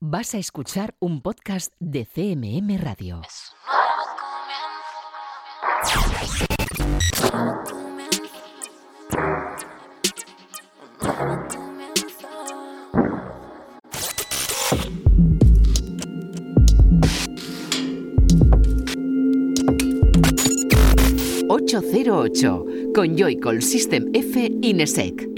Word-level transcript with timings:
Vas 0.00 0.32
a 0.36 0.38
escuchar 0.38 0.94
un 1.00 1.22
podcast 1.22 1.72
de 1.80 2.06
CMM 2.06 2.78
Radio. 2.80 3.20
...808... 21.48 22.92
con 22.94 23.16
Joycall 23.18 23.62
System 23.62 24.10
F 24.14 24.48
Inesec. 24.62 25.37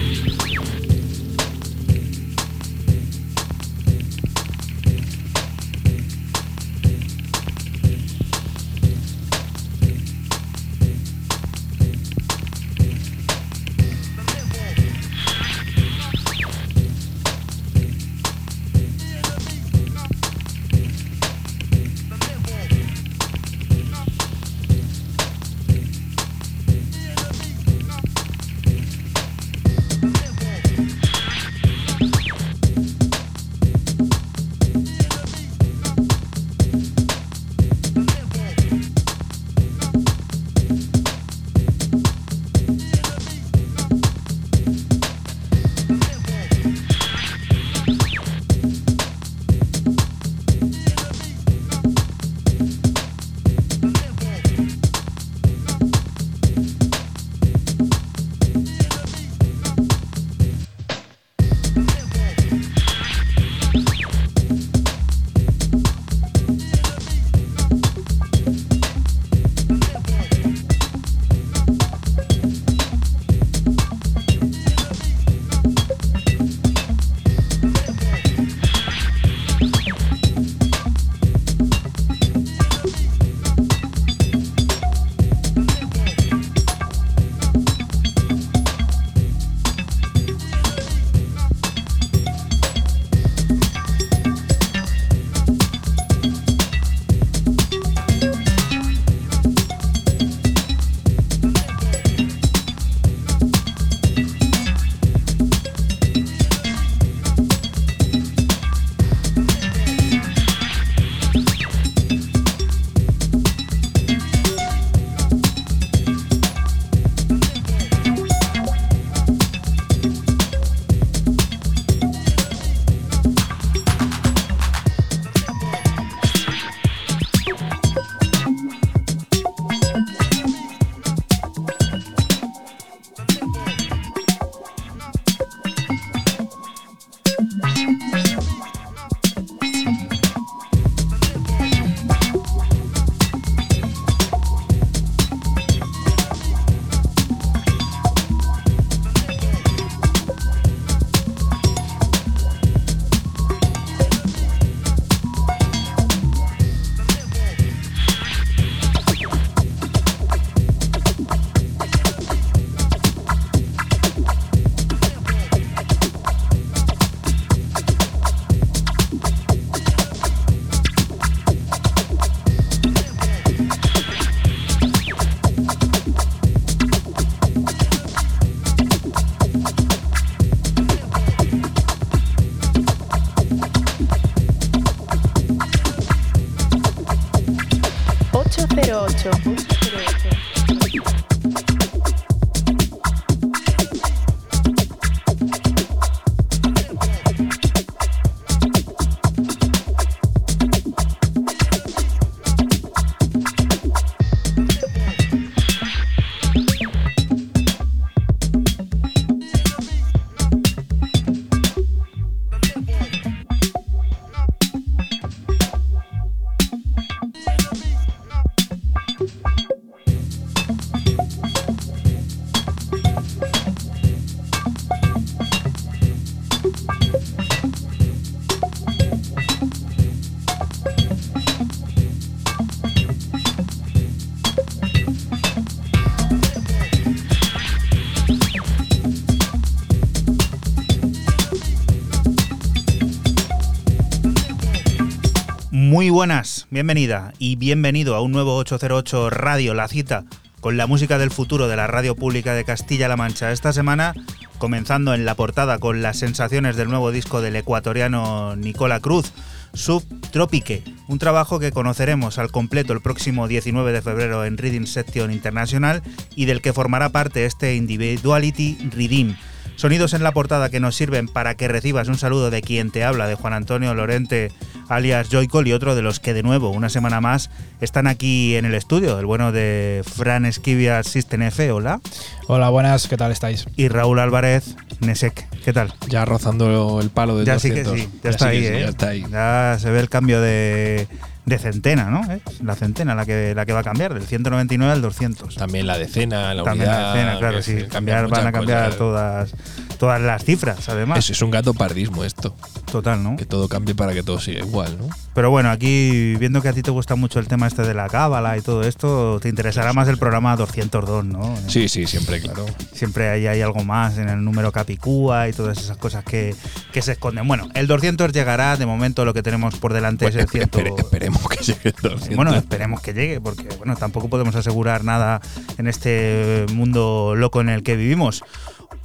Buenas, 246.11 246.67
bienvenida 246.69 247.33
y 247.39 247.55
bienvenido 247.55 248.15
a 248.15 248.21
un 248.21 248.33
nuevo 248.33 248.57
808 248.57 249.29
Radio 249.29 249.73
La 249.73 249.87
Cita 249.87 250.25
con 250.59 250.75
la 250.75 250.85
música 250.85 251.17
del 251.17 251.31
futuro 251.31 251.69
de 251.69 251.77
la 251.77 251.87
radio 251.87 252.15
pública 252.15 252.53
de 252.53 252.65
Castilla-La 252.65 253.15
Mancha. 253.15 253.51
Esta 253.51 253.71
semana, 253.71 254.13
comenzando 254.57 255.13
en 255.13 255.23
la 255.23 255.35
portada 255.35 255.79
con 255.79 256.01
las 256.01 256.19
sensaciones 256.19 256.75
del 256.75 256.89
nuevo 256.89 257.11
disco 257.11 257.41
del 257.41 257.55
ecuatoriano 257.55 258.57
Nicola 258.57 258.99
Cruz, 258.99 259.31
Subtropique, 259.73 260.83
un 261.07 261.17
trabajo 261.17 261.59
que 261.59 261.71
conoceremos 261.71 262.39
al 262.39 262.51
completo 262.51 262.91
el 262.91 263.01
próximo 263.01 263.47
19 263.47 263.93
de 263.93 264.01
febrero 264.01 264.43
en 264.43 264.57
Reading 264.57 264.87
Section 264.87 265.31
International 265.31 266.03
y 266.35 266.45
del 266.45 266.61
que 266.61 266.73
formará 266.73 267.09
parte 267.09 267.45
este 267.45 267.75
Individuality 267.75 268.89
Redeem 268.91 269.37
Sonidos 269.81 270.13
en 270.13 270.21
la 270.21 270.31
portada 270.31 270.69
que 270.69 270.79
nos 270.79 270.95
sirven 270.95 271.27
para 271.27 271.55
que 271.55 271.67
recibas 271.67 272.07
un 272.07 272.15
saludo 272.15 272.51
de 272.51 272.61
quien 272.61 272.91
te 272.91 273.03
habla, 273.03 273.25
de 273.25 273.33
Juan 273.33 273.53
Antonio 273.53 273.95
Lorente, 273.95 274.51
alias 274.89 275.29
Joycol, 275.31 275.67
y 275.67 275.73
otro 275.73 275.95
de 275.95 276.03
los 276.03 276.19
que 276.19 276.35
de 276.35 276.43
nuevo, 276.43 276.69
una 276.69 276.87
semana 276.87 277.19
más, 277.19 277.49
están 277.79 278.05
aquí 278.05 278.55
en 278.57 278.65
el 278.65 278.75
estudio. 278.75 279.17
El 279.17 279.25
bueno 279.25 279.51
de 279.51 280.03
Fran 280.05 280.45
Esquivia 280.45 281.01
System 281.01 281.41
F, 281.41 281.71
hola. 281.71 281.99
Hola, 282.45 282.69
buenas, 282.69 283.07
¿qué 283.07 283.17
tal 283.17 283.31
estáis? 283.31 283.65
Y 283.75 283.87
Raúl 283.87 284.19
Álvarez, 284.19 284.75
Nesek, 284.99 285.49
¿qué 285.65 285.73
tal? 285.73 285.91
Ya 286.09 286.25
rozando 286.25 287.01
el 287.01 287.09
palo 287.09 287.35
de 287.39 287.45
ya 287.45 287.55
200. 287.55 287.81
Sí 287.81 288.01
que 288.01 288.03
sí, 288.03 288.09
ya, 288.23 288.29
está, 288.29 288.47
ahí, 288.49 288.63
¿eh? 288.63 288.81
ya 288.81 288.89
está 288.89 289.07
ahí. 289.07 289.25
Ya 289.31 289.77
se 289.79 289.89
ve 289.89 289.99
el 289.99 290.09
cambio 290.09 290.41
de, 290.41 291.07
de 291.45 291.57
centena, 291.57 292.09
¿no? 292.11 292.21
¿Eh? 292.31 292.39
La 292.63 292.75
centena 292.75 293.15
la 293.15 293.25
que, 293.25 293.53
la 293.55 293.65
que 293.65 293.73
va 293.73 293.79
a 293.79 293.83
cambiar, 293.83 294.13
del 294.13 294.23
199 294.23 294.93
al 294.93 295.01
200. 295.01 295.55
También 295.55 295.87
la 295.87 295.97
decena, 295.97 296.53
la 296.53 296.63
También 296.63 296.87
unidad. 296.89 297.01
la 297.01 297.13
decena, 297.13 297.39
claro, 297.39 297.61
sí. 297.63 297.77
Cambiar, 297.91 298.27
van 298.27 298.47
a 298.47 298.51
cambiar 298.51 298.83
cosas. 298.85 298.97
todas, 298.97 299.53
todas 299.97 300.21
las 300.21 300.43
cifras, 300.43 300.87
además. 300.89 301.17
Es, 301.19 301.31
es 301.31 301.41
un 301.41 301.51
gato 301.51 301.73
pardismo 301.73 302.23
esto. 302.23 302.55
Total, 302.91 303.23
¿no? 303.23 303.37
Que 303.37 303.45
todo 303.45 303.67
cambie 303.69 303.95
para 303.95 304.13
que 304.13 304.21
todo 304.21 304.39
siga 304.39 304.59
igual, 304.59 304.97
¿no? 304.99 305.09
Pero 305.33 305.49
bueno, 305.49 305.71
aquí 305.71 306.35
viendo 306.35 306.61
que 306.61 306.67
a 306.67 306.73
ti 306.73 306.81
te 306.81 306.91
gusta 306.91 307.15
mucho 307.15 307.39
el 307.39 307.47
tema 307.47 307.65
este 307.65 307.83
de 307.83 307.93
la 307.93 308.09
cábala 308.09 308.57
y 308.57 308.61
todo 308.61 308.83
esto, 308.83 309.39
te 309.41 309.47
interesará 309.47 309.93
más 309.93 310.09
el 310.09 310.17
programa 310.17 310.55
202, 310.57 311.23
¿no? 311.25 311.55
Sí, 311.67 311.87
sí, 311.87 312.05
siempre, 312.05 312.41
claro. 312.41 312.65
Siempre 312.93 313.29
hay, 313.29 313.47
hay 313.47 313.61
algo 313.61 313.83
más 313.85 314.17
en 314.17 314.27
el 314.29 314.43
número 314.43 314.71
Capicúa 314.73 315.47
y 315.47 315.53
todas 315.53 315.77
esas 315.77 315.95
cosas 315.97 316.23
que, 316.25 316.53
que 316.91 317.01
se 317.01 317.13
esconden. 317.13 317.47
Bueno, 317.47 317.69
el 317.75 317.87
200 317.87 318.33
llegará, 318.33 318.75
de 318.75 318.85
momento 318.85 319.23
lo 319.23 319.33
que 319.33 319.41
tenemos 319.41 319.75
por 319.77 319.93
delante 319.93 320.25
Bueno, 320.25 320.39
es 320.39 320.43
el 320.43 320.49
100. 320.49 320.69
espere- 320.69 320.95
esperemos 321.31 321.49
que 321.49 321.63
llegue 321.63 321.89
el 321.89 322.11
200. 322.11 322.29
Bueno, 322.35 322.55
esperemos 322.55 323.01
que 323.01 323.13
llegue, 323.13 323.41
porque 323.41 323.67
bueno, 323.77 323.95
tampoco 323.95 324.29
podemos 324.29 324.55
asegurar 324.55 325.03
nada 325.03 325.41
en 325.77 325.87
este 325.87 326.65
mundo 326.73 327.33
loco 327.35 327.61
en 327.61 327.69
el 327.69 327.83
que 327.83 327.95
vivimos. 327.95 328.43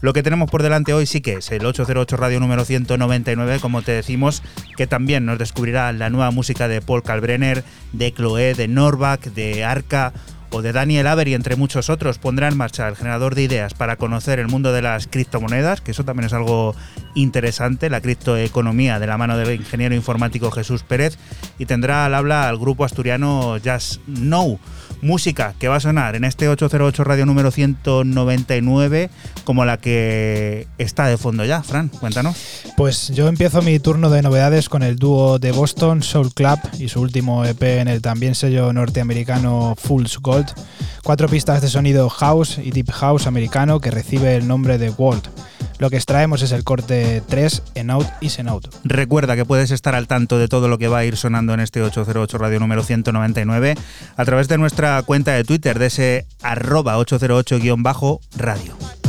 Lo 0.00 0.12
que 0.12 0.22
tenemos 0.22 0.50
por 0.50 0.62
delante 0.62 0.92
hoy 0.92 1.06
sí 1.06 1.20
que 1.20 1.34
es 1.34 1.50
el 1.52 1.64
808 1.64 2.16
Radio 2.16 2.38
número 2.38 2.64
199, 2.64 3.60
como 3.60 3.82
te 3.82 3.92
decimos, 3.92 4.42
que 4.76 4.86
también 4.86 5.24
nos 5.24 5.38
descubrirá 5.38 5.92
la 5.92 6.10
nueva 6.10 6.30
música 6.30 6.68
de 6.68 6.82
Paul 6.82 7.02
Kalbrenner, 7.02 7.64
de 7.92 8.12
Chloé, 8.12 8.54
de 8.54 8.68
Norback, 8.68 9.32
de 9.32 9.64
Arca 9.64 10.12
de 10.62 10.72
Daniel 10.72 11.06
Avery, 11.06 11.34
entre 11.34 11.56
muchos 11.56 11.90
otros, 11.90 12.18
pondrá 12.18 12.48
en 12.48 12.56
marcha 12.56 12.88
el 12.88 12.96
generador 12.96 13.34
de 13.34 13.42
ideas 13.42 13.74
para 13.74 13.96
conocer 13.96 14.38
el 14.38 14.48
mundo 14.48 14.72
de 14.72 14.82
las 14.82 15.06
criptomonedas, 15.06 15.80
que 15.80 15.90
eso 15.90 16.04
también 16.04 16.26
es 16.26 16.32
algo 16.32 16.74
interesante, 17.14 17.90
la 17.90 18.00
criptoeconomía 18.00 18.98
de 18.98 19.06
la 19.06 19.18
mano 19.18 19.36
del 19.36 19.60
ingeniero 19.60 19.94
informático 19.94 20.50
Jesús 20.50 20.82
Pérez, 20.82 21.18
y 21.58 21.66
tendrá 21.66 22.06
al 22.06 22.14
habla 22.14 22.48
al 22.48 22.58
grupo 22.58 22.84
asturiano 22.84 23.56
Jazz 23.58 24.00
Know. 24.06 24.58
Música 25.06 25.54
que 25.60 25.68
va 25.68 25.76
a 25.76 25.80
sonar 25.80 26.16
en 26.16 26.24
este 26.24 26.48
808 26.48 27.04
radio 27.04 27.26
número 27.26 27.52
199, 27.52 29.08
como 29.44 29.64
la 29.64 29.76
que 29.76 30.66
está 30.78 31.06
de 31.06 31.16
fondo 31.16 31.44
ya. 31.44 31.62
Fran, 31.62 31.88
cuéntanos. 31.88 32.36
Pues 32.76 33.10
yo 33.10 33.28
empiezo 33.28 33.62
mi 33.62 33.78
turno 33.78 34.10
de 34.10 34.22
novedades 34.22 34.68
con 34.68 34.82
el 34.82 34.96
dúo 34.96 35.38
de 35.38 35.52
Boston, 35.52 36.02
Soul 36.02 36.34
Club, 36.34 36.58
y 36.80 36.88
su 36.88 37.00
último 37.00 37.44
EP 37.44 37.62
en 37.62 37.86
el 37.86 38.02
también 38.02 38.34
sello 38.34 38.72
norteamericano 38.72 39.76
Fool's 39.78 40.18
Gold. 40.18 40.48
Cuatro 41.04 41.28
pistas 41.28 41.62
de 41.62 41.68
sonido 41.68 42.08
house 42.08 42.58
y 42.58 42.72
deep 42.72 42.90
house 42.90 43.28
americano 43.28 43.80
que 43.80 43.92
recibe 43.92 44.34
el 44.34 44.48
nombre 44.48 44.76
de 44.76 44.90
World. 44.90 45.30
Lo 45.78 45.90
que 45.90 45.96
extraemos 45.96 46.42
es 46.42 46.52
el 46.52 46.64
corte 46.64 47.22
3 47.28 47.62
en 47.74 47.90
out 47.90 48.06
y 48.20 48.30
en 48.40 48.48
out. 48.48 48.68
Recuerda 48.84 49.36
que 49.36 49.44
puedes 49.44 49.70
estar 49.70 49.94
al 49.94 50.06
tanto 50.06 50.38
de 50.38 50.48
todo 50.48 50.68
lo 50.68 50.78
que 50.78 50.88
va 50.88 50.98
a 50.98 51.04
ir 51.04 51.16
sonando 51.16 51.54
en 51.54 51.60
este 51.60 51.82
808 51.82 52.38
radio 52.38 52.60
número 52.60 52.82
199 52.82 53.74
a 54.16 54.24
través 54.24 54.48
de 54.48 54.58
nuestra 54.58 55.02
cuenta 55.02 55.32
de 55.32 55.44
Twitter 55.44 55.78
de 55.78 55.86
ese 55.86 56.26
arroba 56.42 56.96
808-radio. 56.98 59.05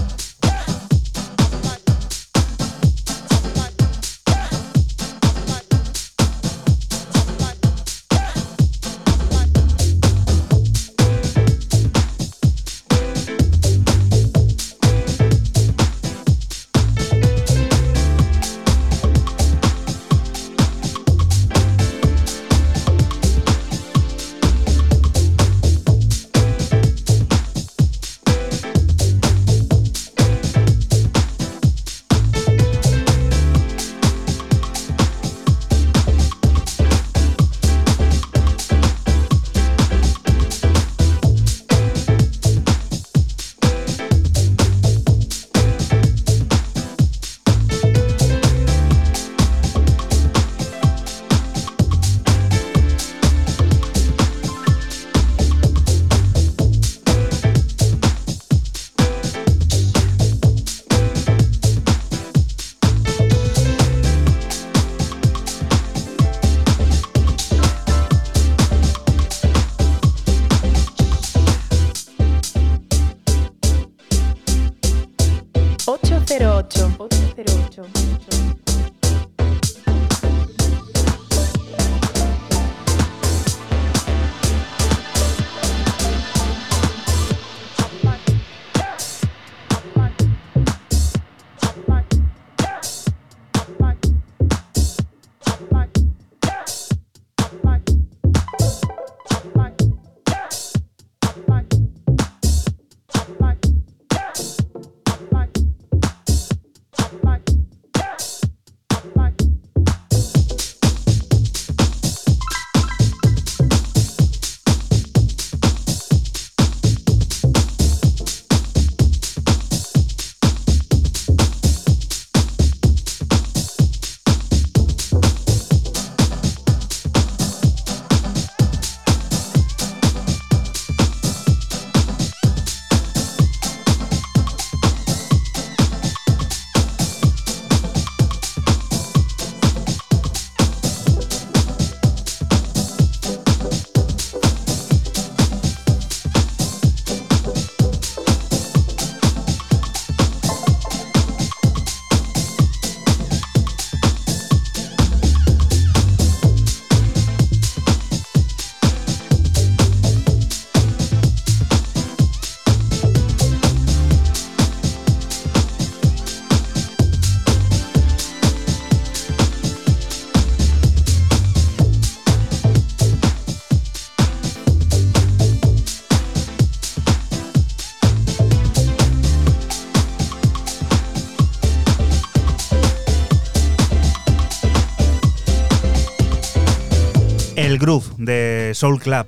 Soul 188.78 189.00
Club. 189.00 189.26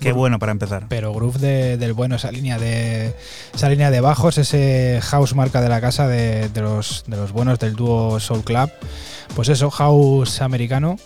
Qué 0.00 0.10
bueno 0.12 0.38
para 0.40 0.50
empezar. 0.50 0.86
Pero 0.88 1.14
groove 1.14 1.38
de- 1.38 1.76
del 1.76 1.92
bueno, 1.92 2.16
esa 2.16 2.32
línea 2.32 2.58
de 2.58 3.14
esa 3.54 3.68
línea 3.68 3.90
de 3.92 4.00
bajos, 4.00 4.36
ese 4.36 4.98
house 5.00 5.34
marca 5.36 5.60
de 5.60 5.68
la 5.68 5.80
casa 5.80 6.08
de, 6.08 6.48
de 6.48 6.60
los, 6.60 7.04
de 7.06 7.16
los 7.16 7.30
buenos 7.30 7.60
del 7.60 7.74
dúo 7.76 8.18
Soul 8.18 8.42
Club. 8.42 8.68
Pues 9.36 9.48
eso, 9.48 9.70
house 9.70 10.40
americano, 10.42 10.96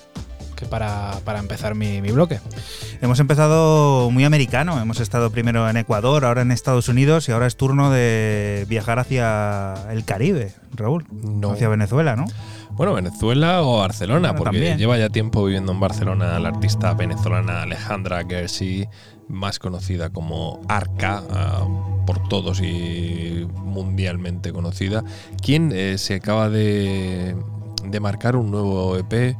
que 0.56 0.64
para, 0.64 1.12
para 1.26 1.40
empezar 1.40 1.74
mi, 1.74 2.00
mi 2.00 2.10
bloque. 2.10 2.40
Hemos 3.02 3.20
empezado 3.20 4.10
muy 4.10 4.24
americano. 4.24 4.80
Hemos 4.80 4.98
estado 5.00 5.28
primero 5.30 5.68
en 5.68 5.76
Ecuador, 5.76 6.24
ahora 6.24 6.40
en 6.40 6.50
Estados 6.50 6.88
Unidos 6.88 7.28
y 7.28 7.32
ahora 7.32 7.46
es 7.46 7.56
turno 7.58 7.90
de 7.90 8.64
viajar 8.66 8.98
hacia 8.98 9.74
el 9.92 10.06
Caribe, 10.06 10.54
Raúl. 10.74 11.04
No. 11.12 11.50
Hacia 11.52 11.68
Venezuela, 11.68 12.16
¿no? 12.16 12.24
Bueno, 12.76 12.92
Venezuela 12.92 13.62
o 13.62 13.78
Barcelona, 13.78 14.32
Bueno, 14.32 14.36
porque 14.44 14.58
también. 14.58 14.78
lleva 14.78 14.98
ya 14.98 15.08
tiempo 15.08 15.42
viviendo 15.44 15.72
en 15.72 15.80
Barcelona 15.80 16.38
la 16.38 16.50
artista 16.50 16.92
venezolana 16.92 17.62
Alejandra 17.62 18.22
Gersi, 18.28 18.86
más 19.28 19.58
conocida 19.58 20.10
como 20.10 20.60
Arca 20.68 21.22
ah, 21.30 21.66
por 22.06 22.28
todos 22.28 22.60
y 22.60 23.48
mundialmente 23.64 24.52
conocida, 24.52 25.02
quien 25.42 25.72
eh, 25.72 25.96
se 25.96 26.16
acaba 26.16 26.50
de, 26.50 27.34
de 27.84 28.00
marcar 28.00 28.36
un 28.36 28.50
nuevo 28.50 28.96
EP 28.98 29.36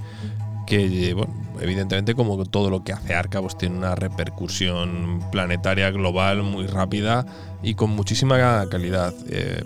que, 0.66 1.12
bueno, 1.14 1.32
evidentemente 1.60 2.14
como 2.14 2.42
todo 2.46 2.70
lo 2.70 2.84
que 2.84 2.92
hace 2.94 3.14
Arca, 3.14 3.40
pues 3.42 3.56
tiene 3.58 3.76
una 3.76 3.94
repercusión 3.94 5.20
planetaria, 5.30 5.90
global, 5.90 6.42
muy 6.42 6.66
rápida 6.66 7.26
y 7.62 7.74
con 7.74 7.90
muchísima 7.90 8.66
calidad. 8.68 9.14
Eh, 9.28 9.62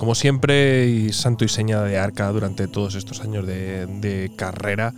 como 0.00 0.14
siempre, 0.14 0.86
y 0.86 1.12
santo 1.12 1.44
y 1.44 1.48
seña 1.50 1.82
de 1.82 1.98
Arca 1.98 2.26
durante 2.32 2.68
todos 2.68 2.94
estos 2.94 3.20
años 3.20 3.46
de, 3.46 4.32
carrera, 4.34 4.94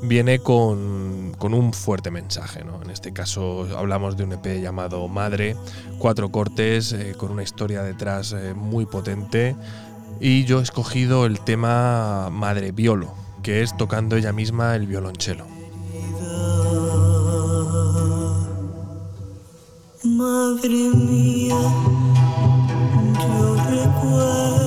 viene 0.00 0.38
con, 0.38 1.34
con 1.38 1.54
un 1.54 1.72
fuerte 1.72 2.12
mensaje. 2.12 2.62
¿no? 2.62 2.80
En 2.80 2.90
este 2.90 3.12
caso 3.12 3.66
hablamos 3.76 4.16
de 4.16 4.22
un 4.22 4.34
EP 4.34 4.62
llamado 4.62 5.08
Madre, 5.08 5.56
cuatro 5.98 6.28
cortes 6.28 6.92
eh, 6.92 7.16
con 7.16 7.32
una 7.32 7.42
historia 7.42 7.82
detrás 7.82 8.32
eh, 8.32 8.54
muy 8.54 8.86
potente. 8.86 9.56
Y 10.20 10.44
yo 10.44 10.60
he 10.60 10.62
escogido 10.62 11.26
el 11.26 11.40
tema 11.40 12.30
Madre 12.30 12.70
Violo, 12.70 13.12
que 13.42 13.62
es 13.62 13.76
tocando 13.76 14.14
ella 14.14 14.32
misma 14.32 14.76
el 14.76 14.86
violonchelo. 14.86 15.46
Madre 20.04 20.90
mía, 20.94 21.56
yo 24.04 24.57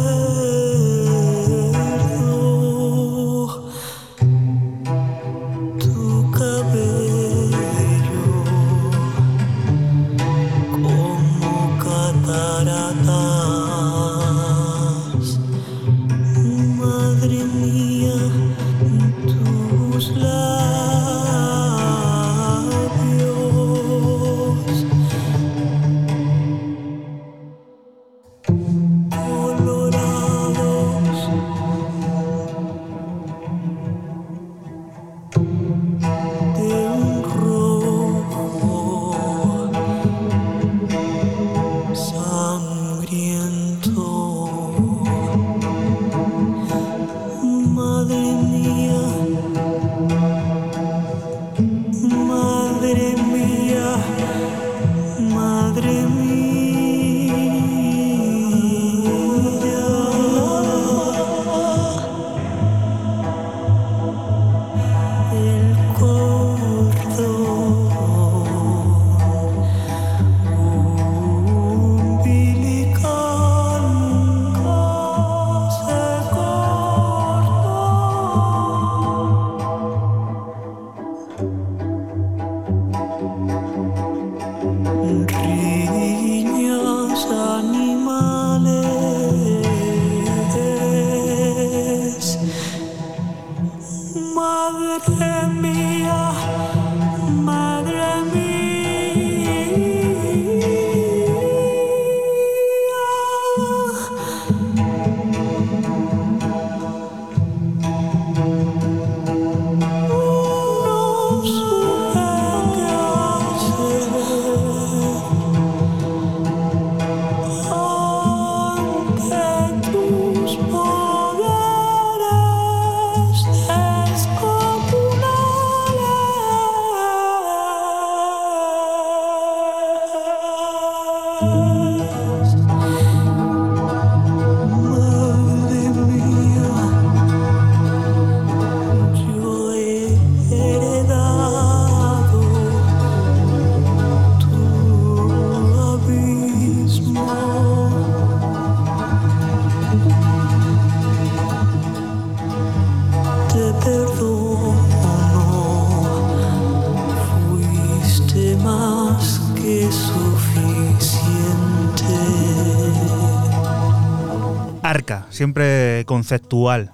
siempre 165.32 166.06
conceptual. 166.06 166.92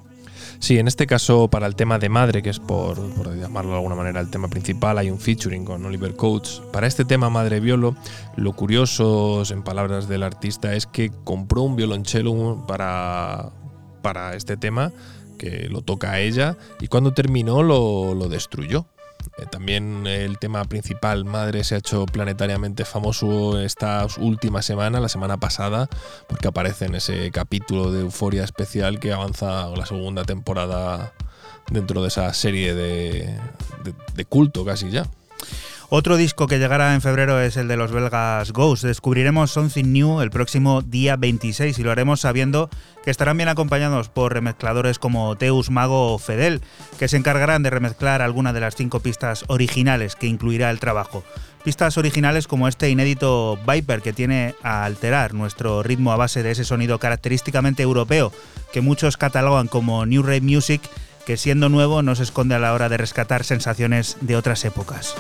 Sí, 0.60 0.80
en 0.80 0.88
este 0.88 1.06
caso 1.06 1.50
para 1.50 1.68
el 1.68 1.76
tema 1.76 2.00
de 2.00 2.10
Madre, 2.10 2.42
que 2.42 2.50
es 2.50 2.60
por, 2.60 2.98
por 3.14 3.36
llamarlo 3.36 3.72
de 3.72 3.78
alguna 3.78 3.96
manera 3.96 4.20
el 4.20 4.30
tema 4.32 4.48
principal, 4.48 4.98
hay 4.98 5.12
un 5.12 5.20
featuring 5.20 5.66
con 5.66 5.86
Oliver 5.86 6.16
Coates. 6.16 6.62
Para 6.74 6.88
este 6.88 7.06
tema 7.06 7.30
Madre 7.30 7.60
Violo, 7.60 7.96
lo 8.36 8.54
curioso, 8.54 9.44
en 9.50 9.64
palabras 9.64 10.08
del 10.08 10.24
artista, 10.24 10.74
es 10.74 10.88
que 10.88 11.12
compró 11.24 11.62
un 11.62 11.76
violonchelo 11.76 12.66
para, 12.68 13.52
para 14.02 14.36
este 14.36 14.58
tema, 14.58 14.92
que 15.38 15.68
lo 15.70 15.82
toca 15.82 16.12
a 16.12 16.20
ella, 16.20 16.58
y 16.80 16.88
cuando 16.88 17.14
terminó 17.14 17.62
lo, 17.62 18.16
lo 18.16 18.28
destruyó. 18.28 18.88
Eh, 19.38 19.46
también 19.50 20.08
el 20.08 20.38
tema 20.40 20.64
principal, 20.66 21.26
Madre, 21.26 21.64
se 21.64 21.76
ha 21.76 21.78
hecho 21.80 22.06
planetariamente 22.06 22.86
famoso 22.86 23.60
esta 23.60 24.06
última 24.20 24.62
semana, 24.62 25.00
la 25.00 25.10
semana 25.10 25.38
pasada, 25.38 25.90
porque 26.28 26.48
aparece 26.48 26.86
en 26.86 26.96
ese 26.96 27.32
capítulo 27.32 27.92
de 27.92 28.02
Euforia 28.02 28.44
especial 28.44 29.00
que 29.00 29.12
avanza 29.14 29.68
la 29.70 29.86
segunda 29.86 30.24
temporada 30.24 31.14
dentro 31.70 32.02
de 32.02 32.08
esa 32.08 32.34
serie 32.34 32.74
de, 32.74 33.38
de- 33.84 33.94
de 34.16 34.26
culto 34.26 34.64
casi 34.66 34.90
ya. 34.90 35.06
Otro 35.90 36.18
disco 36.18 36.48
que 36.48 36.60
llegará 36.60 36.94
en 36.96 37.02
febrero 37.02 37.40
es 37.40 37.56
el 37.56 37.70
de 37.70 37.78
los 37.78 37.94
belgas 37.94 38.52
Ghost. 38.52 38.84
Descubriremos 38.84 39.52
Something 39.52 39.94
New 39.94 40.20
el 40.20 40.32
próximo 40.32 40.82
día 40.82 41.16
26 41.16 41.80
y 41.80 41.82
lo 41.84 41.92
haremos 41.92 42.20
sabiendo 42.20 42.70
que 43.06 43.10
estarán 43.10 43.38
bien 43.38 43.48
acompañados 43.48 44.10
por 44.10 44.34
remezcladores 44.34 45.00
como 45.00 45.38
Teus 45.38 45.70
Mago 45.70 46.14
o 46.14 46.18
Fedel, 46.18 46.62
que 47.00 47.08
se 47.08 47.16
encargarán 47.16 47.64
de 47.64 47.70
remezclar 47.70 48.22
alguna 48.22 48.52
de 48.52 48.60
las 48.60 48.76
cinco 48.76 49.00
pistas 49.00 49.46
originales 49.48 50.18
que 50.18 50.28
incluirá 50.28 50.72
el 50.72 50.82
trabajo. 50.82 51.24
Pistas 51.64 51.98
originales 51.98 52.48
como 52.48 52.68
este 52.68 52.90
inédito 52.90 53.58
Viper 53.66 54.02
que 54.02 54.12
tiene 54.12 54.56
a 54.64 54.84
alterar 54.84 55.34
nuestro 55.34 55.84
ritmo 55.84 56.12
a 56.12 56.18
base 56.18 56.44
de 56.44 56.52
ese 56.52 56.66
sonido 56.66 57.00
característicamente 57.00 57.84
europeo 57.84 58.34
que 58.74 58.82
muchos 58.82 59.16
catalogan 59.16 59.70
como 59.70 60.06
New 60.06 60.22
Rave 60.22 60.42
Music, 60.42 60.82
que 61.26 61.38
siendo 61.38 61.70
nuevo 61.70 62.02
no 62.02 62.14
se 62.16 62.24
esconde 62.24 62.56
a 62.56 62.60
la 62.60 62.74
hora 62.74 62.90
de 62.90 62.98
rescatar 62.98 63.46
sensaciones 63.46 64.18
de 64.20 64.36
otras 64.36 64.66
épocas. 64.66 65.16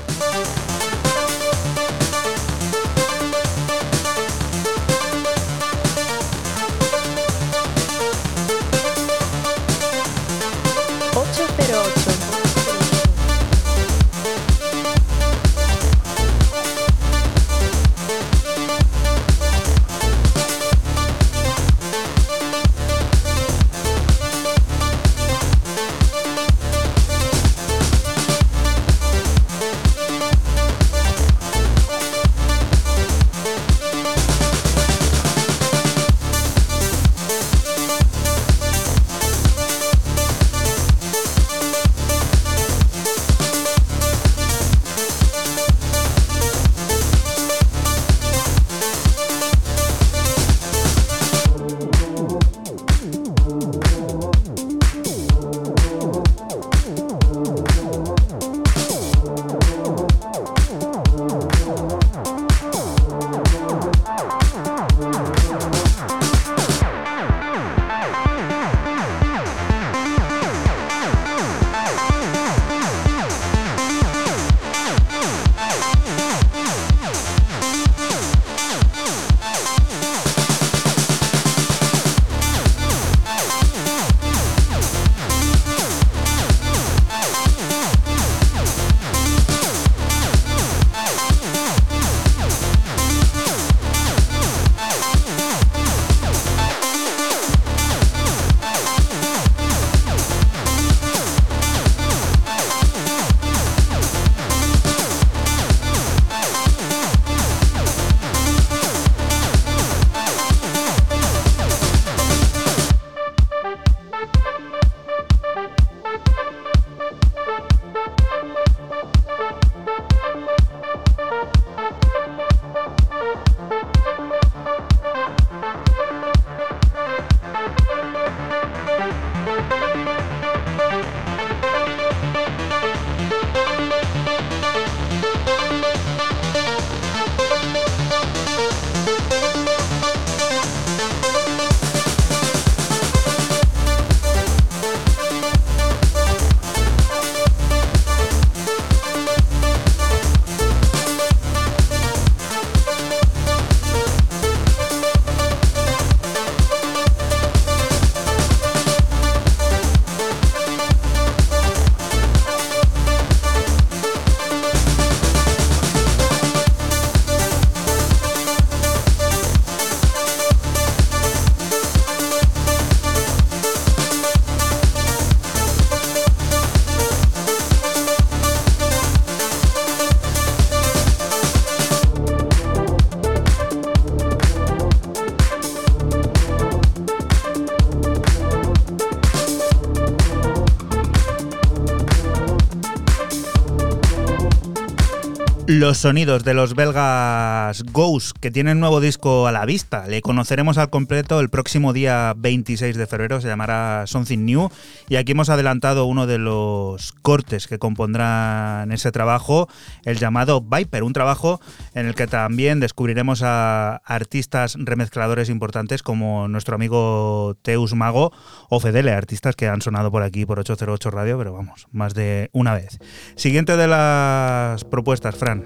Los 195.88 196.00
sonidos 196.00 196.44
de 196.44 196.54
los 196.54 196.76
belgas 196.76 197.82
Ghost, 197.94 198.36
que 198.42 198.52
tienen 198.52 198.82
nuevo 198.82 199.00
disco 199.00 199.48
a 199.48 199.54
la 199.54 199.66
vista. 199.66 200.06
Le 200.06 200.22
conoceremos 200.22 200.78
al 200.78 200.90
completo 200.90 201.40
el 201.40 201.48
próximo 201.48 201.94
día 201.94 202.34
26 202.36 202.98
de 202.98 203.08
febrero, 203.08 203.40
se 203.40 203.48
llamará 203.48 204.04
Something 204.06 204.40
New. 204.40 204.70
Y 205.09 205.15
aquí 205.15 205.31
hemos 205.31 205.50
adelantado 205.50 206.05
uno 206.05 206.27
de 206.27 206.37
los 206.37 207.13
cortes 207.22 207.67
que 207.67 207.79
compondrán 207.79 208.91
ese 208.91 209.11
trabajo, 209.13 209.70
el 210.03 210.17
llamado 210.17 210.61
Viper, 210.61 211.03
un 211.03 211.13
trabajo 211.13 211.61
en 211.93 212.07
el 212.07 212.15
que 212.15 212.27
también 212.27 212.81
descubriremos 212.81 213.41
a 213.41 214.01
artistas 214.05 214.75
remezcladores 214.77 215.50
importantes 215.50 216.03
como 216.03 216.50
nuestro 216.50 216.75
amigo 216.75 217.55
Teus 217.61 217.96
Mago 217.96 218.33
o 218.70 218.81
Fedele, 218.81 219.13
artistas 219.13 219.55
que 219.55 219.70
han 219.70 219.81
sonado 219.81 220.11
por 220.11 220.24
aquí 220.24 220.46
por 220.46 220.59
808 220.59 221.09
Radio, 221.09 221.37
pero 221.37 221.53
vamos, 221.53 221.87
más 221.91 222.13
de 222.13 222.50
una 222.51 222.74
vez. 222.74 223.00
Siguiente 223.35 223.77
de 223.77 223.87
las 223.87 224.83
propuestas, 224.83 225.35
Fran. 225.35 225.63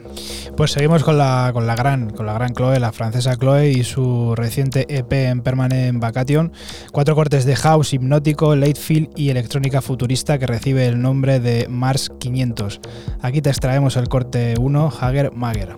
Pues 0.56 0.72
seguimos 0.72 1.04
con 1.04 1.18
la, 1.18 1.50
con 1.52 1.66
la 1.66 1.76
gran, 1.76 2.12
con 2.12 2.28
la 2.28 2.34
gran 2.34 2.54
Chloe, 2.54 2.80
la 2.80 2.92
francesa 2.92 3.36
Chloe 3.38 3.72
y 3.72 3.84
su 3.84 4.36
reciente 4.36 4.86
EP 4.88 5.12
en 5.12 5.42
Permanent 5.42 6.00
Vacation. 6.00 6.54
Cuatro 6.92 7.16
cortes 7.16 7.46
de 7.46 7.56
house 7.56 7.94
hipnótico, 7.94 8.56
late 8.56 8.80
feel 8.80 9.10
y 9.16 9.31
electrónica 9.32 9.82
futurista 9.82 10.38
que 10.38 10.48
recibe 10.48 10.86
el 10.86 11.02
nombre 11.02 11.40
de 11.40 11.68
Mars 11.70 12.12
500. 12.20 12.80
Aquí 13.22 13.42
te 13.42 13.50
extraemos 13.50 13.98
el 13.98 14.08
corte 14.08 14.54
1, 14.60 14.94
Hager 15.00 15.32
Mager. 15.34 15.76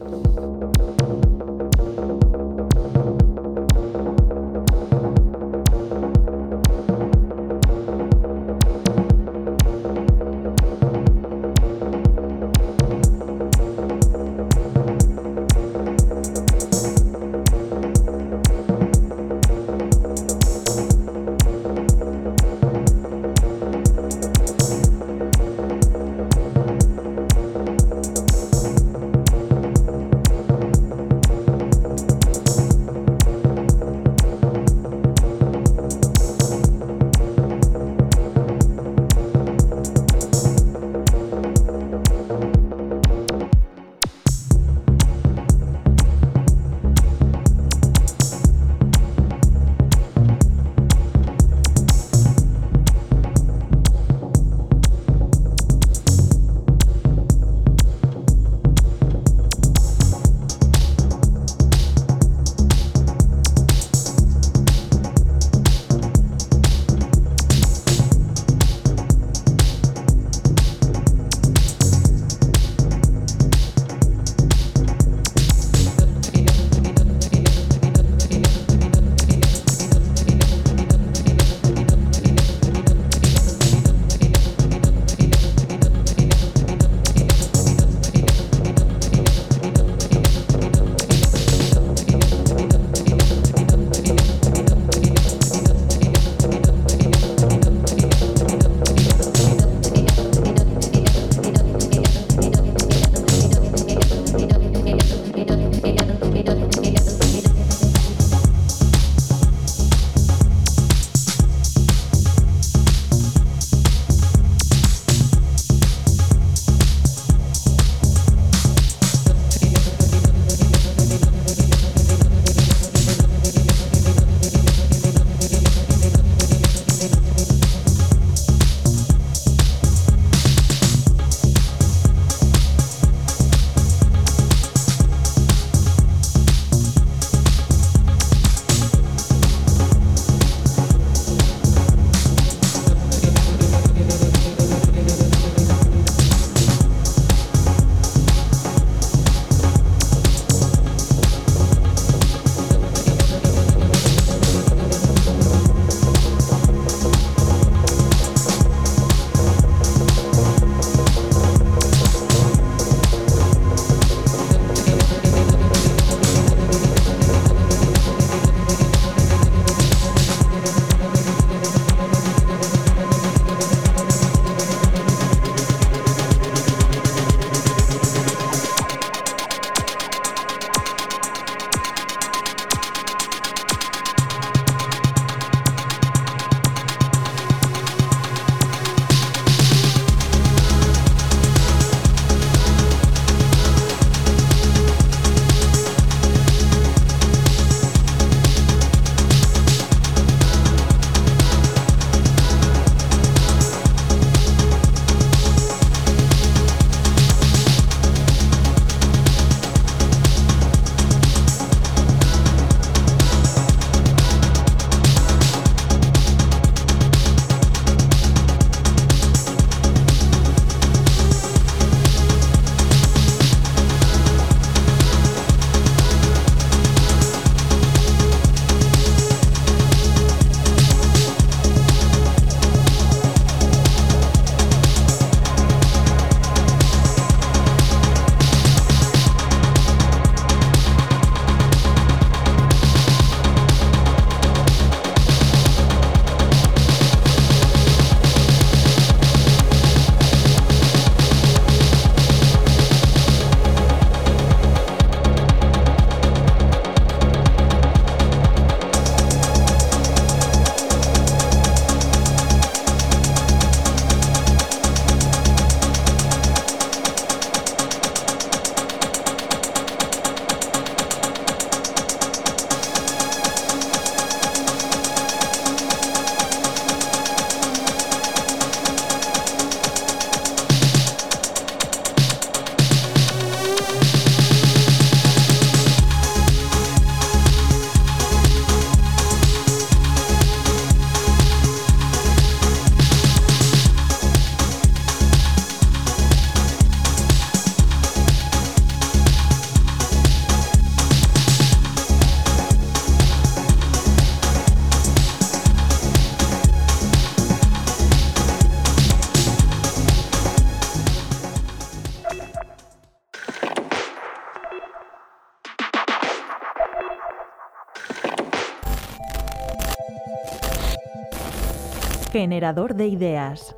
Generador 322.44 322.94
de 322.94 323.08
ideas. 323.08 323.74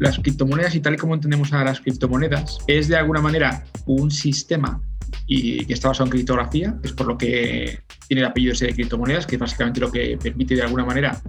Las 0.00 0.18
criptomonedas 0.18 0.74
y 0.74 0.80
tal 0.80 0.94
y 0.94 0.96
como 0.96 1.14
entendemos 1.14 1.52
a 1.52 1.62
las 1.62 1.80
criptomonedas 1.80 2.58
es 2.66 2.88
de 2.88 2.96
alguna 2.96 3.20
manera 3.20 3.66
un 3.86 4.10
sistema 4.10 4.82
y 5.28 5.64
que 5.64 5.74
está 5.74 5.86
basado 5.86 6.06
en 6.06 6.10
criptografía, 6.10 6.76
es 6.82 6.92
por 6.92 7.06
lo 7.06 7.16
que 7.16 7.78
tiene 8.08 8.22
el 8.22 8.26
apellido 8.26 8.52
ese 8.54 8.66
de 8.66 8.74
criptomonedas, 8.74 9.28
que 9.28 9.36
es 9.36 9.40
básicamente 9.40 9.78
lo 9.78 9.92
que 9.92 10.18
permite 10.20 10.56
de 10.56 10.62
alguna 10.62 10.84
manera, 10.84 11.22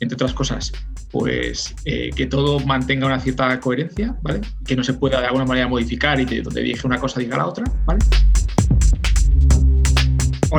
entre 0.00 0.14
otras 0.14 0.32
cosas, 0.32 0.72
pues 1.10 1.74
eh, 1.84 2.08
que 2.16 2.24
todo 2.24 2.58
mantenga 2.60 3.06
una 3.06 3.20
cierta 3.20 3.60
coherencia, 3.60 4.16
¿vale? 4.22 4.40
Que 4.64 4.74
no 4.74 4.82
se 4.82 4.94
pueda 4.94 5.20
de 5.20 5.26
alguna 5.26 5.44
manera 5.44 5.68
modificar 5.68 6.18
y 6.18 6.24
que 6.24 6.40
donde 6.40 6.62
dije 6.62 6.86
una 6.86 6.98
cosa 6.98 7.20
diga 7.20 7.36
la 7.36 7.46
otra, 7.46 7.64
¿vale? 7.84 8.00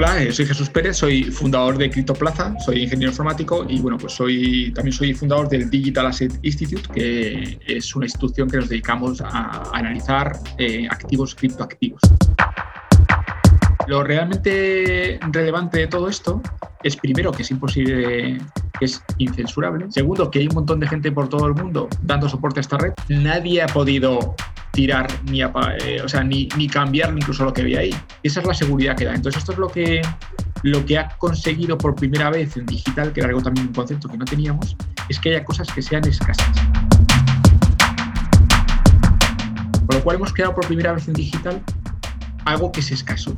Hola, 0.03 0.23
eh, 0.23 0.31
soy 0.31 0.47
Jesús 0.47 0.67
Pérez, 0.67 0.97
soy 0.97 1.25
fundador 1.25 1.77
de 1.77 1.91
CryptoPlaza, 1.91 2.57
soy 2.65 2.81
ingeniero 2.81 3.11
informático 3.11 3.67
y 3.69 3.79
bueno, 3.79 3.99
pues 3.99 4.13
soy 4.13 4.71
también 4.73 4.93
soy 4.93 5.13
fundador 5.13 5.47
del 5.47 5.69
Digital 5.69 6.07
Asset 6.07 6.39
Institute, 6.41 6.89
que 6.91 7.59
es 7.67 7.95
una 7.95 8.07
institución 8.07 8.49
que 8.49 8.57
nos 8.57 8.67
dedicamos 8.67 9.21
a 9.21 9.61
analizar 9.73 10.39
eh, 10.57 10.87
activos 10.89 11.35
criptoactivos. 11.35 12.01
Lo 13.85 14.03
realmente 14.03 15.19
relevante 15.31 15.77
de 15.77 15.85
todo 15.85 16.09
esto 16.09 16.41
es 16.81 16.95
primero 16.95 17.31
que 17.31 17.43
es 17.43 17.51
imposible, 17.51 18.39
que 18.79 18.85
es 18.85 19.03
incensurable. 19.19 19.85
Segundo, 19.91 20.31
que 20.31 20.39
hay 20.39 20.47
un 20.47 20.55
montón 20.55 20.79
de 20.79 20.87
gente 20.87 21.11
por 21.11 21.29
todo 21.29 21.45
el 21.45 21.53
mundo 21.53 21.87
dando 22.01 22.27
soporte 22.27 22.59
a 22.59 22.61
esta 22.61 22.79
red. 22.79 22.93
Nadie 23.07 23.61
ha 23.61 23.67
podido 23.67 24.35
tirar 24.71 25.07
ni, 25.25 25.41
eh, 25.41 26.01
o 26.03 26.07
sea, 26.07 26.23
ni, 26.23 26.47
ni 26.57 26.67
cambiar 26.67 27.13
incluso 27.15 27.43
lo 27.43 27.53
que 27.53 27.61
había 27.61 27.79
ahí. 27.79 27.95
Esa 28.23 28.39
es 28.39 28.47
la 28.47 28.53
seguridad 28.53 28.95
que 28.95 29.05
da. 29.05 29.13
Entonces 29.13 29.39
esto 29.39 29.51
es 29.51 29.57
lo 29.57 29.67
que, 29.67 30.01
lo 30.63 30.85
que 30.85 30.97
ha 30.97 31.09
conseguido 31.17 31.77
por 31.77 31.95
primera 31.95 32.29
vez 32.29 32.55
en 32.57 32.65
digital, 32.65 33.11
que 33.13 33.19
era 33.19 33.29
algo 33.29 33.41
también 33.41 33.67
un 33.67 33.73
concepto 33.73 34.07
que 34.07 34.17
no 34.17 34.25
teníamos, 34.25 34.75
es 35.09 35.19
que 35.19 35.29
haya 35.29 35.43
cosas 35.43 35.67
que 35.71 35.81
sean 35.81 36.07
escasas. 36.07 36.47
Con 39.85 39.97
lo 39.97 40.03
cual 40.03 40.15
hemos 40.15 40.33
creado 40.33 40.55
por 40.55 40.65
primera 40.67 40.93
vez 40.93 41.07
en 41.07 41.13
digital 41.13 41.61
algo 42.45 42.71
que 42.71 42.79
es 42.79 42.91
escaso. 42.91 43.37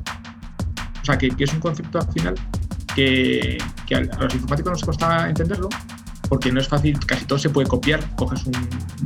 O 1.02 1.06
sea, 1.06 1.18
que, 1.18 1.32
es 1.38 1.54
un 1.54 1.60
concepto 1.60 2.00
al 2.00 2.12
final 2.14 2.36
que, 2.96 3.58
a 3.94 4.00
los 4.00 4.34
informáticos 4.34 4.72
nos 4.72 4.84
cuesta 4.84 5.28
entenderlo, 5.28 5.70
porque 6.34 6.52
no 6.52 6.60
es 6.62 6.68
fácil, 6.68 6.98
casi 7.06 7.26
todo 7.26 7.38
se 7.38 7.52
puede 7.52 7.68
copiar, 7.68 8.00
coges 8.16 8.44
un, 8.48 8.54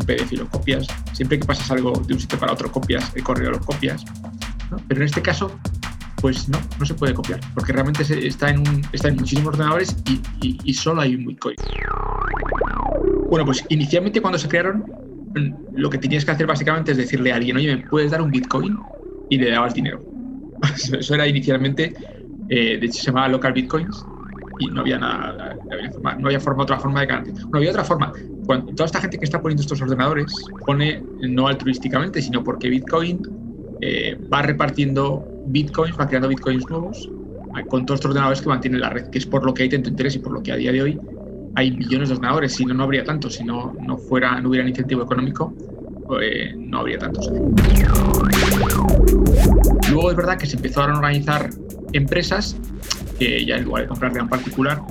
PDF 0.05 0.31
y 0.31 0.37
lo 0.37 0.47
copias, 0.47 0.87
siempre 1.11 1.37
que 1.37 1.45
pasas 1.45 1.69
algo 1.71 1.91
de 2.07 2.13
un 2.13 2.19
sitio 2.21 2.39
para 2.39 2.53
otro 2.53 2.71
copias, 2.71 3.11
el 3.17 3.23
correo 3.23 3.51
lo 3.51 3.59
copias, 3.59 4.05
¿no? 4.71 4.77
pero 4.87 5.01
en 5.01 5.07
este 5.07 5.21
caso, 5.21 5.51
pues 6.21 6.47
no, 6.47 6.57
no 6.79 6.85
se 6.85 6.93
puede 6.93 7.13
copiar, 7.13 7.41
porque 7.53 7.73
realmente 7.73 8.05
está, 8.25 8.49
en 8.49 8.59
un- 8.59 8.81
está 8.93 9.09
en 9.09 9.15
muchísimos 9.17 9.49
ordenadores 9.55 9.93
y, 10.07 10.21
y- 10.39 10.57
y 10.63 10.73
solo 10.73 11.01
hay 11.01 11.15
un 11.15 11.25
Bitcoin. 11.25 11.57
Bueno, 13.29 13.43
pues 13.45 13.61
inicialmente 13.67 14.21
cuando 14.21 14.39
se 14.39 14.47
crearon, 14.47 14.85
lo 15.73 15.89
que 15.89 15.97
tenías 15.97 16.23
que 16.23 16.31
hacer 16.31 16.47
básicamente 16.47 16.93
es 16.93 16.97
decirle 16.97 17.33
a 17.33 17.35
alguien, 17.35 17.57
oye, 17.57 17.75
¿me 17.75 17.85
puedes 17.87 18.11
dar 18.11 18.21
un 18.21 18.31
Bitcoin? 18.31 18.77
Y 19.29 19.37
le 19.37 19.51
dabas 19.51 19.73
dinero. 19.73 20.01
Eso 20.97 21.13
era 21.13 21.27
inicialmente, 21.27 21.93
eh, 22.47 22.77
de 22.79 22.85
hecho 22.85 23.01
se 23.01 23.07
llamaba 23.07 23.27
Local 23.27 23.51
Bitcoins 23.51 24.05
y 24.59 24.67
no 24.67 24.81
había 24.81 24.97
nada, 24.97 25.55
había 26.21 26.39
forma, 26.39 26.63
otra 26.63 26.79
forma 26.79 27.01
de 27.01 27.07
garantizar. 27.07 27.45
No 27.49 27.57
había 27.57 27.71
otra 27.71 27.83
forma. 27.83 28.13
Toda 28.45 28.85
esta 28.85 29.01
gente 29.01 29.17
que 29.17 29.25
está 29.25 29.41
poniendo 29.41 29.61
estos 29.61 29.81
ordenadores 29.81 30.33
pone 30.65 31.03
no 31.21 31.47
altruísticamente, 31.47 32.21
sino 32.21 32.43
porque 32.43 32.69
Bitcoin 32.69 33.21
eh, 33.81 34.17
va 34.31 34.41
repartiendo 34.41 35.25
Bitcoins, 35.47 35.97
va 35.99 36.07
creando 36.07 36.29
Bitcoins 36.29 36.69
nuevos 36.69 37.09
con 37.69 37.85
todos 37.85 37.99
estos 37.99 38.11
ordenadores 38.11 38.41
que 38.41 38.49
mantienen 38.49 38.81
la 38.81 38.89
red, 38.89 39.07
que 39.09 39.17
es 39.17 39.25
por 39.25 39.43
lo 39.45 39.53
que 39.53 39.63
hay 39.63 39.69
tanto 39.69 39.89
interés 39.89 40.15
y 40.15 40.19
por 40.19 40.31
lo 40.31 40.43
que 40.43 40.51
a 40.51 40.55
día 40.55 40.71
de 40.71 40.81
hoy 40.81 40.99
hay 41.55 41.71
millones 41.71 42.09
de 42.09 42.15
ordenadores. 42.15 42.53
Si 42.53 42.65
no, 42.65 42.73
no 42.73 42.83
habría 42.83 43.03
tantos. 43.03 43.35
Si 43.35 43.43
no, 43.43 43.75
no, 43.81 43.97
fuera, 43.97 44.39
no 44.39 44.49
hubiera 44.49 44.67
incentivo 44.67 45.03
económico, 45.03 45.53
pues, 46.05 46.55
no 46.55 46.79
habría 46.79 46.99
tantos. 46.99 47.29
Luego 49.91 50.11
es 50.11 50.17
verdad 50.17 50.37
que 50.37 50.45
se 50.45 50.55
empezaron 50.55 50.95
a 50.95 50.99
organizar 50.99 51.49
empresas 51.93 52.57
que 53.17 53.45
ya 53.45 53.57
en 53.57 53.65
lugar 53.65 53.83
de 53.83 53.89
comprarle 53.89 54.19
a 54.19 54.23
un 54.23 54.29
particular, 54.29 54.81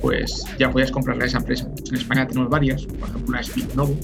pues 0.00 0.44
ya 0.58 0.70
podías 0.70 0.90
comprarle 0.90 1.24
a 1.24 1.26
esa 1.26 1.38
empresa. 1.38 1.68
En 1.88 1.96
España 1.96 2.26
tenemos 2.26 2.50
varias, 2.50 2.86
por 2.86 3.08
ejemplo 3.08 3.28
una 3.28 3.40
es 3.40 3.54
Bitnovo, 3.54 3.96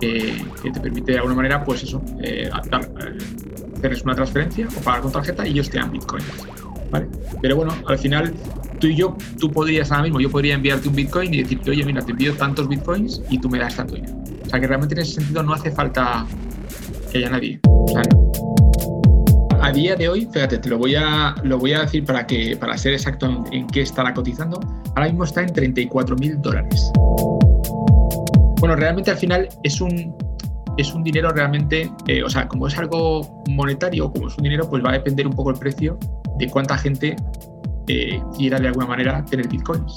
que, 0.00 0.44
te 0.62 0.80
permite 0.80 1.12
de 1.12 1.18
alguna 1.18 1.34
manera, 1.34 1.64
pues 1.64 1.82
eso, 1.82 2.02
eh, 2.22 2.48
eh, 2.48 3.18
hacerles 3.76 4.02
una 4.02 4.14
transferencia 4.14 4.68
o 4.76 4.80
pagar 4.80 5.02
con 5.02 5.12
tarjeta 5.12 5.46
y 5.46 5.52
ellos 5.52 5.70
te 5.70 5.78
dan 5.78 5.90
bitcoins. 5.90 6.26
¿vale? 6.90 7.06
Pero 7.40 7.56
bueno, 7.56 7.74
al 7.86 7.98
final 7.98 8.34
tú 8.80 8.88
y 8.88 8.96
yo, 8.96 9.16
tú 9.38 9.50
podrías 9.50 9.90
ahora 9.90 10.04
mismo, 10.04 10.20
yo 10.20 10.30
podría 10.30 10.54
enviarte 10.54 10.88
un 10.88 10.94
bitcoin 10.94 11.32
y 11.32 11.42
decirte, 11.42 11.70
oye, 11.70 11.84
mira, 11.84 12.02
te 12.02 12.12
envío 12.12 12.34
tantos 12.34 12.68
bitcoins 12.68 13.22
y 13.30 13.38
tú 13.38 13.48
me 13.48 13.58
das 13.58 13.76
tanto 13.76 13.94
dinero. 13.94 14.14
O 14.44 14.48
sea 14.48 14.60
que 14.60 14.66
realmente 14.66 14.94
en 14.94 15.00
ese 15.00 15.14
sentido 15.14 15.42
no 15.42 15.54
hace 15.54 15.70
falta 15.70 16.26
que 17.10 17.18
haya 17.18 17.30
nadie. 17.30 17.60
A 19.64 19.72
día 19.72 19.96
de 19.96 20.10
hoy, 20.10 20.28
fíjate, 20.30 20.58
te 20.58 20.68
lo 20.68 20.76
voy 20.76 20.94
a, 20.94 21.34
lo 21.42 21.58
voy 21.58 21.72
a 21.72 21.80
decir 21.80 22.04
para, 22.04 22.26
que, 22.26 22.54
para 22.54 22.76
ser 22.76 22.92
exacto 22.92 23.46
en, 23.50 23.66
qué 23.68 23.80
estará 23.80 24.12
cotizando. 24.12 24.60
Ahora 24.94 25.06
mismo 25.06 25.24
está 25.24 25.40
en 25.40 25.54
34 25.54 26.16
mil 26.16 26.40
dólares. 26.42 26.92
Bueno, 28.60 28.76
realmente 28.76 29.10
al 29.10 29.16
final 29.16 29.48
es 29.62 29.80
un, 29.80 30.14
es 30.76 30.92
un 30.92 31.02
dinero 31.02 31.30
realmente, 31.30 31.90
eh, 32.08 32.22
o 32.22 32.28
sea, 32.28 32.46
como 32.46 32.66
es 32.66 32.76
algo 32.76 33.42
monetario, 33.48 34.12
como 34.12 34.28
es 34.28 34.36
un 34.36 34.44
dinero, 34.44 34.68
pues 34.68 34.84
va 34.84 34.90
a 34.90 34.92
depender 34.92 35.26
un 35.26 35.32
poco 35.32 35.50
el 35.50 35.56
precio 35.56 35.98
de 36.38 36.46
cuánta 36.50 36.76
gente 36.76 37.16
eh, 37.88 38.20
quiera 38.36 38.58
de 38.58 38.68
alguna 38.68 38.86
manera 38.86 39.24
tener 39.24 39.48
bitcoins. 39.48 39.94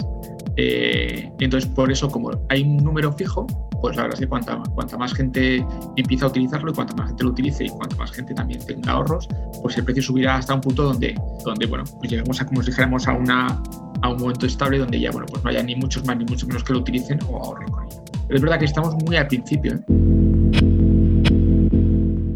Eh, 0.59 1.31
entonces, 1.39 1.69
por 1.69 1.91
eso, 1.91 2.09
como 2.09 2.31
hay 2.49 2.63
un 2.63 2.77
número 2.77 3.13
fijo, 3.13 3.45
pues 3.79 3.95
la 3.95 4.03
verdad 4.03 4.15
es 4.15 4.21
que 4.21 4.27
cuanta, 4.27 4.57
más 4.97 5.13
gente 5.13 5.63
empieza 5.95 6.25
a 6.25 6.29
utilizarlo 6.29 6.71
y 6.71 6.73
cuanta 6.73 6.95
más 6.95 7.09
gente 7.09 7.23
lo 7.23 7.29
utilice 7.29 7.65
y 7.65 7.69
cuanta 7.69 7.95
más 7.95 8.11
gente 8.11 8.33
también 8.33 8.65
tenga 8.65 8.93
ahorros, 8.93 9.27
pues 9.61 9.77
el 9.77 9.85
precio 9.85 10.01
subirá 10.01 10.37
hasta 10.37 10.55
un 10.55 10.61
punto 10.61 10.83
donde, 10.83 11.15
donde 11.45 11.67
bueno, 11.67 11.83
pues 11.99 12.09
llegamos 12.09 12.41
a, 12.41 12.45
como 12.45 12.63
si 12.63 12.71
dijéramos, 12.71 13.07
a, 13.07 13.13
una, 13.13 13.61
a 14.01 14.09
un 14.09 14.17
momento 14.17 14.47
estable 14.47 14.79
donde 14.79 14.99
ya, 14.99 15.11
bueno, 15.11 15.27
pues 15.31 15.43
no 15.43 15.51
haya 15.51 15.61
ni 15.61 15.75
muchos 15.75 16.03
más 16.05 16.17
ni 16.17 16.25
mucho 16.25 16.47
menos 16.47 16.63
que 16.63 16.73
lo 16.73 16.79
utilicen 16.79 17.19
o 17.29 17.37
ahorren 17.37 17.69
con 17.69 17.85
ello. 17.85 18.03
Pero 18.27 18.37
es 18.37 18.41
verdad 18.41 18.57
que 18.59 18.65
estamos 18.65 18.95
muy 19.05 19.15
al 19.15 19.27
principio. 19.27 19.75
¿eh? 19.75 19.81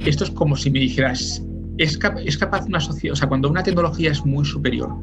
Esto 0.05 0.25
es 0.25 0.31
como 0.31 0.55
si 0.55 0.69
me 0.69 0.79
dijeras, 0.79 1.43
¿es, 1.79 1.97
cap 1.97 2.17
es 2.23 2.38
capaz 2.38 2.65
una 2.65 2.79
sociedad, 2.79 3.13
o 3.13 3.15
sea, 3.15 3.27
cuando 3.27 3.49
una 3.49 3.63
tecnología 3.63 4.12
es 4.12 4.23
muy 4.23 4.45
superior, 4.45 4.95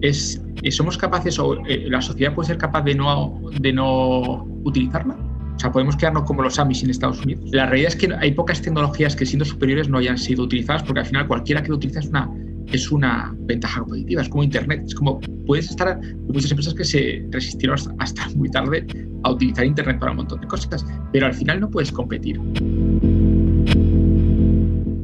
es, 0.00 0.42
eh, 0.62 0.70
¿somos 0.70 0.98
capaces 0.98 1.38
o 1.38 1.56
eh, 1.66 1.86
la 1.88 2.00
sociedad 2.00 2.34
puede 2.34 2.48
ser 2.48 2.58
capaz 2.58 2.82
de 2.82 2.94
no, 2.94 3.40
de 3.60 3.72
no 3.72 4.44
utilizarla? 4.64 5.16
O 5.56 5.58
sea, 5.58 5.72
podemos 5.72 5.96
quedarnos 5.96 6.24
como 6.24 6.42
los 6.42 6.58
Amis 6.58 6.82
en 6.82 6.90
Estados 6.90 7.22
Unidos. 7.22 7.44
La 7.50 7.64
realidad 7.66 7.92
es 7.92 7.96
que 7.96 8.14
hay 8.20 8.32
pocas 8.32 8.60
tecnologías 8.60 9.16
que 9.16 9.24
siendo 9.24 9.44
superiores 9.44 9.88
no 9.88 9.98
hayan 9.98 10.18
sido 10.18 10.44
utilizadas 10.44 10.82
porque 10.82 11.00
al 11.00 11.06
final 11.06 11.26
cualquiera 11.26 11.62
que 11.62 11.70
lo 11.70 11.76
utiliza 11.76 12.00
es 12.00 12.08
una, 12.08 12.30
es 12.66 12.92
una 12.92 13.34
ventaja 13.38 13.80
competitiva, 13.80 14.20
es 14.20 14.28
como 14.28 14.42
Internet, 14.42 14.82
es 14.86 14.94
como 14.94 15.18
puedes 15.46 15.70
estar, 15.70 15.98
hay 16.02 16.14
muchas 16.32 16.50
empresas 16.50 16.74
que 16.74 16.84
se 16.84 17.26
resistieron 17.30 17.74
hasta, 17.74 17.94
hasta 17.98 18.28
muy 18.36 18.50
tarde 18.50 18.86
a 19.22 19.30
utilizar 19.30 19.64
Internet 19.64 19.98
para 19.98 20.12
un 20.12 20.18
montón 20.18 20.40
de 20.40 20.46
cosas, 20.46 20.84
pero 21.12 21.26
al 21.26 21.34
final 21.34 21.60
no 21.60 21.70
puedes 21.70 21.90
competir. 21.90 22.38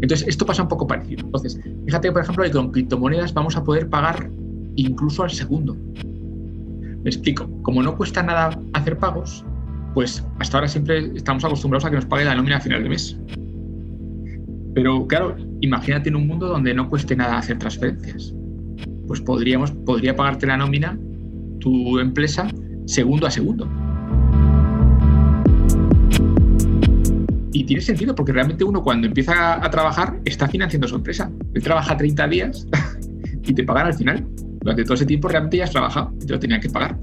Entonces, 0.02 0.26
esto 0.26 0.44
pasa 0.44 0.62
un 0.62 0.68
poco 0.68 0.86
parecido. 0.86 1.24
Entonces, 1.24 1.58
fíjate, 1.86 2.10
por 2.10 2.22
ejemplo, 2.22 2.44
que 2.44 2.50
con 2.50 2.72
criptomonedas 2.72 3.32
vamos 3.32 3.56
a 3.56 3.62
poder 3.62 3.88
pagar 3.88 4.28
incluso 4.76 5.22
al 5.22 5.30
segundo. 5.30 5.76
Me 7.02 7.10
explico. 7.10 7.48
Como 7.62 7.82
no 7.82 7.96
cuesta 7.96 8.22
nada 8.22 8.58
hacer 8.74 8.98
pagos, 8.98 9.44
pues 9.94 10.24
hasta 10.38 10.58
ahora 10.58 10.68
siempre 10.68 11.12
estamos 11.14 11.44
acostumbrados 11.44 11.84
a 11.84 11.90
que 11.90 11.96
nos 11.96 12.06
pague 12.06 12.24
la 12.24 12.34
nómina 12.34 12.56
a 12.56 12.60
final 12.60 12.82
de 12.82 12.88
mes. 12.88 13.18
Pero 14.74 15.06
claro, 15.06 15.36
imagínate 15.60 16.08
en 16.08 16.16
un 16.16 16.26
mundo 16.26 16.46
donde 16.46 16.72
no 16.74 16.88
cueste 16.88 17.14
nada 17.14 17.38
hacer 17.38 17.58
transferencias. 17.58 18.34
Pues 19.06 19.20
podríamos, 19.20 19.72
podría 19.72 20.16
pagarte 20.16 20.46
la 20.46 20.56
nómina 20.56 20.98
tu 21.58 21.98
empresa 21.98 22.48
segundo 22.86 23.26
a 23.26 23.30
segundo. 23.30 23.68
Y 27.52 27.64
tiene 27.64 27.82
sentido, 27.82 28.14
porque 28.14 28.32
realmente 28.32 28.64
uno 28.64 28.82
cuando 28.82 29.06
empieza 29.06 29.64
a 29.64 29.70
trabajar 29.70 30.18
está 30.24 30.48
financiando 30.48 30.88
su 30.88 30.96
empresa. 30.96 31.30
Él 31.54 31.62
trabaja 31.62 31.96
30 31.96 32.28
días 32.28 32.66
y 33.42 33.52
te 33.52 33.62
pagan 33.64 33.88
al 33.88 33.94
final. 33.94 34.26
Durante 34.62 34.84
todo 34.84 34.94
ese 34.94 35.06
tiempo 35.06 35.28
realmente 35.28 35.56
ya 35.56 35.64
has 35.64 35.70
trabajado 35.70 36.12
y 36.20 36.26
te 36.26 36.32
lo 36.32 36.38
tenían 36.38 36.60
que 36.60 36.70
pagar. 36.70 36.96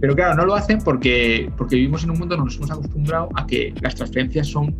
Pero 0.00 0.16
claro, 0.16 0.34
no 0.34 0.46
lo 0.46 0.54
hacen 0.54 0.78
porque, 0.82 1.52
porque 1.56 1.76
vivimos 1.76 2.04
en 2.04 2.10
un 2.10 2.18
mundo 2.18 2.34
donde 2.34 2.46
nos 2.46 2.56
hemos 2.56 2.70
acostumbrado 2.70 3.28
a 3.34 3.46
que 3.46 3.74
las 3.82 3.94
transferencias 3.94 4.48
son 4.48 4.74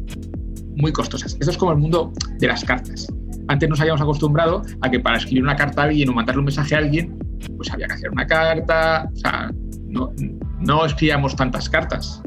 muy 0.77 0.93
costosas. 0.93 1.37
Esto 1.39 1.51
es 1.51 1.59
como 1.59 1.73
el 1.73 1.79
mundo 1.79 2.13
de 2.39 2.47
las 2.47 2.65
cartas. 2.65 3.07
Antes 3.49 3.69
nos 3.69 3.81
habíamos 3.81 4.01
acostumbrado 4.01 4.63
a 4.81 4.91
que 4.91 4.99
para 4.99 5.19
escribir 5.19 5.43
una 5.43 5.57
carta 5.57 5.83
a 5.83 5.85
alguien 5.87 6.09
o 6.09 6.13
mandarle 6.13 6.39
un 6.39 6.47
mensaje 6.47 6.75
a 6.75 6.79
alguien, 6.79 7.19
pues 7.57 7.71
había 7.71 7.87
que 7.87 7.95
hacer 7.95 8.11
una 8.11 8.27
carta. 8.27 9.11
O 9.13 9.17
sea, 9.17 9.51
no, 9.89 10.13
no 10.61 10.87
escribíamos 10.87 11.37
tantas 11.37 11.69
cartas. 11.69 12.23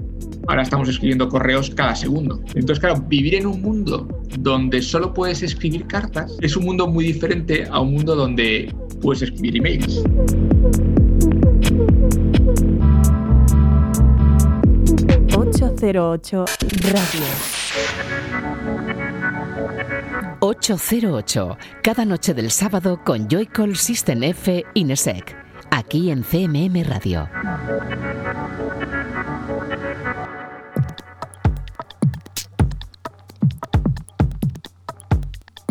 Ahora 0.48 0.64
estamos 0.64 0.90
escribiendo 0.90 1.30
correos 1.30 1.70
cada 1.70 1.96
segundo. 1.96 2.40
Entonces, 2.56 2.80
claro, 2.80 3.04
vivir 3.08 3.36
en 3.36 3.46
un 3.46 3.62
mundo 3.62 4.08
donde 4.40 4.82
solo 4.82 5.14
puedes 5.14 5.44
escribir 5.44 5.86
cartas 5.88 6.38
es 6.42 6.56
un 6.56 6.66
mundo 6.66 6.88
muy 6.88 7.06
diferente 7.06 7.66
a 7.70 7.80
un 7.80 7.94
mundo 7.94 8.16
donde 8.16 8.74
puedes 9.02 9.22
escribir 9.22 9.58
emails. 9.58 10.04
...808 15.34 16.46
Radio. 16.92 17.64
808, 20.40 21.58
cada 21.82 22.06
noche 22.06 22.34
del 22.34 22.52
sábado 22.52 23.00
con 23.04 23.28
Joycall 23.30 23.76
System 23.76 24.24
F 24.24 24.66
Inesec, 24.74 25.36
aquí 25.76 26.12
en 26.12 26.22
CMM 26.24 26.84
Radio. 26.84 27.28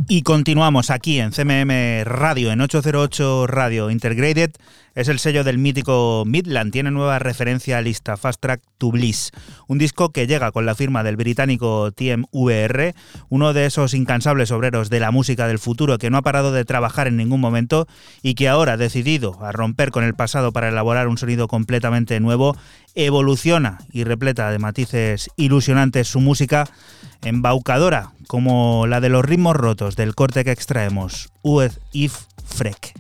Y 0.09 0.23
continuamos 0.23 0.91
aquí 0.91 1.21
en 1.21 1.31
CMM 1.31 2.05
Radio, 2.05 2.51
en 2.51 2.61
808 2.61 3.47
Radio 3.47 3.91
Integrated. 3.91 4.51
Es 4.95 5.09
el 5.09 5.19
sello 5.19 5.43
del 5.43 5.57
mítico 5.57 6.25
Midland. 6.27 6.71
Tiene 6.71 6.91
nueva 6.91 7.19
referencia 7.19 7.79
a 7.79 7.81
lista 7.81 8.19
Fast 8.19 8.41
Track 8.43 8.61
to 8.77 8.91
Bliss. 8.91 9.31
Un 9.67 9.79
disco 9.79 10.11
que 10.11 10.27
llega 10.27 10.53
con 10.53 10.67
la 10.67 10.75
firma 10.75 11.03
del 11.03 11.17
británico 11.17 11.93
TMVR, 11.93 12.95
uno 13.31 13.55
de 13.55 13.65
esos 13.65 13.95
incansables 13.95 14.51
obreros 14.51 14.91
de 14.91 15.01
la 15.01 15.11
música 15.11 15.47
del 15.47 15.59
futuro 15.59 15.97
que 15.97 16.11
no 16.11 16.19
ha 16.19 16.23
parado 16.23 16.53
de 16.53 16.67
trabajar 16.67 17.07
en 17.07 17.17
ningún 17.17 17.41
momento 17.41 17.87
y 18.23 18.35
que 18.35 18.49
ahora, 18.49 18.77
decidido 18.77 19.43
a 19.43 19.53
romper 19.53 19.93
con 19.93 20.05
el 20.05 20.15
pasado 20.15 20.53
para 20.53 20.69
elaborar 20.69 21.09
un 21.09 21.17
sonido 21.17 21.49
completamente 21.49 22.21
nuevo, 22.21 22.55
evoluciona 22.95 23.79
y 23.93 24.05
repleta 24.05 24.51
de 24.51 24.59
matices 24.59 25.31
ilusionantes 25.37 26.09
su 26.09 26.21
música 26.21 26.69
embaucadora 27.23 28.13
como 28.27 28.87
la 28.87 29.01
de 29.01 29.09
los 29.09 29.25
ritmos 29.25 29.57
rotos 29.57 29.97
del 29.97 30.15
corte 30.15 30.45
que 30.45 30.53
extraemos, 30.53 31.31
Ued 31.43 31.73
If 31.93 32.15
Freck. 32.45 32.93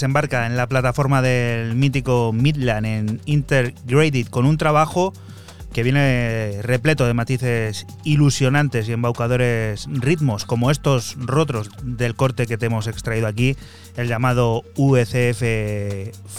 Desembarca 0.00 0.46
en 0.46 0.56
la 0.56 0.66
plataforma 0.66 1.20
del 1.20 1.74
mítico 1.74 2.32
Midland 2.32 2.86
en 2.86 3.20
Intergraded 3.26 4.28
con 4.28 4.46
un 4.46 4.56
trabajo 4.56 5.12
que 5.74 5.82
viene 5.82 6.62
repleto 6.62 7.06
de 7.06 7.12
matices 7.12 7.86
ilusionantes 8.02 8.88
y 8.88 8.92
embaucadores 8.92 9.86
ritmos, 9.90 10.46
como 10.46 10.70
estos 10.70 11.16
rotros 11.18 11.68
del 11.82 12.14
corte 12.14 12.46
que 12.46 12.56
te 12.56 12.64
hemos 12.64 12.86
extraído 12.86 13.26
aquí, 13.26 13.56
el 13.98 14.08
llamado 14.08 14.62
UECF 14.76 15.42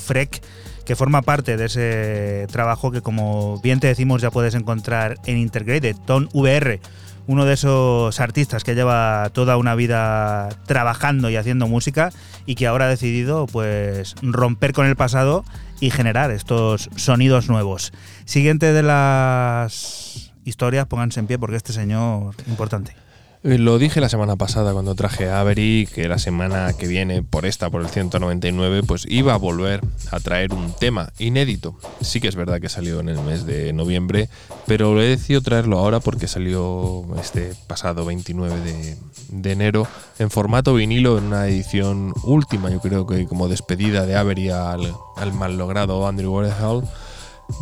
FREC, 0.08 0.42
que 0.84 0.96
forma 0.96 1.22
parte 1.22 1.56
de 1.56 1.66
ese 1.66 2.48
trabajo 2.52 2.90
que, 2.90 3.02
como 3.02 3.62
bien 3.62 3.80
te 3.80 3.86
decimos, 3.86 4.24
ya 4.24 4.32
puedes 4.32 4.56
encontrar 4.56 5.18
en 5.28 5.38
Intergraded, 5.38 5.96
Ton 6.08 6.30
VR, 6.34 6.80
uno 7.28 7.46
de 7.46 7.54
esos 7.54 8.20
artistas 8.20 8.64
que 8.64 8.76
lleva 8.76 9.30
toda 9.34 9.58
una 9.58 9.76
vida 9.76 10.50
trabajando 10.66 11.30
y 11.30 11.36
haciendo 11.36 11.68
música 11.68 12.12
y 12.46 12.56
que 12.56 12.68
ahora 12.68 12.86
ha 12.86 12.90
decidido 12.90 13.48
pues 13.48 14.16
romper 14.22 14.74
con 14.74 14.86
el 14.86 14.96
pasado 14.96 15.46
y 15.80 15.90
generar 15.92 16.32
estos 16.32 16.90
sonidos 16.96 17.50
nuevos. 17.50 17.94
Siguiente 18.26 18.74
de 18.74 18.84
las 18.84 20.34
historias, 20.46 20.88
pónganse 20.88 21.20
en 21.20 21.28
pie 21.28 21.40
porque 21.40 21.56
este 21.56 21.74
señor 21.74 22.36
importante. 22.48 23.01
Eh, 23.44 23.58
Lo 23.58 23.80
dije 23.80 24.00
la 24.02 24.10
semana 24.10 24.36
pasada 24.36 24.72
cuando 24.72 24.94
traje 24.94 25.30
a 25.30 25.40
Avery 25.40 25.88
que 25.92 26.08
la 26.08 26.20
semana 26.20 26.74
que 26.74 26.88
viene, 26.88 27.24
por 27.24 27.46
esta, 27.48 27.72
por 27.72 27.82
el 27.82 27.88
199, 27.88 28.84
pues 28.84 29.06
iba 29.10 29.34
a 29.34 29.38
volver 29.38 29.82
a 30.12 30.20
traer 30.20 30.54
un 30.54 30.72
tema 30.74 31.12
inédito. 31.18 31.76
Sí 32.02 32.22
que 32.22 32.28
es 32.28 32.36
verdad 32.36 32.62
que 32.62 32.70
salió 32.70 33.00
en 33.00 33.10
el 33.10 33.20
mes 33.22 33.46
de 33.48 33.74
noviembre, 33.74 34.30
pero 34.68 35.02
he 35.02 35.08
decidido 35.08 35.42
traerlo 35.42 35.80
ahora 35.80 36.00
porque 36.00 36.28
salió 36.28 37.04
este 37.20 37.54
pasado 37.66 38.06
29 38.06 38.60
de, 38.60 38.98
de 39.30 39.52
enero 39.52 39.88
en 40.20 40.30
formato 40.30 40.76
vinilo 40.76 41.18
en 41.18 41.26
una 41.26 41.48
edición 41.48 42.14
última, 42.24 42.70
yo 42.70 42.80
creo 42.80 43.08
que 43.08 43.26
como 43.26 43.48
despedida 43.48 44.06
de 44.06 44.16
Avery 44.18 44.52
al, 44.52 44.94
al 45.16 45.34
mal 45.34 45.58
logrado 45.58 46.08
Andrew 46.08 46.32
Warhol, 46.32 46.88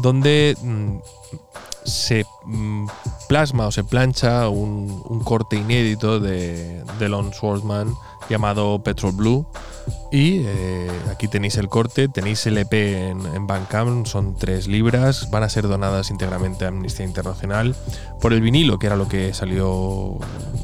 donde 0.01 0.57
mm, 0.61 0.97
se 1.83 2.25
mm, 2.45 2.87
plasma 3.27 3.67
o 3.67 3.71
se 3.71 3.83
plancha 3.83 4.49
un, 4.49 5.21
corte 5.23 5.55
inédito 5.55 6.19
de, 6.19 6.83
de 6.99 7.09
Lon 7.09 7.33
Swordsman 7.33 7.95
llamado 8.29 8.79
Petrol 8.79 9.11
Blue. 9.11 9.45
Y 10.11 10.41
eh, 10.45 10.89
aquí 11.11 11.27
tenéis 11.27 11.57
el 11.57 11.69
corte, 11.69 12.07
tenéis 12.07 12.45
el 12.45 12.57
EP 12.57 12.73
en, 12.73 13.25
en 13.25 14.05
son 14.05 14.35
3 14.35 14.67
libras, 14.67 15.29
van 15.29 15.43
a 15.43 15.49
ser 15.49 15.67
donadas 15.67 16.09
íntegramente 16.09 16.65
a 16.65 16.69
Amnistía 16.69 17.05
Internacional. 17.05 17.75
Por 18.21 18.33
el 18.33 18.41
vinilo, 18.41 18.79
que 18.79 18.87
era 18.87 18.95
lo 18.95 19.07
que 19.07 19.33
salió 19.33 20.17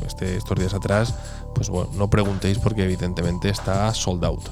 este, 0.05 0.37
estos 0.37 0.57
días 0.57 0.73
atrás, 0.73 1.15
pues 1.53 1.69
bueno, 1.69 1.89
no 1.95 2.09
preguntéis 2.09 2.59
porque 2.59 2.83
evidentemente 2.83 3.49
está 3.49 3.93
sold 3.93 4.23
out. 4.25 4.49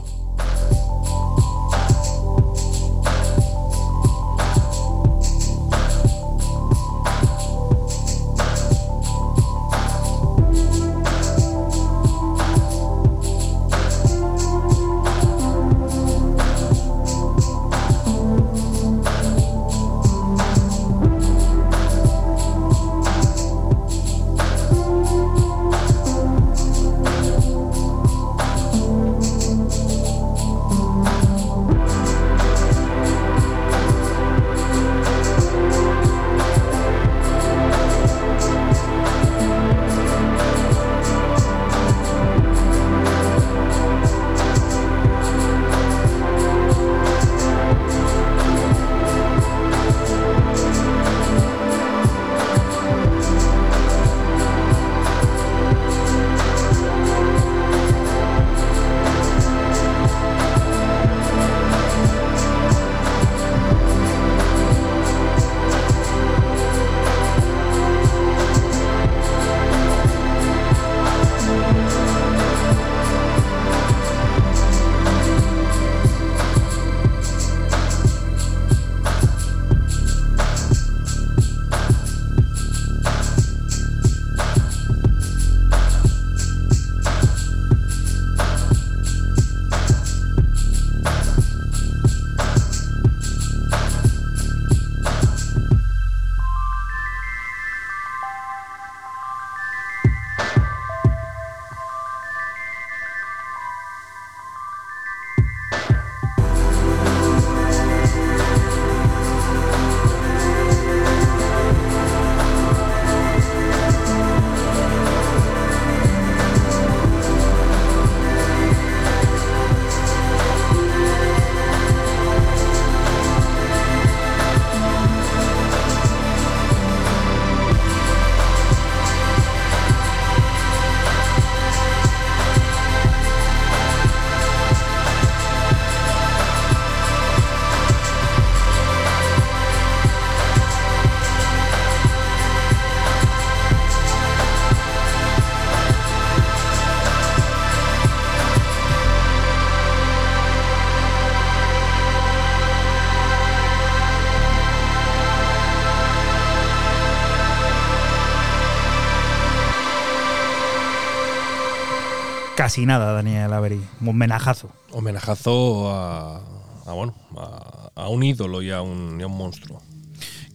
Casi 162.64 162.86
nada, 162.86 163.12
Daniel 163.12 163.52
Avery. 163.52 163.82
Un 164.00 164.08
homenajazo. 164.08 164.70
Homenajazo 164.92 165.92
a, 165.92 166.38
a, 166.86 166.94
bueno, 166.94 167.14
a, 167.36 167.90
a 167.94 168.08
un 168.08 168.24
ídolo 168.24 168.62
y 168.62 168.72
a 168.72 168.82
un, 168.82 169.20
y 169.20 169.24
a 169.24 169.28
un 169.28 169.36
monstruo. 169.38 169.82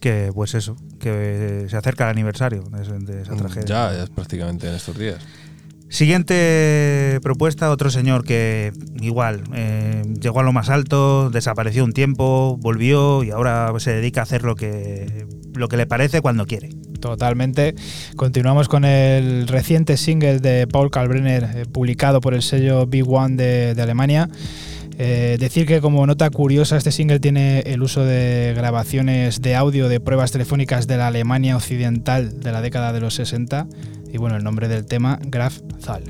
Que, 0.01 0.31
pues 0.33 0.55
eso, 0.55 0.75
que 0.99 1.67
se 1.69 1.77
acerca 1.77 2.05
el 2.05 2.09
aniversario 2.09 2.63
de, 2.63 3.21
esa 3.21 3.35
tragedia. 3.35 3.61
Mm, 3.61 3.67
Ya, 3.67 3.93
ya 3.93 4.03
es 4.05 4.09
prácticamente 4.09 4.67
en 4.67 4.73
estos 4.73 4.97
días. 4.97 5.19
Siguiente 5.87 7.19
propuesta, 7.21 7.69
otro 7.69 7.91
señor 7.91 8.23
que 8.23 8.73
igual 8.99 9.43
eh, 9.53 10.01
llegó 10.19 10.39
a 10.39 10.43
lo 10.43 10.51
más 10.51 10.71
alto, 10.71 11.29
desapareció 11.29 11.83
un 11.83 11.93
tiempo, 11.93 12.57
volvió 12.59 13.23
y 13.23 13.29
ahora 13.29 13.71
se 13.77 13.93
dedica 13.93 14.21
a 14.21 14.23
hacer 14.23 14.41
lo 14.43 14.55
que, 14.55 15.27
lo 15.53 15.67
que 15.67 15.77
le 15.77 15.85
parece 15.85 16.21
cuando 16.21 16.47
quiere. 16.47 16.69
Totalmente. 16.99 17.75
Continuamos 18.15 18.67
con 18.67 18.85
el 18.85 19.47
reciente 19.47 19.97
single 19.97 20.39
de 20.39 20.67
Paul 20.67 20.91
Kalbrenner, 20.91 21.43
eh, 21.43 21.65
publicado 21.71 22.21
por 22.21 22.33
el 22.33 22.41
sello 22.41 22.85
Big 22.87 23.07
One 23.07 23.35
de, 23.35 23.81
Alemania. 23.81 24.29
Eh, 24.97 25.37
decir 25.39 25.65
que 25.65 25.79
como 25.79 26.05
nota 26.05 26.29
curiosa 26.29 26.75
este 26.75 26.91
single 26.91 27.21
tiene 27.21 27.61
el 27.61 27.81
uso 27.81 28.03
de 28.03 28.53
grabaciones 28.55 29.41
de 29.41 29.55
audio 29.55 29.87
de 29.87 30.01
pruebas 30.01 30.33
telefónicas 30.33 30.87
de 30.87 30.97
la 30.97 31.07
Alemania 31.07 31.55
occidental 31.55 32.41
de 32.41 32.51
la 32.51 32.61
década 32.61 32.91
de 32.91 32.99
los 32.99 33.13
60 33.13 33.67
y 34.11 34.17
bueno, 34.17 34.35
el 34.35 34.43
nombre 34.43 34.67
del 34.67 34.85
tema 34.85 35.17
Graf 35.21 35.59
Zahl. 35.79 36.03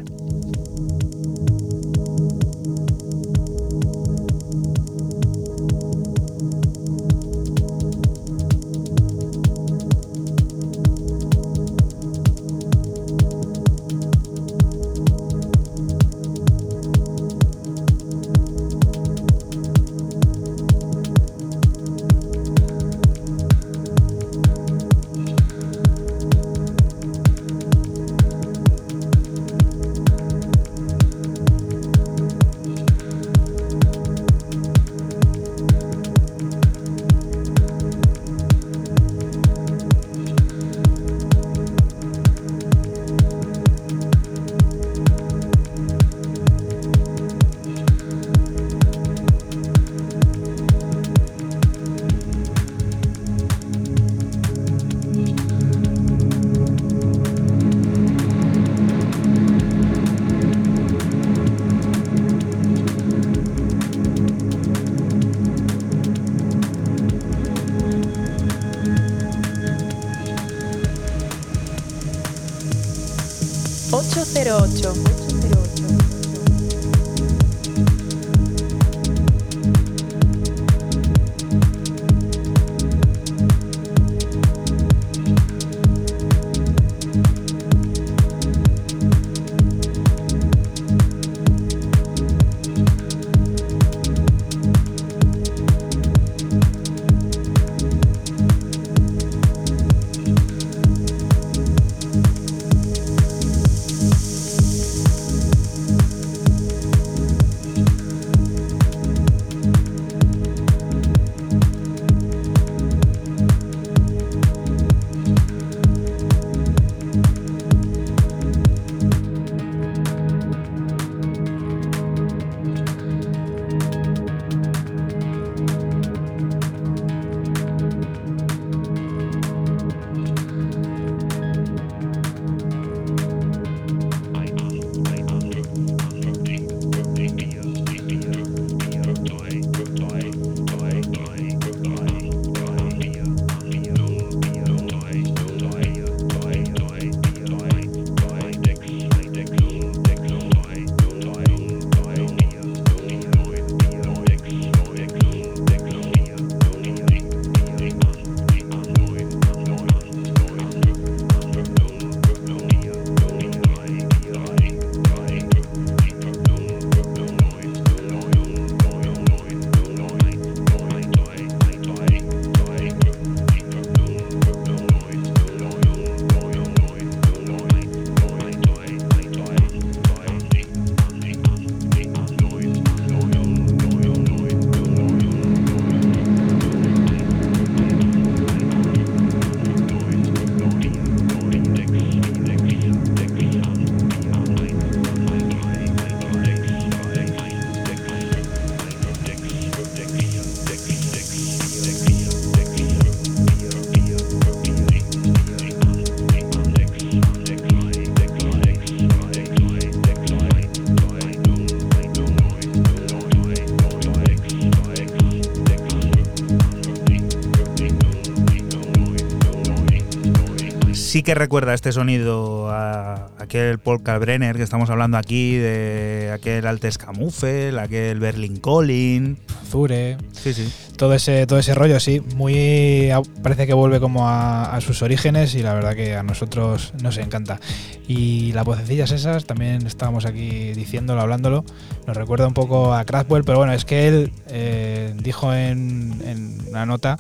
Sí 221.10 221.24
que 221.24 221.34
recuerda 221.34 221.74
este 221.74 221.92
sonido 221.92 222.70
a 222.70 223.32
aquel 223.40 223.80
Paul 223.80 224.04
Kalbrenner 224.04 224.56
que 224.56 224.62
estamos 224.62 224.92
hablando 224.92 225.18
aquí, 225.18 225.56
de 225.56 226.30
aquel 226.32 226.68
Altes 226.68 227.00
Camufel, 227.00 227.80
aquel 227.80 228.20
Berlin 228.20 228.58
Collin. 228.58 229.40
Zure. 229.68 230.18
Sí, 230.34 230.54
sí. 230.54 230.72
Todo 230.98 231.16
ese, 231.16 231.48
todo 231.48 231.58
ese 231.58 231.74
rollo, 231.74 232.00
sí. 232.00 232.22
Muy. 232.36 233.10
Parece 233.42 233.66
que 233.66 233.74
vuelve 233.74 234.00
como 234.00 234.28
a, 234.30 234.76
a 234.76 234.82
sus 234.82 235.02
orígenes 235.02 235.56
y 235.56 235.64
la 235.64 235.74
verdad 235.74 235.96
que 235.96 236.16
a 236.16 236.22
nosotros 236.22 236.94
nos 237.02 237.18
encanta. 237.18 237.60
Y 238.08 238.52
las 238.54 238.64
vocecillas 238.64 239.10
esas, 239.10 239.46
también 239.46 239.88
estábamos 239.88 240.28
aquí 240.28 240.74
diciéndolo, 240.74 241.22
hablándolo. 241.22 241.66
Nos 242.06 242.18
recuerda 242.18 242.46
un 242.46 242.54
poco 242.54 242.94
a 242.94 243.04
Kraftwerk, 243.04 243.46
pero 243.46 243.58
bueno, 243.58 243.74
es 243.74 243.84
que 243.84 244.08
él 244.08 244.32
eh, 244.48 245.16
dijo 245.16 245.56
en, 245.56 246.22
en 246.24 246.70
una 246.70 246.86
nota 246.86 247.18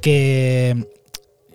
que 0.00 0.88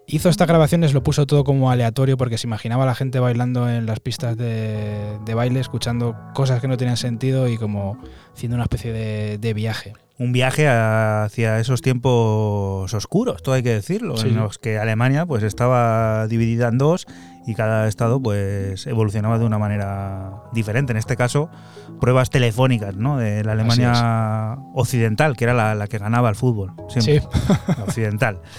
hizo 0.08 0.30
estas 0.30 0.48
grabaciones, 0.48 0.94
lo 0.94 1.04
puso 1.04 1.28
todo 1.28 1.44
como 1.44 1.70
aleatorio 1.70 2.18
porque 2.18 2.38
se 2.38 2.48
imaginaba 2.48 2.84
a 2.84 2.88
la 2.88 2.96
gente 2.96 3.20
bailando 3.20 3.70
en 3.70 3.86
las 3.86 4.00
pistas 4.00 4.38
de, 4.38 5.18
de 5.26 5.34
baile, 5.34 5.60
escuchando 5.60 6.16
cosas 6.34 6.62
que 6.62 6.68
no 6.68 6.78
tenían 6.78 6.98
sentido 6.98 7.48
y 7.48 7.58
como 7.58 7.98
haciendo 8.34 8.56
una 8.56 8.64
especie 8.64 8.94
de, 8.94 9.38
de 9.38 9.54
viaje. 9.54 9.94
Un 10.20 10.32
viaje 10.32 10.68
hacia 10.68 11.60
esos 11.60 11.82
tiempos 11.84 12.92
oscuros, 12.94 13.44
todo 13.44 13.54
hay 13.54 13.62
que 13.62 13.74
decirlo, 13.74 14.18
Sí. 14.18 14.30
en 14.30 14.38
los 14.38 14.58
que 14.58 14.80
Alemania 14.80 15.28
pues 15.28 15.44
estaba 15.44 16.26
dividida 16.28 16.70
en 16.70 16.80
dos 16.80 17.06
y 17.46 17.54
cada 17.54 17.88
estado 17.88 18.20
pues 18.20 18.88
evolucionaba 18.88 19.38
de 19.38 19.46
una 19.46 19.60
manera 19.60 20.42
diferente. 20.54 20.92
En 20.92 20.98
este 20.98 21.16
caso, 21.18 21.50
pruebas 22.02 22.32
telefónicas, 22.32 22.96
¿no? 22.96 23.18
De 23.18 23.44
la 23.44 23.52
Alemania 23.52 24.58
occidental, 24.74 25.38
que 25.38 25.44
era 25.44 25.54
la, 25.54 25.76
la 25.76 25.88
que 25.88 26.00
ganaba 26.00 26.30
el 26.30 26.36
fútbol. 26.36 26.74
Siempre. 26.90 27.22
Sí. 27.22 27.28
la 27.78 27.84
occidental. 27.84 28.40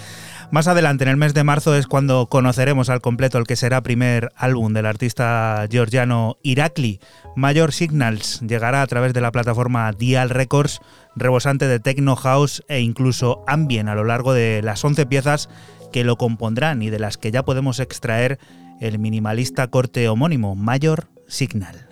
Más 0.51 0.67
adelante, 0.67 1.03
en 1.03 1.11
el 1.11 1.17
mes 1.17 1.35
de 1.35 1.43
marzo, 1.43 1.75
es 1.75 1.85
cuando 1.85 2.25
conoceremos 2.25 2.89
al 2.89 3.01
completo 3.01 3.37
el 3.37 3.45
que 3.45 3.55
será 3.55 3.83
primer 3.83 4.31
álbum 4.35 4.73
del 4.73 4.87
artista 4.87 5.67
georgiano 5.69 6.37
Irakli. 6.41 6.99
Major 7.35 7.71
Signals 7.71 8.41
llegará 8.41 8.81
a 8.81 8.87
través 8.87 9.13
de 9.13 9.21
la 9.21 9.31
plataforma 9.31 9.91
Dial 9.91 10.31
Records, 10.31 10.79
rebosante 11.15 11.67
de 11.67 11.79
techno 11.79 12.15
house 12.15 12.63
e 12.67 12.79
incluso 12.79 13.43
ambient 13.45 13.89
a 13.89 13.95
lo 13.95 14.03
largo 14.03 14.33
de 14.33 14.61
las 14.63 14.83
11 14.83 15.05
piezas 15.05 15.49
que 15.93 16.03
lo 16.03 16.17
compondrán 16.17 16.81
y 16.81 16.89
de 16.89 16.97
las 16.97 17.17
que 17.17 17.29
ya 17.29 17.43
podemos 17.43 17.79
extraer 17.79 18.39
el 18.81 18.97
minimalista 18.97 19.67
corte 19.67 20.09
homónimo 20.09 20.55
Major 20.55 21.09
Signal. 21.27 21.87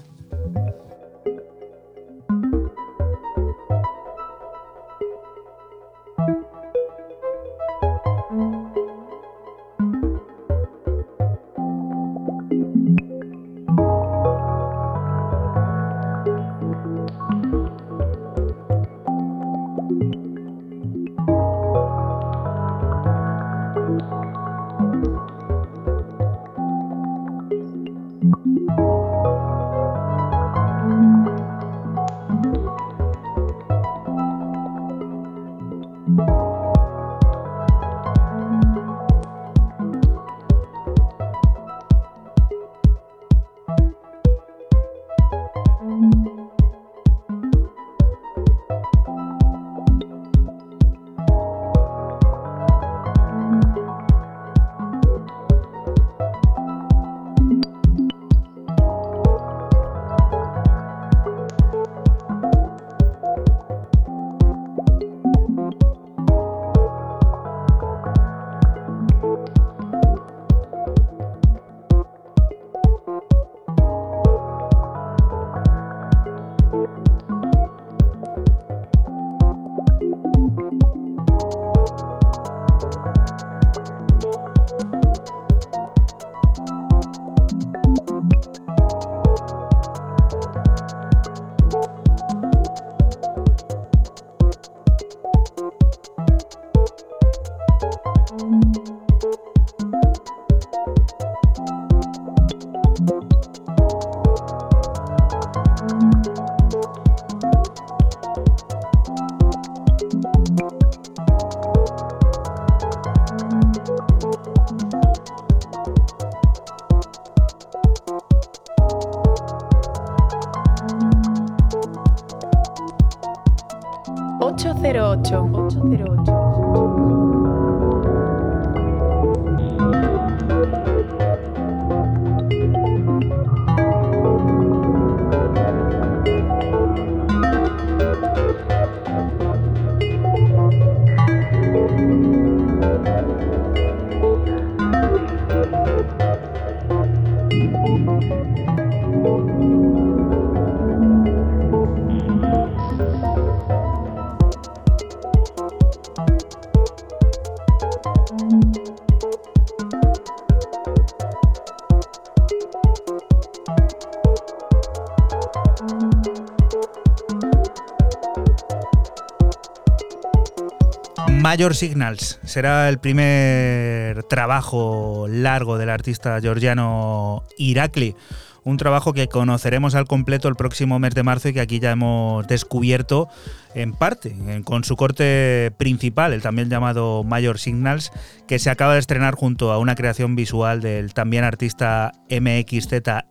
Major 171.47 171.73
Signals 171.75 172.41
será 172.43 172.89
el 172.89 172.99
primer 172.99 174.21
trabajo 174.23 175.27
largo 175.29 175.77
del 175.77 175.89
artista 175.89 176.41
georgiano 176.41 177.45
Irakli. 177.57 178.17
Un 178.65 178.75
trabajo 178.75 179.13
que 179.13 179.29
conoceremos 179.29 179.95
al 179.95 180.07
completo 180.07 180.49
el 180.49 180.57
próximo 180.57 180.99
mes 180.99 181.15
de 181.15 181.23
marzo 181.23 181.47
y 181.47 181.53
que 181.53 181.61
aquí 181.61 181.79
ya 181.79 181.91
hemos 181.91 182.45
descubierto 182.47 183.29
en 183.75 183.93
parte 183.93 184.35
con 184.65 184.83
su 184.83 184.97
corte 184.97 185.71
principal, 185.77 186.33
el 186.33 186.41
también 186.41 186.69
llamado 186.69 187.23
Major 187.23 187.59
Signals, 187.59 188.11
que 188.45 188.59
se 188.59 188.69
acaba 188.69 188.95
de 188.95 188.99
estrenar 188.99 189.35
junto 189.35 189.71
a 189.71 189.77
una 189.77 189.95
creación 189.95 190.35
visual 190.35 190.81
del 190.81 191.13
también 191.13 191.45
artista 191.45 192.11
MXZEHN. 192.29 193.29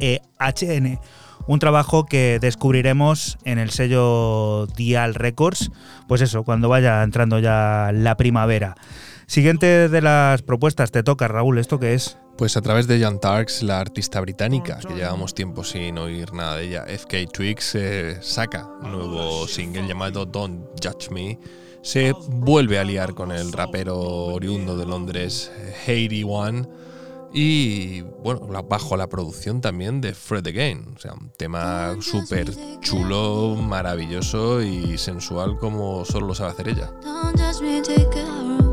Un 1.47 1.61
trabajo 1.61 2.07
que 2.07 2.39
descubriremos 2.41 3.39
en 3.45 3.59
el 3.59 3.71
sello 3.71 4.67
Dial 4.77 5.15
Records, 5.15 5.71
pues 6.09 6.21
eso, 6.21 6.43
cuando 6.43 6.69
vaya 6.69 7.03
entrando 7.03 7.39
ya 7.39 7.91
la 7.95 8.17
primavera. 8.17 8.75
Siguiente 9.27 9.89
de 9.89 10.03
las 10.03 10.43
propuestas, 10.43 10.91
te 10.91 11.03
toca 11.03 11.29
Raúl, 11.29 11.59
¿esto 11.59 11.79
qué 11.79 11.95
es? 11.95 12.19
Pues 12.37 12.57
a 12.57 12.63
través 12.63 12.87
de 12.87 13.01
Jan 13.01 13.19
Tarks, 13.19 13.63
la 13.63 13.81
artista 13.81 14.21
británica, 14.21 14.79
que 14.87 14.95
llevamos 14.95 15.35
tiempo 15.35 15.65
sin 15.65 15.99
oír 15.99 16.33
nada 16.33 16.57
de 16.57 16.65
ella, 16.65 16.85
FK 16.87 17.33
Twigs 17.33 17.75
eh, 17.77 18.19
saca 18.21 18.69
un 18.83 18.93
nuevo 18.93 19.49
single 19.49 19.87
llamado 19.87 20.27
Don't 20.27 20.67
Judge 20.83 21.11
Me. 21.11 21.39
Se 21.83 22.13
vuelve 22.29 22.79
a 22.79 22.85
liar 22.85 23.15
con 23.15 23.33
el 23.33 23.53
rapero 23.53 23.97
oriundo 23.99 24.77
de 24.77 24.85
Londres, 24.85 25.51
Haiti 25.87 26.25
One, 26.25 26.67
y 27.33 28.03
bueno, 28.03 28.41
bajo 28.69 28.97
la 28.97 29.09
producción 29.09 29.61
también 29.61 30.01
de 30.01 30.15
Fred 30.15 30.47
Again. 30.47 30.95
O 30.97 30.99
sea, 30.99 31.13
un 31.13 31.31
tema 31.37 31.97
súper 32.01 32.51
chulo, 32.81 33.57
maravilloso 33.57 34.63
y 34.63 34.97
sensual 34.99 35.59
como 35.59 36.05
solo 36.05 36.29
lo 36.29 36.35
sabe 36.35 36.51
hacer 36.51 36.69
ella. 36.69 36.93
Don't 37.03 37.61
me, 37.61 37.83
take 37.83 38.09
care 38.11 38.67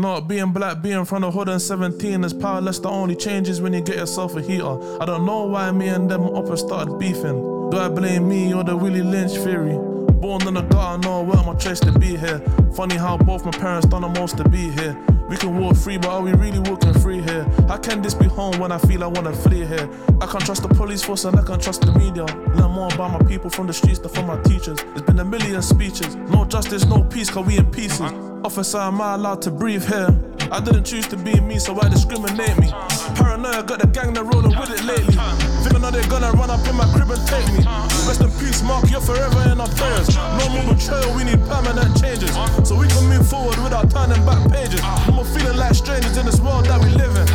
know, 0.00 0.20
being 0.20 0.52
black, 0.52 0.82
being 0.82 1.04
from 1.04 1.22
the 1.22 1.30
hood 1.30 1.48
and 1.48 1.60
17 1.60 2.24
is 2.24 2.32
powerless. 2.32 2.78
The 2.78 2.88
only 2.88 3.16
changes 3.16 3.60
when 3.60 3.72
you 3.72 3.80
get 3.80 3.96
yourself 3.96 4.36
a 4.36 4.42
heater. 4.42 5.00
I 5.00 5.04
don't 5.04 5.24
know 5.24 5.44
why 5.44 5.70
me 5.70 5.88
and 5.88 6.10
them 6.10 6.22
up 6.22 6.46
and 6.46 6.58
started 6.58 6.98
beefing. 6.98 7.70
Do 7.70 7.78
I 7.78 7.88
blame 7.88 8.28
me 8.28 8.52
or 8.54 8.64
the 8.64 8.76
Willie 8.76 9.02
Lynch 9.02 9.32
theory? 9.32 9.78
Born 10.20 10.46
in 10.46 10.54
the 10.54 10.62
gutter, 10.62 10.98
no 10.98 11.22
where 11.22 11.42
my 11.44 11.54
choice 11.54 11.80
to 11.80 11.92
be 11.98 12.16
here. 12.16 12.40
Funny 12.74 12.96
how 12.96 13.16
both 13.16 13.44
my 13.44 13.52
parents 13.52 13.86
done 13.86 14.02
the 14.02 14.08
most 14.08 14.36
to 14.36 14.48
be 14.48 14.70
here. 14.70 14.94
We 15.30 15.36
can 15.36 15.56
walk 15.60 15.76
free, 15.76 15.96
but 15.96 16.08
are 16.08 16.20
we 16.20 16.32
really 16.32 16.58
walking 16.58 16.92
free 16.92 17.22
here? 17.22 17.44
How 17.68 17.76
can 17.76 18.02
this 18.02 18.14
be 18.14 18.26
home 18.26 18.58
when 18.58 18.72
I 18.72 18.78
feel 18.78 19.04
I 19.04 19.06
wanna 19.06 19.32
flee 19.32 19.64
here? 19.64 19.88
I 20.20 20.26
can't 20.26 20.44
trust 20.44 20.62
the 20.62 20.68
police 20.68 21.04
force 21.04 21.24
and 21.24 21.38
I 21.38 21.44
can't 21.44 21.62
trust 21.62 21.82
the 21.82 21.92
media. 21.92 22.24
Learn 22.56 22.72
more 22.72 22.92
about 22.92 23.12
my 23.12 23.28
people 23.28 23.48
from 23.48 23.68
the 23.68 23.72
streets 23.72 24.00
than 24.00 24.10
from 24.10 24.26
my 24.26 24.42
teachers. 24.42 24.82
There's 24.82 25.02
been 25.02 25.20
a 25.20 25.24
million 25.24 25.62
speeches. 25.62 26.16
No 26.16 26.44
justice, 26.44 26.84
no 26.84 27.04
peace, 27.04 27.30
cause 27.30 27.46
we 27.46 27.58
in 27.58 27.70
pieces. 27.70 28.00
Officer, 28.42 28.78
am 28.78 29.00
I 29.00 29.14
allowed 29.14 29.40
to 29.42 29.52
breathe 29.52 29.86
here? 29.86 30.08
I 30.50 30.58
didn't 30.58 30.82
choose 30.82 31.06
to 31.08 31.16
be 31.16 31.38
me, 31.40 31.58
so 31.58 31.72
why 31.72 31.88
discriminate 31.88 32.58
me? 32.58 32.74
Paranoia 33.14 33.62
got 33.62 33.78
the 33.78 33.86
gang 33.86 34.12
that 34.18 34.26
rolling 34.26 34.50
with 34.58 34.74
it 34.74 34.82
lately. 34.82 35.14
Thinking 35.62 35.82
that 35.82 35.94
they're 35.94 36.10
gonna 36.10 36.34
run 36.34 36.50
up 36.50 36.66
in 36.66 36.74
my 36.74 36.90
crib 36.90 37.06
and 37.06 37.22
take 37.30 37.46
me. 37.54 37.62
Rest 38.10 38.18
in 38.18 38.30
peace, 38.42 38.58
Mark, 38.66 38.90
you're 38.90 39.00
forever 39.00 39.38
in 39.46 39.62
our 39.62 39.70
prayers. 39.78 40.10
No 40.10 40.50
more 40.50 40.74
betrayal, 40.74 41.14
we 41.14 41.22
need 41.22 41.38
permanent 41.46 41.94
changes. 42.02 42.34
So 42.66 42.74
we 42.74 42.90
can 42.90 43.06
move 43.06 43.22
forward 43.30 43.62
without 43.62 43.94
turning 43.94 44.18
back 44.26 44.42
pages. 44.50 44.82
No 45.06 45.22
more 45.22 45.28
feeling 45.30 45.54
like 45.54 45.74
strangers 45.78 46.18
in 46.18 46.26
this 46.26 46.42
world 46.42 46.66
that 46.66 46.82
we 46.82 46.90
live 46.98 47.14
in. 47.14 47.26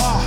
Ah, 0.00 0.24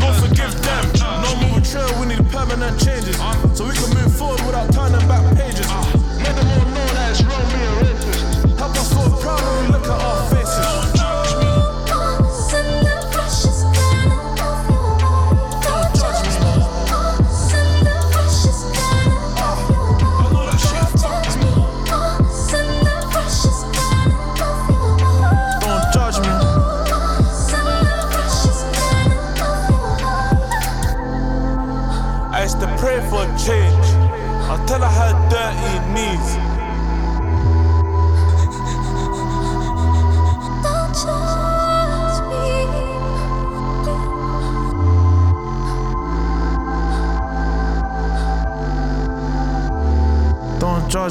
Lord 0.00 0.16
forgive 0.16 0.56
them. 0.64 0.84
No 1.20 1.36
more 1.36 1.60
betrayal, 1.60 1.92
we 2.00 2.16
need 2.16 2.24
permanent 2.32 2.80
changes. 2.80 3.20
So 3.52 3.68
we 3.68 3.76
can 3.76 3.92
move 3.92 4.08
forward 4.08 4.40
without 4.48 4.72
turning 4.72 5.04
back 5.04 5.20
pages. 5.36 5.68
Let 6.16 6.32
them 6.32 6.48
all 6.48 6.64
know 6.72 6.88
that 6.96 7.12
it's 7.12 7.20
wrong 7.28 7.44
being 7.52 7.76
racist. 7.84 8.56
Help 8.56 8.72
us 8.72 8.88
feel 8.88 9.12
proud 9.20 9.36
when 9.44 9.56
we 9.60 9.76
look 9.76 9.84
at 9.84 10.00
our 10.00 10.35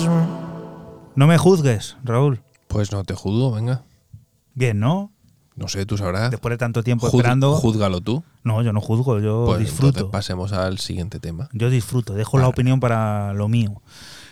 No 0.03 1.27
me 1.27 1.37
juzgues, 1.37 1.95
Raúl. 2.03 2.41
Pues 2.67 2.91
no 2.91 3.03
te 3.03 3.13
juzgo, 3.13 3.51
venga. 3.53 3.83
Bien, 4.53 4.79
¿no? 4.79 5.11
No 5.55 5.69
sé, 5.69 5.85
tú 5.85 5.97
sabrás. 5.97 6.31
Después 6.31 6.51
de 6.51 6.57
tanto 6.57 6.83
tiempo 6.83 7.07
Juz- 7.07 7.15
esperando. 7.21 7.53
Júzgalo 7.55 8.01
tú. 8.01 8.23
No, 8.43 8.61
yo 8.61 8.73
no 8.73 8.81
juzgo, 8.81 9.19
yo 9.19 9.43
Pues 9.45 9.59
disfruto. 9.59 9.87
entonces 9.99 10.11
pasemos 10.11 10.51
al 10.51 10.79
siguiente 10.79 11.19
tema. 11.21 11.47
Yo 11.53 11.69
disfruto, 11.69 12.13
dejo 12.13 12.37
la 12.39 12.49
opinión 12.49 12.81
para 12.81 13.33
lo 13.33 13.47
mío. 13.47 13.81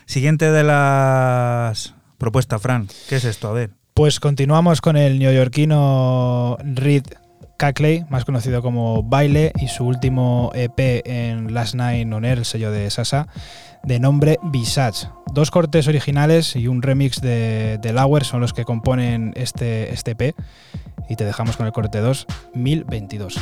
Siguiente 0.06 0.52
de 0.52 0.64
las 0.64 1.94
propuestas, 2.18 2.62
Fran. 2.62 2.90
¿Qué 3.08 3.16
es 3.16 3.24
esto? 3.24 3.48
A 3.48 3.54
ver. 3.54 3.72
Pues 3.94 4.20
continuamos 4.20 4.82
con 4.82 4.98
el 4.98 5.18
neoyorquino 5.20 6.58
Reed 6.64 7.06
Cackley, 7.58 8.06
más 8.10 8.26
conocido 8.26 8.62
como 8.62 9.04
Baile, 9.04 9.52
y 9.60 9.68
su 9.68 9.86
último 9.86 10.52
EP 10.54 11.02
en 11.06 11.54
Last 11.54 11.76
Night 11.76 12.12
On 12.12 12.26
Air, 12.26 12.40
el 12.40 12.46
sello 12.46 12.72
de 12.72 12.90
Sasa, 12.90 13.28
de 13.84 14.00
nombre 14.00 14.38
Visage. 14.44 15.08
Dos 15.34 15.52
cortes 15.52 15.88
originales 15.88 16.56
y 16.56 16.68
un 16.68 16.82
remix 16.82 17.22
de, 17.22 17.80
de 17.82 17.94
Lauer 17.94 18.24
son 18.24 18.42
los 18.42 18.54
que 18.54 18.66
componen 18.66 19.34
este, 19.36 19.94
este 19.94 20.12
EP. 20.12 20.36
Y 21.10 21.16
te 21.16 21.26
dejamos 21.26 21.58
con 21.58 21.66
el 21.66 21.74
corte 21.74 22.00
2, 22.00 22.28
1022. 22.54 23.38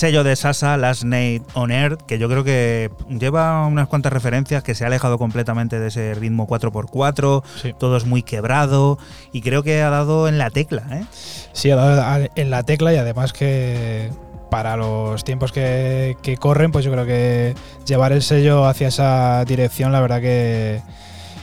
Sello 0.00 0.24
de 0.24 0.34
Sasa, 0.34 0.78
Last 0.78 1.04
Night 1.04 1.42
on 1.52 1.70
Earth, 1.70 2.00
que 2.06 2.18
yo 2.18 2.26
creo 2.30 2.42
que 2.42 2.90
lleva 3.10 3.66
unas 3.66 3.86
cuantas 3.86 4.10
referencias, 4.10 4.62
que 4.62 4.74
se 4.74 4.84
ha 4.84 4.86
alejado 4.86 5.18
completamente 5.18 5.78
de 5.78 5.88
ese 5.88 6.14
ritmo 6.14 6.46
4x4, 6.48 7.42
Sí. 7.60 7.74
todo 7.78 7.98
es 7.98 8.06
muy 8.06 8.22
quebrado 8.22 8.98
y 9.30 9.42
creo 9.42 9.62
que 9.62 9.82
ha 9.82 9.90
dado 9.90 10.26
en 10.26 10.38
la 10.38 10.48
tecla. 10.48 10.84
¿eh? 10.90 11.04
Sí, 11.52 11.70
ha 11.70 11.76
dado 11.76 12.28
en 12.34 12.50
la 12.50 12.62
tecla 12.62 12.94
y 12.94 12.96
además 12.96 13.34
que 13.34 14.10
para 14.50 14.78
los 14.78 15.22
tiempos 15.22 15.52
que, 15.52 16.16
que 16.22 16.38
corren, 16.38 16.72
pues 16.72 16.82
yo 16.86 16.90
creo 16.90 17.04
que 17.04 17.54
llevar 17.86 18.12
el 18.12 18.22
sello 18.22 18.64
hacia 18.64 18.88
esa 18.88 19.44
dirección, 19.44 19.92
la 19.92 20.00
verdad 20.00 20.22
que, 20.22 20.80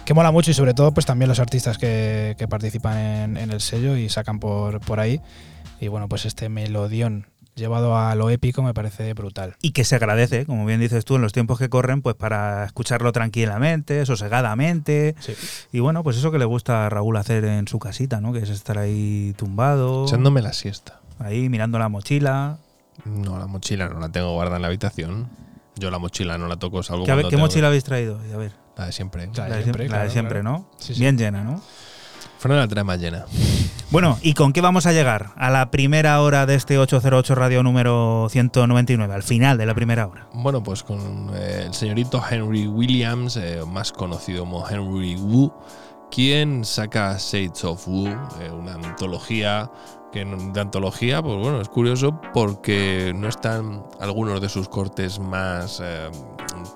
que 0.04 0.14
mola 0.16 0.32
mucho 0.32 0.50
y 0.50 0.56
sobre 0.56 0.74
todo 0.74 0.92
pues 0.96 1.06
también 1.06 1.30
los 1.30 1.40
artistas 1.40 1.78
que, 1.78 2.34
que 2.40 2.48
participan 2.48 2.98
en, 2.98 3.38
en 3.38 3.52
el 3.52 3.62
sello 3.62 3.96
y 3.96 4.10
sacan 4.10 4.40
por, 4.40 4.80
por 4.80 5.00
ahí. 5.00 5.22
Y 5.80 5.90
bueno, 5.90 6.10
pues 6.10 6.26
este 6.26 6.50
melodión 6.50 7.28
llevado 7.58 7.98
a 7.98 8.16
lo 8.16 8.30
épico 8.30 8.64
me 8.64 8.74
parece 8.74 9.14
brutal. 9.14 9.56
Y 9.62 9.72
que 9.72 9.84
se 9.84 9.96
agradece, 9.96 10.46
como 10.46 10.66
bien 10.66 10.80
dices 10.80 11.04
tú, 11.04 11.16
en 11.18 11.22
los 11.22 11.34
tiempos 11.34 11.60
que 11.60 11.68
corren, 11.70 12.02
pues 12.02 12.16
para 12.16 12.64
escucharlo 12.66 13.12
tranquilamente, 13.12 14.06
sosegadamente. 14.06 15.16
Sí. 15.20 15.34
Y 15.74 15.80
bueno, 15.80 16.04
pues 16.04 16.16
eso 16.18 16.32
que 16.32 16.40
le 16.40 16.46
gusta 16.46 16.86
a 16.86 16.90
Raúl 16.90 17.18
hacer 17.18 17.44
en 17.44 17.68
su 17.68 17.80
casita, 17.80 18.22
¿no? 18.22 18.32
Que 18.32 18.40
es 18.40 18.50
estar 18.50 18.78
ahí 18.78 19.34
tumbado, 19.38 20.06
Echándome 20.06 20.42
la 20.42 20.54
siesta. 20.54 21.02
ahí 21.20 21.50
mirando 21.50 21.78
la 21.80 21.90
mochila. 21.90 22.58
No, 23.06 23.38
la 23.38 23.48
mochila 23.48 23.90
no 23.90 24.00
la 24.00 24.10
tengo 24.10 24.32
guardada 24.34 24.56
en 24.58 24.62
la 24.62 24.68
habitación. 24.70 25.28
Yo 25.76 25.92
la 25.92 26.00
mochila 26.00 26.38
no 26.38 26.48
la 26.48 26.56
toco, 26.58 26.82
salvo 26.82 27.06
¿Qué, 27.06 27.26
¿qué 27.30 27.38
mochila 27.38 27.68
habéis 27.68 27.84
traído? 27.84 28.20
A 28.34 28.38
ver, 28.38 28.52
La 28.78 28.88
de 28.88 28.92
siempre. 28.92 29.28
La 29.36 29.44
de 29.44 29.50
la 29.50 29.56
de 29.58 29.64
siempre, 29.64 29.90
la 29.90 30.04
de 30.04 30.10
siempre, 30.10 30.42
claro. 30.42 30.58
¿no? 30.60 30.70
Sí, 30.80 30.94
sí. 30.96 31.00
Bien 31.02 31.18
llena, 31.18 31.44
¿no? 31.44 31.62
Fran 32.40 32.58
la 32.58 32.68
trae 32.68 32.84
más 32.84 33.00
llena. 33.00 33.26
Bueno, 33.90 34.18
¿y 34.22 34.34
con 34.34 34.52
qué 34.52 34.60
vamos 34.60 34.86
a 34.86 34.92
llegar 34.92 35.28
a 35.38 35.50
la 35.50 35.72
primera 35.72 36.20
hora 36.20 36.46
de 36.46 36.56
este 36.56 36.78
808 36.78 37.36
Radio 37.36 37.64
número 37.64 38.28
199, 38.30 39.14
al 39.14 39.24
final 39.24 39.58
de 39.58 39.66
la 39.66 39.74
primera 39.74 40.08
hora? 40.08 40.28
Bueno, 40.34 40.62
pues 40.62 40.84
con 40.84 41.32
eh, 41.34 41.64
el 41.68 41.74
señorito 41.74 42.22
Henry 42.30 42.68
Williams, 42.68 43.38
eh, 43.38 43.62
más 43.66 43.94
conocido 43.94 44.42
como 44.42 44.68
Henry 44.68 45.16
Wu, 45.16 45.54
quien 46.12 46.66
saca 46.66 47.16
Shades 47.18 47.64
of 47.64 47.88
Wu, 47.88 48.08
eh, 48.08 48.52
una 48.52 48.74
antología 48.74 49.72
que 50.12 50.26
de 50.26 50.60
antología, 50.60 51.22
pues 51.22 51.38
bueno, 51.38 51.62
es 51.62 51.70
curioso 51.70 52.20
porque 52.34 53.14
no 53.16 53.30
están 53.30 53.86
algunos 54.02 54.42
de 54.42 54.50
sus 54.50 54.68
cortes 54.68 55.20
más 55.20 55.82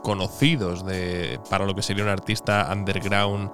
conocidos 0.04 0.86
de, 0.86 1.40
para 1.50 1.66
lo 1.66 1.74
que 1.76 1.82
sería 1.82 2.04
un 2.04 2.10
artista 2.10 2.70
underground 2.72 3.52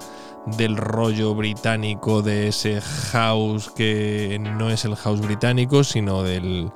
del 0.56 0.78
rollo 0.78 1.36
británico, 1.36 2.22
de 2.22 2.48
ese 2.48 2.82
house 2.82 3.70
que 3.70 4.40
no 4.40 4.70
es 4.70 4.86
el 4.86 4.96
house 4.96 5.20
británico, 5.20 5.84
sino 5.84 6.24
del, 6.24 6.72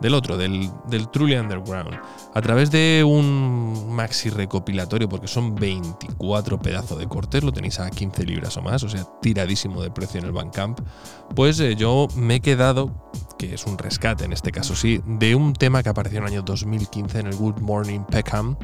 del 0.00 0.14
otro, 0.14 0.36
del, 0.36 0.70
del 0.88 1.08
Truly 1.08 1.36
Underground. 1.36 1.98
A 2.34 2.40
través 2.40 2.70
de 2.70 3.02
un 3.04 3.94
maxi 3.94 4.30
recopilatorio, 4.30 5.08
porque 5.08 5.26
son 5.26 5.54
24 5.54 6.58
pedazos 6.60 6.98
de 6.98 7.08
cortes, 7.08 7.42
lo 7.42 7.52
tenéis 7.52 7.80
a 7.80 7.90
15 7.90 8.24
libras 8.24 8.56
o 8.56 8.62
más, 8.62 8.82
o 8.82 8.88
sea, 8.88 9.04
tiradísimo 9.20 9.82
de 9.82 9.90
precio 9.90 10.20
en 10.20 10.26
el 10.26 10.32
Bandcamp, 10.32 10.80
pues 11.34 11.58
eh, 11.60 11.74
yo 11.74 12.08
me 12.14 12.36
he 12.36 12.40
quedado, 12.40 13.10
que 13.38 13.54
es 13.54 13.66
un 13.66 13.78
rescate 13.78 14.24
en 14.24 14.32
este 14.32 14.52
caso 14.52 14.76
sí, 14.76 15.00
de 15.06 15.34
un 15.34 15.52
tema 15.52 15.82
que 15.82 15.88
apareció 15.88 16.18
en 16.18 16.24
el 16.24 16.32
año 16.32 16.42
2015 16.42 17.20
en 17.20 17.26
el 17.26 17.36
Good 17.36 17.60
Morning 17.60 18.00
Peckham, 18.00 18.56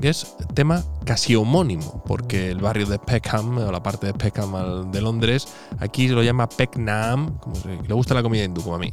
que 0.00 0.08
es 0.10 0.36
tema 0.54 0.82
casi 1.04 1.34
homónimo, 1.36 2.02
porque 2.06 2.50
el 2.50 2.60
barrio 2.60 2.86
de 2.86 2.98
Peckham, 2.98 3.58
o 3.58 3.72
la 3.72 3.82
parte 3.82 4.06
de 4.06 4.14
Peckham 4.14 4.90
de 4.90 5.00
Londres, 5.00 5.48
aquí 5.80 6.08
se 6.08 6.14
lo 6.14 6.22
llama 6.22 6.48
Pecknam, 6.48 7.38
como 7.38 7.54
se- 7.56 7.76
le 7.86 7.94
gusta 7.94 8.14
la 8.14 8.22
comida 8.22 8.44
hindú 8.44 8.62
como 8.62 8.76
a 8.76 8.78
mí. 8.78 8.92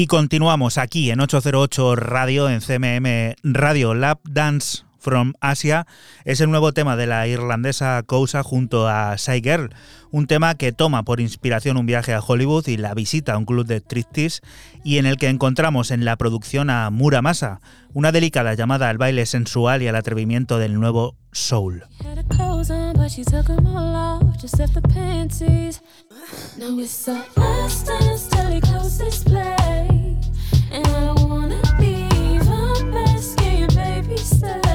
Y 0.00 0.06
continuamos 0.06 0.78
aquí 0.78 1.10
en 1.10 1.18
808 1.18 1.96
Radio, 1.96 2.48
en 2.48 2.60
CMM 2.60 3.34
Radio 3.42 3.94
Lab 3.94 4.20
Dance 4.22 4.84
from 5.00 5.32
Asia. 5.40 5.88
Es 6.24 6.40
el 6.40 6.52
nuevo 6.52 6.72
tema 6.72 6.94
de 6.94 7.08
la 7.08 7.26
irlandesa 7.26 8.00
Kousa 8.04 8.44
junto 8.44 8.86
a 8.86 9.16
Shy 9.16 9.40
Girl, 9.42 9.74
un 10.12 10.28
tema 10.28 10.54
que 10.54 10.70
toma 10.70 11.02
por 11.02 11.18
inspiración 11.18 11.76
un 11.78 11.86
viaje 11.86 12.14
a 12.14 12.20
Hollywood 12.20 12.68
y 12.68 12.76
la 12.76 12.94
visita 12.94 13.32
a 13.32 13.38
un 13.38 13.44
club 13.44 13.66
de 13.66 13.78
striptease 13.78 14.40
y 14.84 14.98
en 14.98 15.06
el 15.06 15.16
que 15.16 15.30
encontramos 15.30 15.90
en 15.90 16.04
la 16.04 16.14
producción 16.14 16.70
a 16.70 16.90
Muramasa, 16.90 17.60
una 17.92 18.12
delicada 18.12 18.54
llamada 18.54 18.90
al 18.90 18.98
baile 18.98 19.26
sensual 19.26 19.82
y 19.82 19.88
al 19.88 19.96
atrevimiento 19.96 20.58
del 20.58 20.74
nuevo 20.78 21.16
soul. 21.32 21.82
But 23.08 23.14
she 23.14 23.24
took 23.24 23.48
'em 23.48 23.66
all 23.66 23.96
off, 23.96 24.36
just 24.38 24.58
left 24.58 24.74
the 24.74 24.82
panties. 24.82 25.80
Now 26.58 26.78
it's 26.78 27.08
our 27.08 27.24
last 27.36 27.86
dance 27.86 28.28
till 28.28 28.50
he 28.50 28.60
close 28.60 28.98
this 28.98 29.24
play. 29.24 30.18
And 30.70 30.86
I 30.86 31.12
wanna 31.24 31.62
leave, 31.80 32.46
I'm 32.50 32.94
asking, 32.94 33.68
baby, 33.68 34.18
stay. 34.18 34.67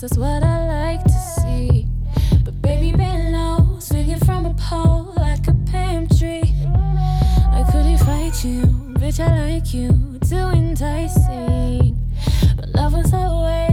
That's 0.00 0.16
what 0.16 0.44
I 0.44 0.66
like 0.66 1.02
to 1.02 1.10
see. 1.10 1.86
But 2.44 2.62
baby, 2.62 2.92
been 2.92 3.32
low, 3.32 3.78
swinging 3.80 4.20
from 4.20 4.46
a 4.46 4.54
pole 4.54 5.12
like 5.16 5.48
a 5.48 5.54
palm 5.72 6.06
tree. 6.06 6.54
I 7.50 7.64
couldn't 7.72 7.98
fight 7.98 8.44
you, 8.44 8.62
bitch, 9.00 9.18
I 9.18 9.54
like 9.54 9.74
you, 9.74 9.90
too 10.20 10.36
enticing. 10.36 11.96
But 12.56 12.68
love 12.74 12.92
was 12.92 13.12
always 13.12 13.67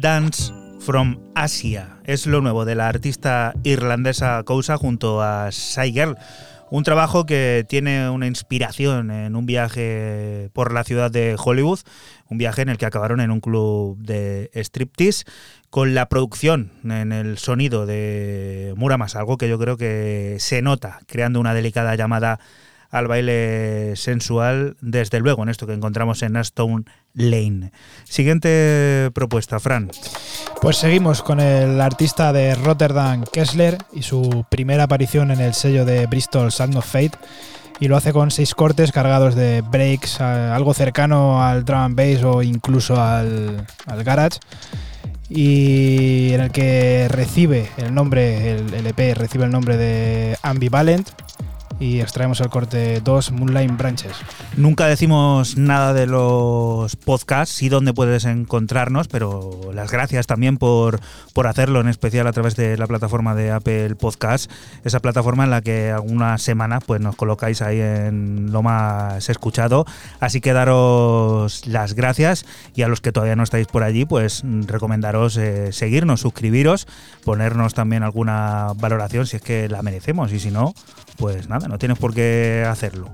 Dance 0.00 0.52
from 0.80 1.18
Asia 1.34 1.98
es 2.04 2.26
lo 2.26 2.40
nuevo 2.40 2.64
de 2.64 2.74
la 2.74 2.88
artista 2.88 3.54
irlandesa 3.64 4.42
Kousa 4.44 4.76
junto 4.76 5.22
a 5.22 5.48
Shy 5.50 5.92
Girl. 5.92 6.16
Un 6.70 6.82
trabajo 6.82 7.26
que 7.26 7.64
tiene 7.68 8.10
una 8.10 8.26
inspiración 8.26 9.10
en 9.10 9.36
un 9.36 9.46
viaje 9.46 10.50
por 10.52 10.72
la 10.72 10.84
ciudad 10.84 11.10
de 11.10 11.36
Hollywood, 11.38 11.80
un 12.28 12.38
viaje 12.38 12.62
en 12.62 12.68
el 12.68 12.78
que 12.78 12.86
acabaron 12.86 13.20
en 13.20 13.30
un 13.30 13.40
club 13.40 13.98
de 13.98 14.50
striptease, 14.54 15.24
con 15.70 15.94
la 15.94 16.08
producción 16.08 16.72
en 16.84 17.12
el 17.12 17.38
sonido 17.38 17.86
de 17.86 18.74
Muramas, 18.76 19.14
algo 19.14 19.38
que 19.38 19.48
yo 19.48 19.58
creo 19.58 19.76
que 19.76 20.36
se 20.40 20.60
nota, 20.62 21.00
creando 21.06 21.38
una 21.38 21.54
delicada 21.54 21.94
llamada 21.94 22.40
al 22.90 23.08
baile 23.08 23.94
sensual, 23.96 24.76
desde 24.80 25.20
luego, 25.20 25.42
en 25.42 25.48
esto 25.48 25.66
que 25.66 25.74
encontramos 25.74 26.22
en 26.22 26.36
Aston 26.36 26.86
Lane. 27.14 27.72
Siguiente 28.04 29.10
propuesta, 29.14 29.58
Fran. 29.60 29.90
Pues 30.60 30.76
seguimos 30.76 31.22
con 31.22 31.40
el 31.40 31.80
artista 31.80 32.32
de 32.32 32.54
Rotterdam, 32.54 33.24
Kessler, 33.32 33.78
y 33.92 34.02
su 34.02 34.44
primera 34.50 34.84
aparición 34.84 35.30
en 35.30 35.40
el 35.40 35.54
sello 35.54 35.84
de 35.84 36.06
Bristol 36.06 36.52
Sound 36.52 36.76
of 36.76 36.86
Fate. 36.86 37.18
Y 37.78 37.88
lo 37.88 37.96
hace 37.96 38.12
con 38.12 38.30
seis 38.30 38.54
cortes 38.54 38.90
cargados 38.90 39.34
de 39.34 39.60
breaks, 39.60 40.20
algo 40.20 40.72
cercano 40.72 41.44
al 41.44 41.64
drum 41.64 41.80
and 41.80 41.96
bass 41.96 42.24
o 42.24 42.42
incluso 42.42 42.98
al, 43.00 43.66
al 43.84 44.04
garage. 44.04 44.38
Y 45.28 46.32
en 46.32 46.40
el 46.40 46.50
que 46.52 47.06
recibe 47.10 47.68
el 47.76 47.92
nombre, 47.92 48.52
el, 48.52 48.72
el 48.72 48.86
EP 48.86 49.14
recibe 49.16 49.44
el 49.44 49.50
nombre 49.50 49.76
de 49.76 50.38
Ambivalent. 50.42 51.10
Y 51.78 52.00
extraemos 52.00 52.40
el 52.40 52.48
corte 52.48 53.00
2 53.02 53.32
Moonlight 53.32 53.76
Branches. 53.76 54.16
Nunca 54.56 54.86
decimos 54.86 55.58
nada 55.58 55.92
de 55.92 56.06
los 56.06 56.96
podcasts 56.96 57.62
y 57.62 57.68
dónde 57.68 57.92
puedes 57.92 58.24
encontrarnos, 58.24 59.08
pero 59.08 59.70
las 59.74 59.90
gracias 59.90 60.26
también 60.26 60.56
por, 60.56 61.00
por 61.34 61.46
hacerlo, 61.46 61.80
en 61.80 61.88
especial 61.88 62.26
a 62.26 62.32
través 62.32 62.56
de 62.56 62.78
la 62.78 62.86
plataforma 62.86 63.34
de 63.34 63.50
Apple 63.50 63.94
Podcast, 63.94 64.50
esa 64.84 65.00
plataforma 65.00 65.44
en 65.44 65.50
la 65.50 65.60
que 65.60 65.90
algunas 65.90 66.40
semanas 66.40 66.82
pues, 66.86 67.02
nos 67.02 67.14
colocáis 67.14 67.60
ahí 67.60 67.78
en 67.78 68.52
lo 68.52 68.62
más 68.62 69.28
escuchado. 69.28 69.84
Así 70.18 70.40
que 70.40 70.54
daros 70.54 71.66
las 71.66 71.94
gracias 71.94 72.46
y 72.74 72.82
a 72.82 72.88
los 72.88 73.02
que 73.02 73.12
todavía 73.12 73.36
no 73.36 73.42
estáis 73.42 73.66
por 73.66 73.82
allí, 73.82 74.06
pues 74.06 74.42
recomendaros 74.66 75.36
eh, 75.36 75.72
seguirnos, 75.72 76.20
suscribiros, 76.20 76.86
ponernos 77.22 77.74
también 77.74 78.02
alguna 78.02 78.72
valoración 78.76 79.26
si 79.26 79.36
es 79.36 79.42
que 79.42 79.68
la 79.68 79.82
merecemos 79.82 80.32
y 80.32 80.40
si 80.40 80.50
no, 80.50 80.74
pues 81.16 81.48
nada, 81.48 81.65
no 81.68 81.78
tienes 81.78 81.98
por 81.98 82.14
qué 82.14 82.64
hacerlo. 82.68 83.10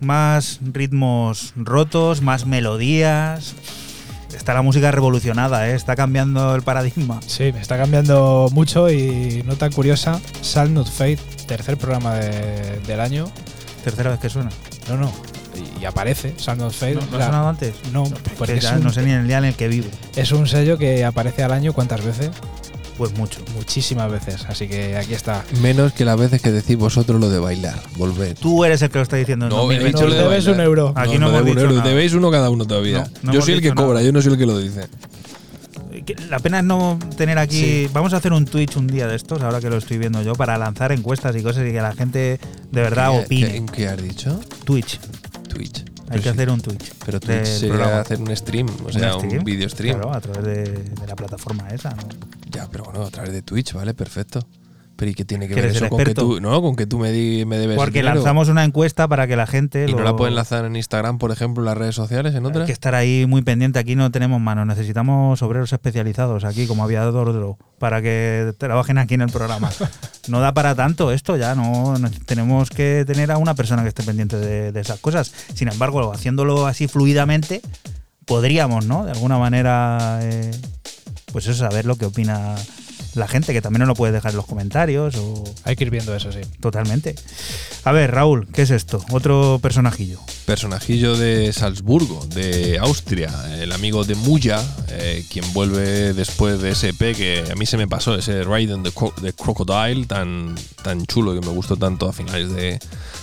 Más 0.00 0.60
ritmos 0.72 1.52
rotos, 1.56 2.20
más 2.22 2.46
melodías. 2.46 3.54
Está 4.36 4.52
la 4.54 4.62
música 4.62 4.90
revolucionada, 4.90 5.68
¿eh? 5.70 5.74
está 5.74 5.96
cambiando 5.96 6.54
el 6.54 6.62
paradigma. 6.62 7.20
Sí, 7.26 7.44
está 7.44 7.78
cambiando 7.78 8.48
mucho 8.52 8.90
y 8.90 9.42
no 9.46 9.56
tan 9.56 9.72
curiosa. 9.72 10.20
Sal 10.42 10.74
Not 10.74 10.88
Fate, 10.90 11.18
tercer 11.46 11.78
programa 11.78 12.14
de- 12.16 12.80
del 12.86 13.00
año. 13.00 13.30
Tercera 13.82 14.10
vez 14.10 14.20
que 14.20 14.28
suena. 14.28 14.50
No, 14.88 14.96
no. 14.96 15.12
Y, 15.80 15.84
aparece 15.86 16.34
Sal 16.36 16.58
Not 16.58 16.72
Fate. 16.74 16.96
¿No, 16.96 17.00
no 17.10 17.18
La- 17.18 17.26
sonado 17.26 17.48
antes? 17.48 17.74
No, 17.92 18.04
Porque 18.04 18.30
porque 18.36 18.54
es 18.56 18.62
ya 18.64 18.74
un, 18.74 18.84
no 18.84 18.92
sé 18.92 19.02
ni 19.02 19.12
el 19.12 19.26
día 19.26 19.38
en 19.38 19.46
el 19.46 19.54
que 19.54 19.68
vivo. 19.68 19.88
es 20.16 20.32
un 20.32 20.46
sello 20.46 20.76
que 20.76 21.02
aparece 21.04 21.42
al 21.42 21.52
año 21.52 21.72
¿cuántas 21.72 22.04
veces? 22.04 22.30
Pues 22.96 23.12
mucho. 23.16 23.40
Muchísimas 23.54 24.10
veces. 24.10 24.44
Así 24.48 24.68
que 24.68 24.96
aquí 24.96 25.12
está. 25.12 25.44
Menos 25.60 25.92
que 25.92 26.04
las 26.06 26.18
veces 26.18 26.40
que 26.40 26.50
decís 26.50 26.76
vosotros 26.76 27.20
lo 27.20 27.28
de 27.28 27.38
bailar. 27.38 27.78
Volver. 27.96 28.34
Tú 28.36 28.64
eres 28.64 28.80
el 28.80 28.88
que 28.90 28.98
lo 28.98 29.02
está 29.02 29.16
diciendo. 29.16 29.46
en 29.46 29.50
No, 29.50 29.56
he 29.70 29.76
2020. 29.78 29.86
dicho 29.98 30.08
lo 30.08 30.14
de 30.14 30.20
Nos 30.22 30.30
debes 30.30 30.46
un 30.46 30.60
euro. 30.60 30.92
Aquí 30.96 31.14
no, 31.14 31.20
no 31.20 31.26
hemos 31.28 31.32
debo 31.32 31.38
un 31.50 31.56
dicho 31.56 31.60
euro. 31.66 31.76
nada. 31.76 31.88
Debéis 31.90 32.14
uno 32.14 32.30
cada 32.30 32.48
uno 32.48 32.64
todavía. 32.64 33.00
No, 33.00 33.04
no 33.04 33.10
yo 33.24 33.30
hemos 33.32 33.44
soy 33.44 33.54
el 33.54 33.60
que 33.62 33.74
cobra, 33.74 33.88
nada. 33.94 34.02
yo 34.02 34.12
no 34.12 34.22
soy 34.22 34.32
el 34.32 34.38
que 34.38 34.46
lo 34.46 34.58
dice. 34.58 34.88
Que 36.06 36.14
La 36.30 36.38
pena 36.38 36.58
es 36.60 36.64
no 36.64 36.98
tener 37.16 37.38
aquí. 37.38 37.88
Vamos 37.92 38.12
a 38.14 38.18
hacer 38.18 38.32
un 38.32 38.44
Twitch 38.46 38.76
un 38.76 38.86
día 38.86 39.06
de 39.06 39.16
estos, 39.16 39.42
ahora 39.42 39.60
que 39.60 39.68
lo 39.70 39.76
estoy 39.76 39.98
viendo 39.98 40.22
yo, 40.22 40.34
para 40.34 40.56
lanzar 40.58 40.92
encuestas 40.92 41.34
y 41.36 41.42
cosas 41.42 41.66
y 41.68 41.72
que 41.72 41.80
la 41.82 41.94
gente 41.94 42.38
de 42.70 42.80
verdad 42.80 43.10
¿Qué- 43.12 43.18
opine. 43.24 43.50
qué- 43.50 43.56
¿En 43.56 43.66
qué 43.66 43.88
has 43.88 44.02
dicho? 44.02 44.40
Twitch. 44.64 44.98
Twitch. 45.48 45.84
Hay 46.08 46.20
que 46.20 46.28
hacer 46.28 46.50
un 46.50 46.60
Twitch. 46.60 46.92
Pero 47.04 47.20
Twitch 47.20 47.44
sería 47.44 48.00
hacer 48.00 48.20
un 48.20 48.34
stream, 48.36 48.68
o 48.84 48.92
sea, 48.92 49.16
un, 49.16 49.44
video 49.44 49.68
stream. 49.68 49.98
Claro, 49.98 50.14
a 50.14 50.20
través 50.20 50.44
de, 50.44 50.64
de 50.72 51.06
la 51.06 51.16
plataforma 51.16 51.68
esa, 51.68 51.90
¿no? 51.90 52.02
Ya, 52.50 52.68
pero 52.70 52.84
bueno, 52.84 53.02
a 53.02 53.10
través 53.10 53.32
de 53.32 53.42
Twitch, 53.42 53.72
vale, 53.72 53.94
perfecto. 53.94 54.46
Pero 54.98 55.10
¿y 55.10 55.14
qué 55.14 55.26
tiene 55.26 55.46
que 55.46 55.54
¿Que 55.54 55.60
ver 55.60 55.70
eso 55.76 55.88
con 55.90 56.02
que 56.02 56.14
tú, 56.14 56.40
no, 56.40 56.62
con 56.62 56.74
que 56.74 56.86
tú 56.86 56.98
me, 56.98 57.12
di- 57.12 57.44
me 57.44 57.58
debes 57.58 57.76
Porque 57.76 57.98
dinero? 57.98 58.14
lanzamos 58.14 58.48
una 58.48 58.64
encuesta 58.64 59.06
para 59.08 59.26
que 59.26 59.36
la 59.36 59.46
gente. 59.46 59.84
y 59.88 59.92
no 59.92 60.02
la 60.02 60.16
pueden 60.16 60.34
lanzar 60.34 60.64
en 60.64 60.74
Instagram, 60.74 61.18
por 61.18 61.32
ejemplo, 61.32 61.62
en 61.62 61.66
las 61.66 61.76
redes 61.76 61.94
sociales, 61.94 62.34
en 62.34 62.44
Hay 62.44 62.48
otras. 62.50 62.64
que 62.66 62.72
estar 62.72 62.94
ahí 62.94 63.26
muy 63.28 63.42
pendiente. 63.42 63.78
Aquí 63.78 63.94
no 63.94 64.10
tenemos 64.10 64.40
manos. 64.40 64.66
Necesitamos 64.66 65.42
obreros 65.42 65.70
especializados 65.72 66.44
aquí, 66.44 66.66
como 66.66 66.82
aviador 66.82 67.32
Dro, 67.34 67.58
para 67.78 68.00
que 68.00 68.54
trabajen 68.56 68.96
aquí 68.96 69.14
en 69.14 69.20
el 69.22 69.30
programa. 69.30 69.70
No 70.28 70.40
da 70.40 70.52
para 70.54 70.74
tanto 70.74 71.12
esto 71.12 71.36
ya. 71.36 71.54
No 71.54 71.98
no- 71.98 72.10
tenemos 72.24 72.70
que 72.70 73.04
tener 73.06 73.30
a 73.30 73.36
una 73.38 73.54
persona 73.54 73.82
que 73.82 73.88
esté 73.90 74.02
pendiente 74.02 74.36
de, 74.38 74.72
de 74.72 74.80
esas 74.80 74.98
cosas. 74.98 75.30
Sin 75.54 75.68
embargo, 75.68 76.10
haciéndolo 76.12 76.66
así 76.66 76.88
fluidamente, 76.88 77.60
podríamos, 78.24 78.86
¿no? 78.86 79.04
De 79.04 79.12
alguna 79.12 79.38
manera, 79.38 80.18
eh, 80.22 80.50
pues 81.32 81.46
eso, 81.46 81.54
saber 81.54 81.84
lo 81.84 81.96
que 81.96 82.06
opina 82.06 82.56
la 83.16 83.26
gente, 83.28 83.52
que 83.52 83.60
también 83.62 83.80
nos 83.80 83.88
lo 83.88 83.94
puede 83.94 84.12
dejar 84.12 84.30
en 84.32 84.36
los 84.36 84.46
comentarios 84.46 85.14
o 85.16 85.44
Hay 85.64 85.74
que 85.76 85.84
ir 85.84 85.90
viendo 85.90 86.14
eso, 86.14 86.30
sí. 86.32 86.40
totalmente. 86.60 87.14
A 87.84 87.92
ver, 87.92 88.10
Raúl, 88.12 88.46
¿qué 88.52 88.62
es 88.62 88.70
esto? 88.70 89.04
Otro 89.10 89.58
personajillo. 89.62 90.20
Personajillo 90.44 91.16
de 91.16 91.52
Salzburgo, 91.52 92.24
de 92.34 92.78
Austria, 92.78 93.30
el 93.60 93.72
amigo 93.72 94.04
de 94.04 94.14
Muya, 94.14 94.62
eh, 94.90 95.24
quien 95.30 95.50
vuelve 95.52 96.12
después 96.14 96.60
de 96.60 96.70
ese 96.70 96.90
EP 96.90 97.16
que 97.16 97.44
a 97.50 97.54
mí 97.56 97.66
se 97.66 97.76
me 97.76 97.88
pasó, 97.88 98.14
ese 98.14 98.44
Ride 98.44 98.72
on 98.74 98.82
the, 98.82 98.90
Cro- 98.92 99.14
the 99.20 99.32
Crocodile, 99.32 100.06
tan, 100.06 100.54
tan 100.82 101.04
chulo 101.06 101.34
que 101.34 101.46
me 101.46 101.52
gustó 101.52 101.76
tanto 101.76 102.08
a 102.08 102.12
finales 102.12 102.52
de, 102.52 102.78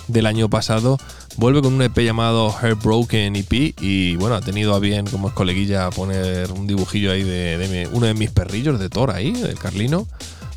del 0.08 0.26
año 0.26 0.48
pasado. 0.50 0.98
Vuelve 1.36 1.62
con 1.62 1.74
un 1.74 1.82
EP 1.82 1.98
llamado 1.98 2.52
Heartbroken 2.52 3.34
EP 3.34 3.74
y 3.80 4.14
bueno, 4.16 4.36
ha 4.36 4.40
tenido 4.40 4.74
a 4.74 4.78
bien, 4.78 5.06
como 5.06 5.28
es 5.28 5.34
coleguilla, 5.34 5.90
poner 5.90 6.52
un 6.52 6.66
dibujillo 6.66 7.10
ahí 7.10 7.24
de, 7.24 7.88
uno 7.92 8.06
de 8.06 8.14
mis 8.14 8.30
perrillos 8.30 8.78
de 8.78 8.88
Thor 8.88 9.10
ahí, 9.10 9.34
el 9.42 9.58
Carlino. 9.58 10.06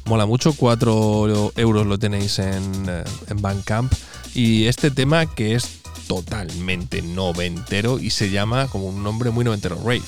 Mola 0.06 0.26
mucho, 0.26 0.54
4 0.54 1.52
euros 1.58 1.88
lo 1.88 1.98
tenéis 1.98 2.40
en, 2.40 2.86
eh, 2.88 3.04
en 3.28 3.42
Bandcamp. 3.42 3.92
Y 4.36 4.66
este 4.68 4.92
tema 4.92 5.26
que 5.26 5.56
es 5.56 5.80
totalmente 6.08 7.02
noventero 7.02 8.00
y 8.00 8.12
se 8.12 8.30
llama 8.30 8.68
como 8.68 8.86
un 8.88 9.04
nombre 9.04 9.32
muy 9.32 9.44
noventero, 9.44 9.78
Rave. 9.84 10.04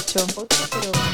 8. 0.00 0.24
8 0.34 0.46
pero... 0.70 1.09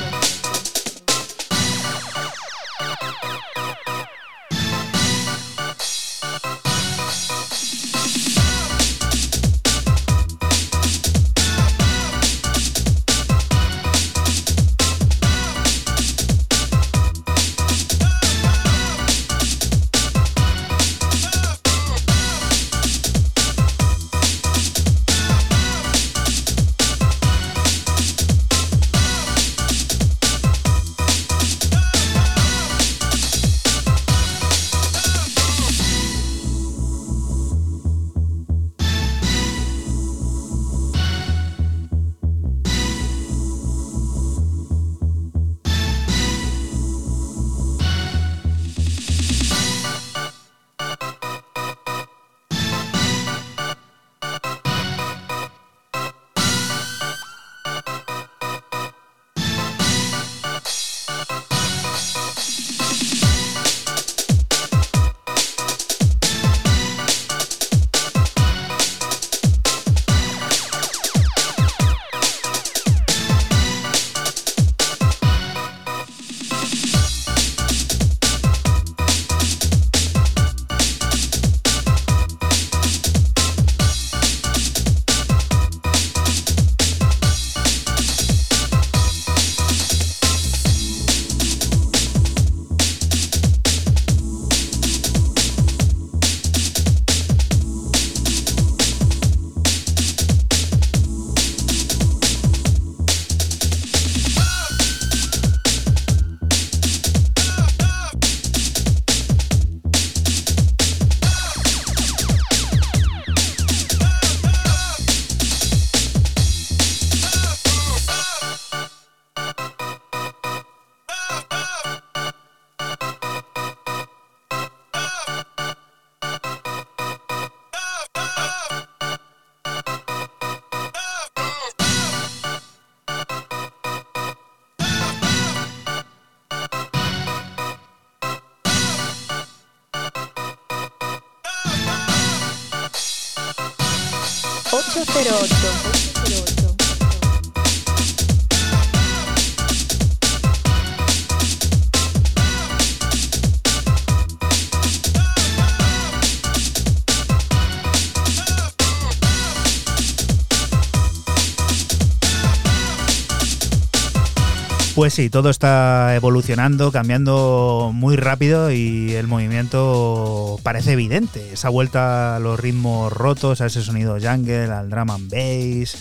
Pues 164.97 165.13
sí, 165.13 165.29
todo 165.29 165.51
está 165.51 166.17
evolucionando, 166.17 166.91
cambiando 166.91 167.91
muy 167.93 168.17
rápido 168.17 168.71
y 168.71 169.13
el 169.13 169.27
movimiento 169.27 170.59
parece 170.63 170.93
evidente. 170.93 171.53
Esa 171.53 171.69
vuelta 171.69 172.35
a 172.35 172.39
los 172.39 172.59
ritmos 172.59 173.13
rotos, 173.13 173.61
a 173.61 173.67
ese 173.67 173.83
sonido 173.83 174.17
jungle, 174.19 174.73
al 174.73 174.89
drum 174.89 175.11
and 175.11 175.31
bass. 175.31 175.99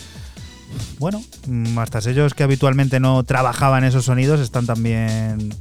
Bueno, 0.98 1.22
mm, 1.46 1.78
hasta 1.78 1.98
ellos 2.08 2.32
que 2.32 2.42
habitualmente 2.42 2.98
no 2.98 3.22
trabajaban 3.24 3.84
esos 3.84 4.06
sonidos 4.06 4.40
están 4.40 4.64
también 4.64 5.54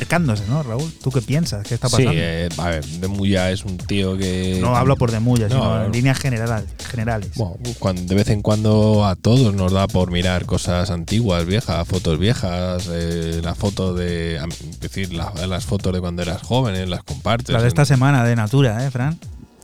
acercándose, 0.00 0.44
¿no, 0.48 0.62
Raúl? 0.62 0.90
¿Tú 1.02 1.10
qué 1.10 1.20
piensas? 1.20 1.66
¿Qué 1.66 1.74
está 1.74 1.88
Sí, 1.88 1.96
pasando? 1.96 2.12
eh, 2.14 2.48
a 2.56 2.68
ver, 2.70 2.84
Demuya 2.84 3.50
es 3.50 3.64
un 3.64 3.76
tío 3.76 4.16
que. 4.16 4.58
no 4.60 4.74
hablo 4.76 4.96
por 4.96 5.10
Demuya, 5.10 5.48
No, 5.48 5.54
sino 5.54 5.78
no. 5.78 5.84
en 5.84 5.92
líneas 5.92 6.18
general- 6.18 6.66
generales. 6.90 7.30
Bueno, 7.36 7.56
cuando, 7.78 8.02
de 8.02 8.14
vez 8.14 8.28
en 8.30 8.40
cuando 8.42 9.04
a 9.06 9.14
todos 9.16 9.54
nos 9.54 9.72
da 9.72 9.86
por 9.86 10.10
mirar 10.10 10.46
cosas 10.46 10.90
antiguas, 10.90 11.44
viejas, 11.44 11.86
fotos 11.86 12.18
viejas, 12.18 12.88
eh, 12.90 13.40
la 13.42 13.54
foto 13.54 13.94
de. 13.94 14.36
Es 14.36 14.80
decir, 14.80 15.12
la- 15.12 15.32
las 15.46 15.66
fotos 15.66 15.92
de 15.92 16.00
cuando 16.00 16.22
eras 16.22 16.42
joven, 16.42 16.88
las 16.88 17.02
compartes. 17.04 17.50
La 17.52 17.60
de 17.62 17.68
esta 17.68 17.82
en- 17.82 17.86
semana 17.86 18.24
de 18.24 18.36
Natura, 18.36 18.86
¿eh, 18.86 18.90
Fran? 18.90 19.18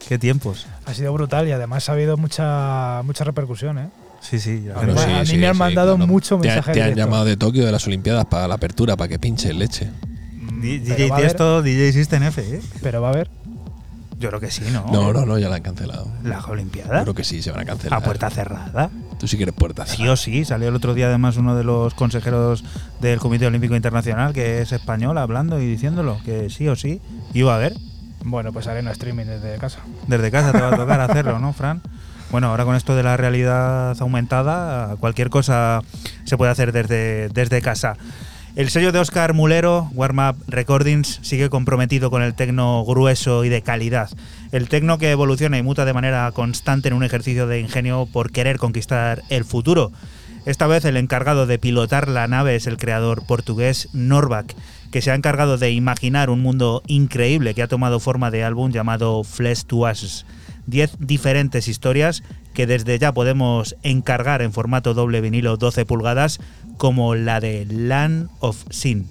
¿Qué 0.08 0.18
tiempos? 0.18 0.66
Ha 0.84 0.94
sido 0.94 1.12
brutal 1.12 1.48
y 1.48 1.52
además 1.52 1.88
ha 1.88 1.92
habido 1.92 2.16
mucha 2.16 3.00
mucha 3.04 3.24
repercusión, 3.24 3.78
¿eh? 3.78 3.88
Sí, 4.20 4.38
sí. 4.40 4.64
a 4.74 4.80
mí 5.24 5.36
me 5.38 5.46
han 5.46 5.56
mandado 5.56 5.92
cuando 5.96 6.06
mucho 6.12 6.36
te, 6.38 6.48
mensaje 6.48 6.72
Te 6.72 6.80
han 6.80 6.86
directo. 6.90 6.98
llamado 7.06 7.24
de 7.26 7.36
Tokio 7.36 7.64
de 7.66 7.70
las 7.72 7.86
Olimpiadas 7.86 8.24
para 8.26 8.48
la 8.48 8.54
apertura, 8.54 8.96
para 8.96 9.08
que 9.08 9.18
pinche 9.18 9.52
leche. 9.52 9.90
DJ 10.78 11.10
Tiesto, 11.16 11.62
DJ 11.62 11.92
System 11.92 12.22
F, 12.24 12.40
¿eh? 12.56 12.60
Pero 12.82 13.00
va 13.02 13.08
a 13.08 13.12
haber. 13.12 13.30
Yo 14.18 14.28
creo 14.30 14.40
que 14.40 14.50
sí, 14.50 14.62
¿no? 14.72 14.86
No, 14.90 15.12
no, 15.12 15.26
no, 15.26 15.38
ya 15.38 15.48
la 15.50 15.56
han 15.56 15.62
cancelado. 15.62 16.08
¿La 16.24 16.40
Yo 16.40 16.46
Olimpiada? 16.52 17.02
creo 17.02 17.14
que 17.14 17.22
sí, 17.24 17.42
se 17.42 17.50
van 17.50 17.60
a 17.60 17.64
cancelar. 17.66 18.00
A 18.00 18.02
puerta 18.02 18.30
cerrada. 18.30 18.88
Tú 19.18 19.28
sí 19.28 19.36
quieres 19.36 19.54
puerta 19.54 19.84
Sí 19.84 19.96
cerrada. 19.96 20.12
o 20.14 20.16
sí, 20.16 20.44
salió 20.46 20.68
el 20.68 20.74
otro 20.74 20.94
día 20.94 21.06
además 21.08 21.36
uno 21.36 21.54
de 21.54 21.64
los 21.64 21.92
consejeros 21.92 22.64
del 23.00 23.18
Comité 23.18 23.46
Olímpico 23.46 23.76
Internacional, 23.76 24.32
que 24.32 24.62
es 24.62 24.72
español, 24.72 25.18
hablando 25.18 25.60
y 25.60 25.66
diciéndolo, 25.66 26.18
que 26.24 26.48
sí 26.48 26.66
o 26.68 26.76
sí 26.76 27.00
iba 27.34 27.52
a 27.52 27.56
haber. 27.56 27.74
Bueno, 28.24 28.52
pues 28.54 28.66
haré 28.66 28.80
un 28.80 28.88
streaming 28.88 29.26
desde 29.26 29.58
casa. 29.58 29.80
Desde 30.06 30.30
casa 30.30 30.50
te 30.52 30.60
va 30.60 30.68
a 30.68 30.76
tocar 30.76 30.98
hacerlo, 31.00 31.38
¿no, 31.38 31.52
Fran? 31.52 31.82
Bueno, 32.30 32.48
ahora 32.48 32.64
con 32.64 32.74
esto 32.74 32.96
de 32.96 33.02
la 33.02 33.16
realidad 33.18 33.94
aumentada, 34.00 34.96
cualquier 34.96 35.28
cosa 35.30 35.82
se 36.24 36.36
puede 36.38 36.50
hacer 36.52 36.72
desde, 36.72 37.28
desde 37.28 37.60
casa. 37.60 37.96
El 38.56 38.70
sello 38.70 38.90
de 38.90 39.00
Oscar 39.00 39.34
Mulero, 39.34 39.90
Warm 39.92 40.18
Up 40.18 40.36
Recordings, 40.48 41.18
sigue 41.20 41.50
comprometido 41.50 42.10
con 42.10 42.22
el 42.22 42.34
tecno 42.34 42.82
grueso 42.86 43.44
y 43.44 43.50
de 43.50 43.60
calidad. 43.60 44.08
El 44.50 44.70
tecno 44.70 44.96
que 44.96 45.10
evoluciona 45.10 45.58
y 45.58 45.62
muta 45.62 45.84
de 45.84 45.92
manera 45.92 46.32
constante 46.32 46.88
en 46.88 46.94
un 46.94 47.04
ejercicio 47.04 47.46
de 47.46 47.60
ingenio 47.60 48.08
por 48.10 48.32
querer 48.32 48.56
conquistar 48.56 49.22
el 49.28 49.44
futuro. 49.44 49.92
Esta 50.46 50.66
vez 50.66 50.86
el 50.86 50.96
encargado 50.96 51.44
de 51.44 51.58
pilotar 51.58 52.08
la 52.08 52.28
nave 52.28 52.56
es 52.56 52.66
el 52.66 52.78
creador 52.78 53.26
portugués 53.26 53.90
Norback, 53.92 54.56
que 54.90 55.02
se 55.02 55.10
ha 55.10 55.14
encargado 55.14 55.58
de 55.58 55.72
imaginar 55.72 56.30
un 56.30 56.40
mundo 56.40 56.82
increíble 56.86 57.52
que 57.52 57.62
ha 57.62 57.68
tomado 57.68 58.00
forma 58.00 58.30
de 58.30 58.42
álbum 58.42 58.72
llamado 58.72 59.22
Flesh 59.22 59.64
to 59.64 59.84
Ashes. 59.84 60.24
10 60.66 60.96
diferentes 60.98 61.68
historias 61.68 62.22
que 62.54 62.66
desde 62.66 62.98
ya 62.98 63.12
podemos 63.12 63.76
encargar 63.82 64.42
en 64.42 64.52
formato 64.52 64.94
doble 64.94 65.20
vinilo 65.20 65.56
12 65.56 65.84
pulgadas, 65.84 66.40
como 66.76 67.14
la 67.14 67.40
de 67.40 67.66
Land 67.66 68.30
of 68.40 68.64
Sin. 68.70 69.08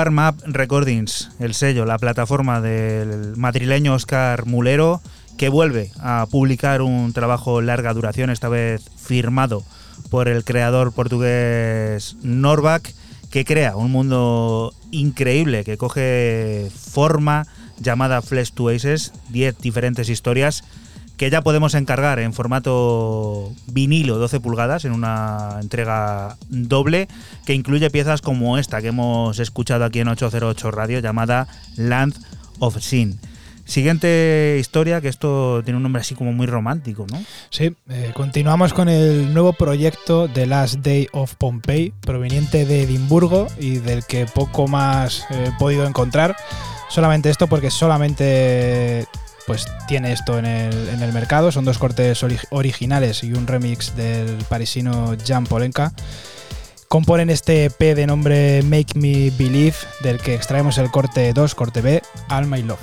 Warm 0.00 0.18
Up 0.18 0.42
Recordings, 0.46 1.28
el 1.40 1.52
sello, 1.52 1.84
la 1.84 1.98
plataforma 1.98 2.62
del 2.62 3.36
madrileño 3.36 3.92
Oscar 3.92 4.46
Mulero, 4.46 5.02
que 5.36 5.50
vuelve 5.50 5.90
a 6.00 6.26
publicar 6.30 6.80
un 6.80 7.12
trabajo 7.12 7.60
larga 7.60 7.92
duración, 7.92 8.30
esta 8.30 8.48
vez 8.48 8.82
firmado 8.96 9.62
por 10.08 10.28
el 10.28 10.42
creador 10.42 10.94
portugués 10.94 12.16
Norback, 12.22 12.94
que 13.30 13.44
crea 13.44 13.76
un 13.76 13.92
mundo 13.92 14.72
increíble 14.90 15.64
que 15.64 15.76
coge 15.76 16.70
forma 16.74 17.46
llamada 17.78 18.22
Flesh 18.22 18.52
to 18.52 18.70
Aces, 18.70 19.12
10 19.28 19.58
diferentes 19.58 20.08
historias 20.08 20.64
que 21.20 21.28
ya 21.28 21.42
podemos 21.42 21.74
encargar 21.74 22.18
en 22.18 22.32
formato 22.32 23.52
vinilo 23.66 24.16
12 24.16 24.40
pulgadas 24.40 24.86
en 24.86 24.92
una 24.92 25.58
entrega 25.60 26.38
doble 26.48 27.08
que 27.44 27.52
incluye 27.52 27.90
piezas 27.90 28.22
como 28.22 28.56
esta 28.56 28.80
que 28.80 28.88
hemos 28.88 29.38
escuchado 29.38 29.84
aquí 29.84 30.00
en 30.00 30.08
808 30.08 30.70
Radio 30.70 31.00
llamada 31.00 31.46
Land 31.76 32.14
of 32.58 32.78
Sin. 32.80 33.20
Siguiente 33.66 34.56
historia, 34.58 35.02
que 35.02 35.08
esto 35.08 35.60
tiene 35.62 35.76
un 35.76 35.82
nombre 35.82 36.00
así 36.00 36.14
como 36.14 36.32
muy 36.32 36.46
romántico, 36.46 37.04
¿no? 37.12 37.22
Sí, 37.50 37.76
eh, 37.90 38.12
continuamos 38.14 38.72
con 38.72 38.88
el 38.88 39.34
nuevo 39.34 39.52
proyecto 39.52 40.26
The 40.26 40.46
Last 40.46 40.76
Day 40.76 41.06
of 41.12 41.34
Pompeii, 41.34 41.92
proveniente 42.00 42.64
de 42.64 42.84
Edimburgo 42.84 43.46
y 43.58 43.76
del 43.76 44.06
que 44.06 44.24
poco 44.24 44.68
más 44.68 45.26
eh, 45.28 45.48
he 45.48 45.58
podido 45.58 45.86
encontrar. 45.86 46.34
Solamente 46.88 47.28
esto 47.28 47.46
porque 47.46 47.70
solamente 47.70 49.06
pues 49.46 49.66
tiene 49.88 50.12
esto 50.12 50.38
en 50.38 50.46
el, 50.46 50.88
en 50.90 51.02
el 51.02 51.12
mercado. 51.12 51.50
Son 51.52 51.64
dos 51.64 51.78
cortes 51.78 52.22
ori- 52.22 52.40
originales 52.50 53.22
y 53.24 53.32
un 53.32 53.46
remix 53.46 53.94
del 53.96 54.36
parisino 54.48 55.16
Jan 55.26 55.44
Polenka. 55.44 55.92
componen 56.88 57.30
este 57.30 57.66
EP 57.66 57.78
de 57.94 58.06
nombre 58.06 58.62
Make 58.62 58.94
Me 58.98 59.30
Believe, 59.30 59.76
del 60.02 60.18
que 60.18 60.34
extraemos 60.34 60.76
el 60.78 60.90
corte 60.90 61.32
2, 61.32 61.54
corte 61.54 61.80
B, 61.80 62.02
All 62.30 62.46
My 62.46 62.62
Love. 62.62 62.78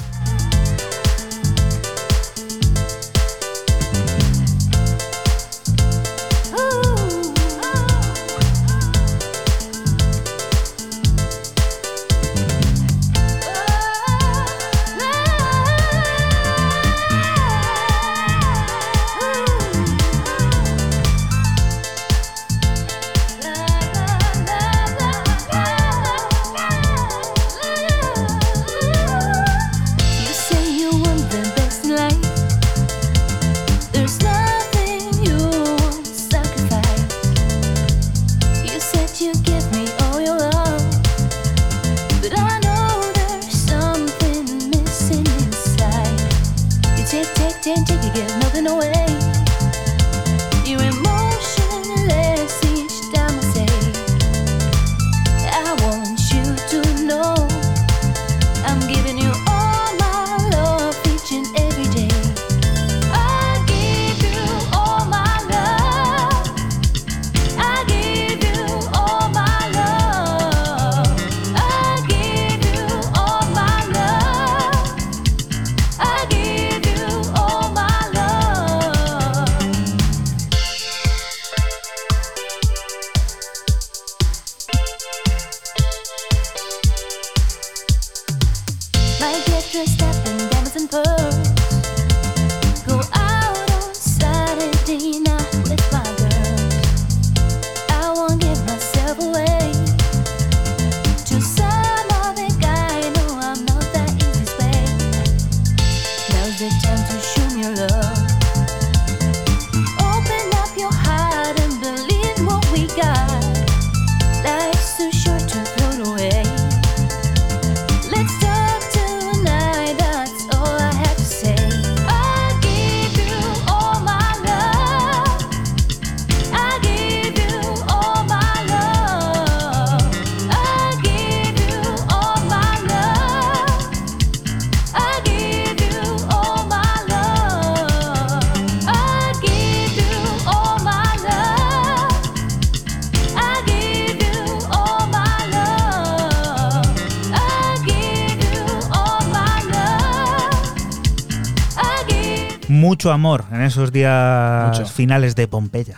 Mucho 152.98 153.12
amor 153.12 153.46
en 153.52 153.62
esos 153.62 153.92
días 153.92 154.76
Mucho. 154.76 154.88
finales 154.88 155.36
de 155.36 155.48
Pompeya. 155.48 155.94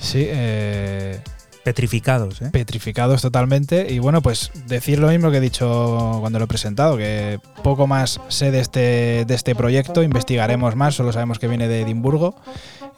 Sí, 0.00 0.26
eh, 0.26 1.20
Petrificados, 1.62 2.42
¿eh? 2.42 2.50
petrificados 2.50 3.22
totalmente. 3.22 3.86
Y 3.88 4.00
bueno, 4.00 4.20
pues 4.20 4.50
decir 4.66 4.98
lo 4.98 5.06
mismo 5.06 5.30
que 5.30 5.36
he 5.36 5.40
dicho 5.40 6.16
cuando 6.18 6.40
lo 6.40 6.46
he 6.46 6.48
presentado, 6.48 6.96
que 6.96 7.38
poco 7.62 7.86
más 7.86 8.20
sé 8.26 8.50
de 8.50 8.58
este, 8.58 9.24
de 9.24 9.34
este 9.34 9.54
proyecto, 9.54 10.02
investigaremos 10.02 10.74
más, 10.74 10.96
solo 10.96 11.12
sabemos 11.12 11.38
que 11.38 11.46
viene 11.46 11.68
de 11.68 11.82
Edimburgo. 11.82 12.34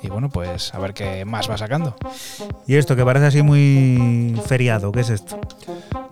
Y 0.03 0.09
bueno, 0.09 0.31
pues 0.31 0.73
a 0.75 0.79
ver 0.79 0.95
qué 0.95 1.27
más 1.27 1.51
va 1.51 1.59
sacando. 1.59 1.95
Y 2.67 2.77
esto 2.77 2.97
que 2.97 3.05
parece 3.05 3.27
así 3.27 3.43
muy 3.43 4.35
feriado, 4.47 4.93
¿qué 4.93 5.01
es 5.01 5.11
esto? 5.11 5.39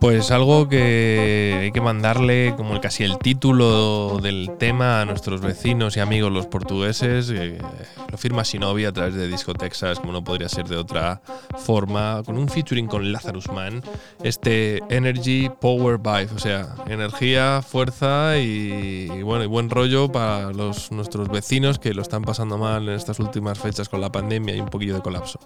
Pues 0.05 0.31
algo 0.31 0.69
que 0.69 1.61
hay 1.63 1.73
que 1.73 1.81
mandarle 1.81 2.53
como 2.59 2.79
casi 2.79 3.05
el 3.05 3.17
título 3.17 4.19
del 4.23 4.51
tema 4.59 5.01
a 5.01 5.07
nuestros 5.07 5.41
vecinos 5.41 5.97
y 5.97 6.01
amigos 6.01 6.31
los 6.31 6.47
portugueses. 6.47 7.31
eh, 7.31 7.57
lo 8.11 8.19
firma 8.19 8.45
Sinovia 8.45 8.91
a 8.91 8.93
través 8.93 9.15
de 9.15 9.27
Disco 9.29 9.55
Texas, 9.55 10.01
como 10.01 10.13
no 10.13 10.23
podría 10.23 10.51
ser 10.51 10.69
de 10.69 10.77
otra 10.77 11.23
forma, 11.57 12.23
con 12.23 12.37
un 12.37 12.51
featuring 12.51 12.87
con 12.87 13.13
Lazarus 13.13 13.51
Man. 13.51 13.83
Este 14.23 14.83
Energy 14.91 15.49
Power 15.49 15.97
Vibe, 15.97 16.35
o 16.37 16.39
sea, 16.39 16.75
energía, 16.87 17.63
fuerza 17.67 18.37
y, 18.37 19.23
bueno, 19.23 19.43
y 19.43 19.47
buen 19.47 19.71
rollo 19.71 20.13
para 20.13 20.53
los, 20.53 20.93
nuestros 20.93 21.31
vecinos 21.31 21.79
que 21.79 21.95
lo 21.95 22.03
están 22.03 22.25
pasando 22.25 22.59
mal 22.59 22.87
en 22.91 22.95
estas 22.95 23.21
últimas 23.21 23.59
fechas 23.59 23.89
con 23.89 24.03
la 24.03 24.13
pandemia 24.13 24.55
y 24.55 24.61
un 24.61 24.69
poquillo 24.69 24.97
de 24.97 25.01
colapso. 25.01 25.41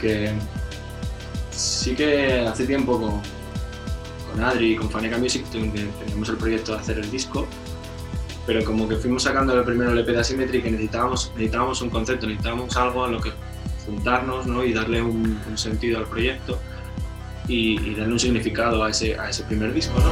Porque 0.00 0.32
sí 1.50 1.94
que 1.94 2.40
hace 2.40 2.64
tiempo 2.64 2.98
con, 2.98 3.20
con 4.32 4.42
Adri 4.42 4.72
y 4.72 4.76
con 4.76 4.88
Faneca 4.88 5.18
Music 5.18 5.44
ten- 5.52 5.70
teníamos 5.72 6.26
el 6.30 6.38
proyecto 6.38 6.72
de 6.72 6.78
hacer 6.78 6.98
el 7.00 7.10
disco, 7.10 7.46
pero 8.46 8.64
como 8.64 8.88
que 8.88 8.96
fuimos 8.96 9.24
sacando 9.24 9.52
el 9.52 9.62
primero 9.62 9.92
de 9.94 10.18
Asymmetry 10.18 10.62
que 10.62 10.70
necesitábamos, 10.70 11.30
necesitábamos 11.34 11.82
un 11.82 11.90
concepto, 11.90 12.26
necesitábamos 12.26 12.74
algo 12.78 13.04
a 13.04 13.08
lo 13.08 13.20
que 13.20 13.30
juntarnos 13.84 14.46
¿no? 14.46 14.64
y 14.64 14.72
darle 14.72 15.02
un, 15.02 15.38
un 15.46 15.58
sentido 15.58 15.98
al 15.98 16.06
proyecto 16.06 16.58
y, 17.46 17.78
y 17.90 17.94
darle 17.94 18.14
un 18.14 18.20
significado 18.20 18.82
a 18.82 18.88
ese, 18.88 19.18
a 19.18 19.28
ese 19.28 19.42
primer 19.42 19.74
disco. 19.74 20.00
¿no? 20.00 20.10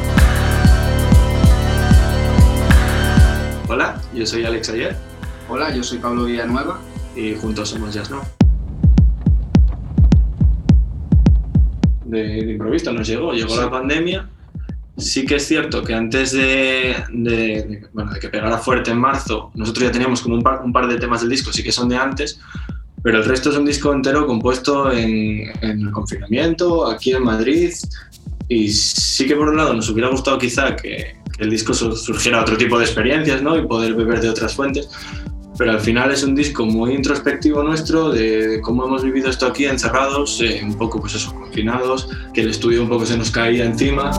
Hola, 3.73 3.99
yo 4.13 4.27
soy 4.27 4.45
Alex 4.45 4.69
Ayer. 4.69 4.95
Hola, 5.49 5.75
yo 5.75 5.83
soy 5.83 5.97
Pablo 5.99 6.25
Villanueva. 6.27 6.79
Y 7.17 7.35
juntos 7.37 7.71
somos 7.71 7.95
Jazz 7.95 8.11
No. 8.11 8.21
De, 12.09 12.23
de 12.45 12.53
improviso 12.53 12.93
nos 12.93 13.07
llegó, 13.07 13.33
llegó 13.33 13.51
Sí. 13.55 13.61
la 13.61 13.71
pandemia. 13.71 14.29
Sí 14.97 15.25
que 15.27 15.37
es 15.37 15.47
cierto 15.47 15.83
que 15.85 15.95
antes 15.95 16.33
de, 16.33 16.97
de- 17.13 17.87
bueno, 17.93 18.13
de 18.13 18.19
que 18.19 18.29
pegara 18.29 18.59
fuerte 18.59 18.91
en 18.91 18.99
marzo, 18.99 19.53
nosotros 19.55 19.85
ya 19.87 19.93
teníamos 19.93 20.21
como 20.23 20.35
un 20.35 20.43
par, 20.43 20.63
un 20.65 20.73
par 20.73 20.89
de 20.89 20.97
temas 20.97 21.21
del 21.21 21.31
disco, 21.31 21.53
sí 21.53 21.63
que 21.63 21.71
son 21.71 21.89
de 21.89 21.97
antes, 21.97 22.41
pero 23.03 23.19
el 23.19 23.25
resto 23.25 23.51
es 23.51 23.57
un 23.57 23.65
disco 23.65 23.93
entero 23.93 24.27
compuesto 24.27 24.91
en, 24.91 25.53
en 25.63 25.83
el 25.83 25.91
confinamiento, 25.93 26.89
aquí 26.91 27.13
en 27.13 27.23
Madrid. 27.23 27.73
Y 28.49 28.71
sí 28.71 29.27
que 29.27 29.37
por 29.37 29.49
un 29.51 29.57
lado 29.59 29.75
nos 29.75 29.89
hubiera 29.91 30.09
gustado 30.09 30.37
quizá 30.39 30.75
que, 30.75 31.15
que 31.37 31.45
el 31.45 31.51
disco 31.51 31.75
su- 31.75 31.95
surgiera 31.95 32.41
otro 32.41 32.57
tipo 32.57 32.77
de 32.79 32.85
experiencias 32.87 33.41
¿no? 33.43 33.57
y 33.57 33.67
poder 33.67 33.95
beber 33.95 34.21
de 34.21 34.31
otras 34.31 34.55
fuentes, 34.55 34.89
pero 35.59 35.73
al 35.73 35.81
final 35.81 36.13
es 36.13 36.23
un 36.23 36.35
disco 36.37 36.65
muy 36.65 36.95
introspectivo 36.95 37.63
nuestro 37.65 38.11
de, 38.11 38.61
cómo 38.63 38.87
hemos 38.87 39.03
vivido 39.03 39.29
esto 39.29 39.47
aquí 39.47 39.67
encerrados, 39.67 40.41
eh, 40.41 40.61
un 40.65 40.75
poco 40.75 41.01
pues 41.01 41.17
eso, 41.17 41.35
confinados, 41.35 42.09
que 42.33 42.43
el 42.43 42.51
estudio 42.51 42.83
un 42.85 42.89
poco 42.89 43.05
se 43.05 43.19
nos 43.19 43.31
caía 43.31 43.65
encima. 43.65 44.11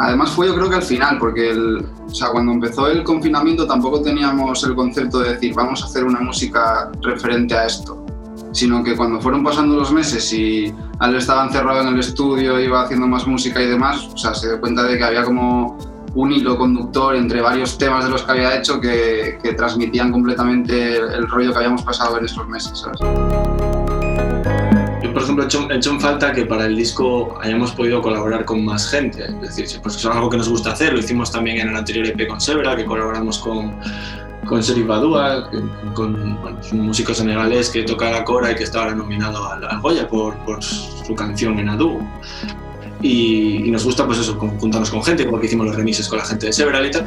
Además 0.00 0.30
fue 0.32 0.48
yo 0.48 0.54
creo 0.56 0.68
que 0.68 0.76
al 0.76 0.82
final, 0.82 1.18
porque 1.18 1.50
el- 1.52 1.86
o 2.06 2.14
sea, 2.14 2.28
cuando 2.30 2.52
empezó 2.52 2.88
el 2.88 3.04
confinamiento 3.04 3.66
tampoco 3.66 4.02
teníamos 4.02 4.62
el 4.64 4.74
concepto 4.74 5.20
de 5.20 5.34
decir 5.34 5.54
vamos 5.54 5.82
a 5.82 5.86
hacer 5.86 6.04
una 6.04 6.20
música 6.20 6.90
referente 7.00 7.54
a 7.54 7.66
esto, 7.66 8.04
sino 8.52 8.82
que 8.82 8.96
cuando 8.96 9.20
fueron 9.20 9.42
pasando 9.44 9.76
los 9.76 9.92
meses 9.92 10.32
y 10.32 10.74
Ale 10.98 11.18
estaba 11.18 11.44
encerrado 11.44 11.82
en 11.82 11.94
el 11.94 12.00
estudio, 12.00 12.60
iba 12.60 12.82
haciendo 12.82 13.06
más 13.06 13.26
música 13.26 13.62
y 13.62 13.66
demás, 13.66 14.08
o 14.12 14.18
sea, 14.18 14.34
se 14.34 14.48
dio 14.48 14.60
cuenta 14.60 14.82
de 14.82 14.98
que 14.98 15.04
había 15.04 15.22
como 15.24 15.78
un 16.14 16.32
hilo 16.32 16.56
conductor 16.56 17.16
entre 17.16 17.40
varios 17.40 17.76
temas 17.76 18.04
de 18.04 18.10
los 18.10 18.22
que 18.22 18.32
había 18.32 18.56
hecho 18.56 18.80
que, 18.80 19.38
que 19.42 19.54
transmitían 19.54 20.12
completamente 20.12 20.96
el 20.96 21.28
rollo 21.28 21.52
que 21.52 21.58
habíamos 21.58 21.82
pasado 21.82 22.18
en 22.18 22.24
esos 22.24 22.46
meses, 22.48 22.78
¿sabes? 22.78 23.00
Yo, 25.02 25.12
por 25.12 25.22
ejemplo, 25.22 25.44
he 25.44 25.46
hecho, 25.46 25.70
he 25.70 25.76
hecho 25.76 25.90
en 25.90 26.00
falta 26.00 26.32
que 26.32 26.46
para 26.46 26.66
el 26.66 26.76
disco 26.76 27.38
hayamos 27.42 27.72
podido 27.72 28.00
colaborar 28.00 28.44
con 28.44 28.64
más 28.64 28.88
gente. 28.88 29.24
Es 29.42 29.56
decir, 29.56 29.80
pues 29.82 29.96
es 29.96 30.06
algo 30.06 30.30
que 30.30 30.36
nos 30.36 30.48
gusta 30.48 30.72
hacer. 30.72 30.92
Lo 30.92 31.00
hicimos 31.00 31.30
también 31.30 31.58
en 31.58 31.68
el 31.68 31.76
anterior 31.76 32.06
EP 32.06 32.26
con 32.28 32.40
Sebra, 32.40 32.76
que 32.76 32.84
colaboramos 32.84 33.38
con, 33.38 33.76
con 34.46 34.62
Serif 34.62 34.86
Badua, 34.86 35.50
con 35.94 36.40
bueno, 36.40 36.58
un 36.72 36.80
músico 36.80 37.12
senegalés 37.12 37.70
que 37.70 37.82
toca 37.82 38.10
la 38.10 38.24
cora 38.24 38.52
y 38.52 38.54
que 38.54 38.64
está 38.64 38.80
ahora 38.80 38.94
nominado 38.94 39.46
al 39.46 39.80
Goya 39.80 40.08
por, 40.08 40.36
por 40.38 40.62
su 40.62 41.14
canción 41.14 41.58
en 41.58 41.68
Adu. 41.68 42.00
Y, 43.06 43.68
y 43.68 43.70
nos 43.70 43.84
gusta 43.84 44.06
pues 44.06 44.18
eso, 44.18 44.34
juntarnos 44.36 44.88
con 44.90 45.02
gente, 45.04 45.26
porque 45.26 45.44
hicimos 45.46 45.66
los 45.66 45.76
remixes 45.76 46.08
con 46.08 46.18
la 46.18 46.24
gente 46.24 46.46
de 46.46 46.52
Several 46.54 46.86
y 46.86 46.90
tal. 46.90 47.04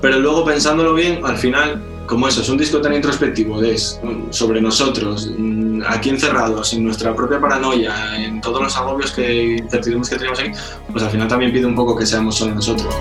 Pero 0.00 0.20
luego 0.20 0.44
pensándolo 0.44 0.94
bien, 0.94 1.18
al 1.24 1.36
final, 1.38 1.82
como 2.06 2.28
eso, 2.28 2.40
es 2.40 2.48
un 2.48 2.56
disco 2.56 2.80
tan 2.80 2.94
introspectivo, 2.94 3.60
es 3.60 3.98
mm, 4.00 4.30
sobre 4.30 4.60
nosotros, 4.60 5.28
mm, 5.36 5.82
aquí 5.88 6.10
encerrados, 6.10 6.72
en 6.72 6.84
nuestra 6.84 7.16
propia 7.16 7.40
paranoia, 7.40 8.16
en 8.24 8.40
todos 8.40 8.62
los 8.62 8.76
agobios 8.76 9.10
que 9.10 9.56
incertidumbres 9.56 10.08
que 10.10 10.16
tenemos 10.18 10.38
aquí, 10.38 10.52
pues 10.92 11.02
al 11.02 11.10
final 11.10 11.26
también 11.26 11.52
pide 11.52 11.66
un 11.66 11.74
poco 11.74 11.96
que 11.96 12.06
seamos 12.06 12.36
solo 12.36 12.54
nosotros. 12.54 12.94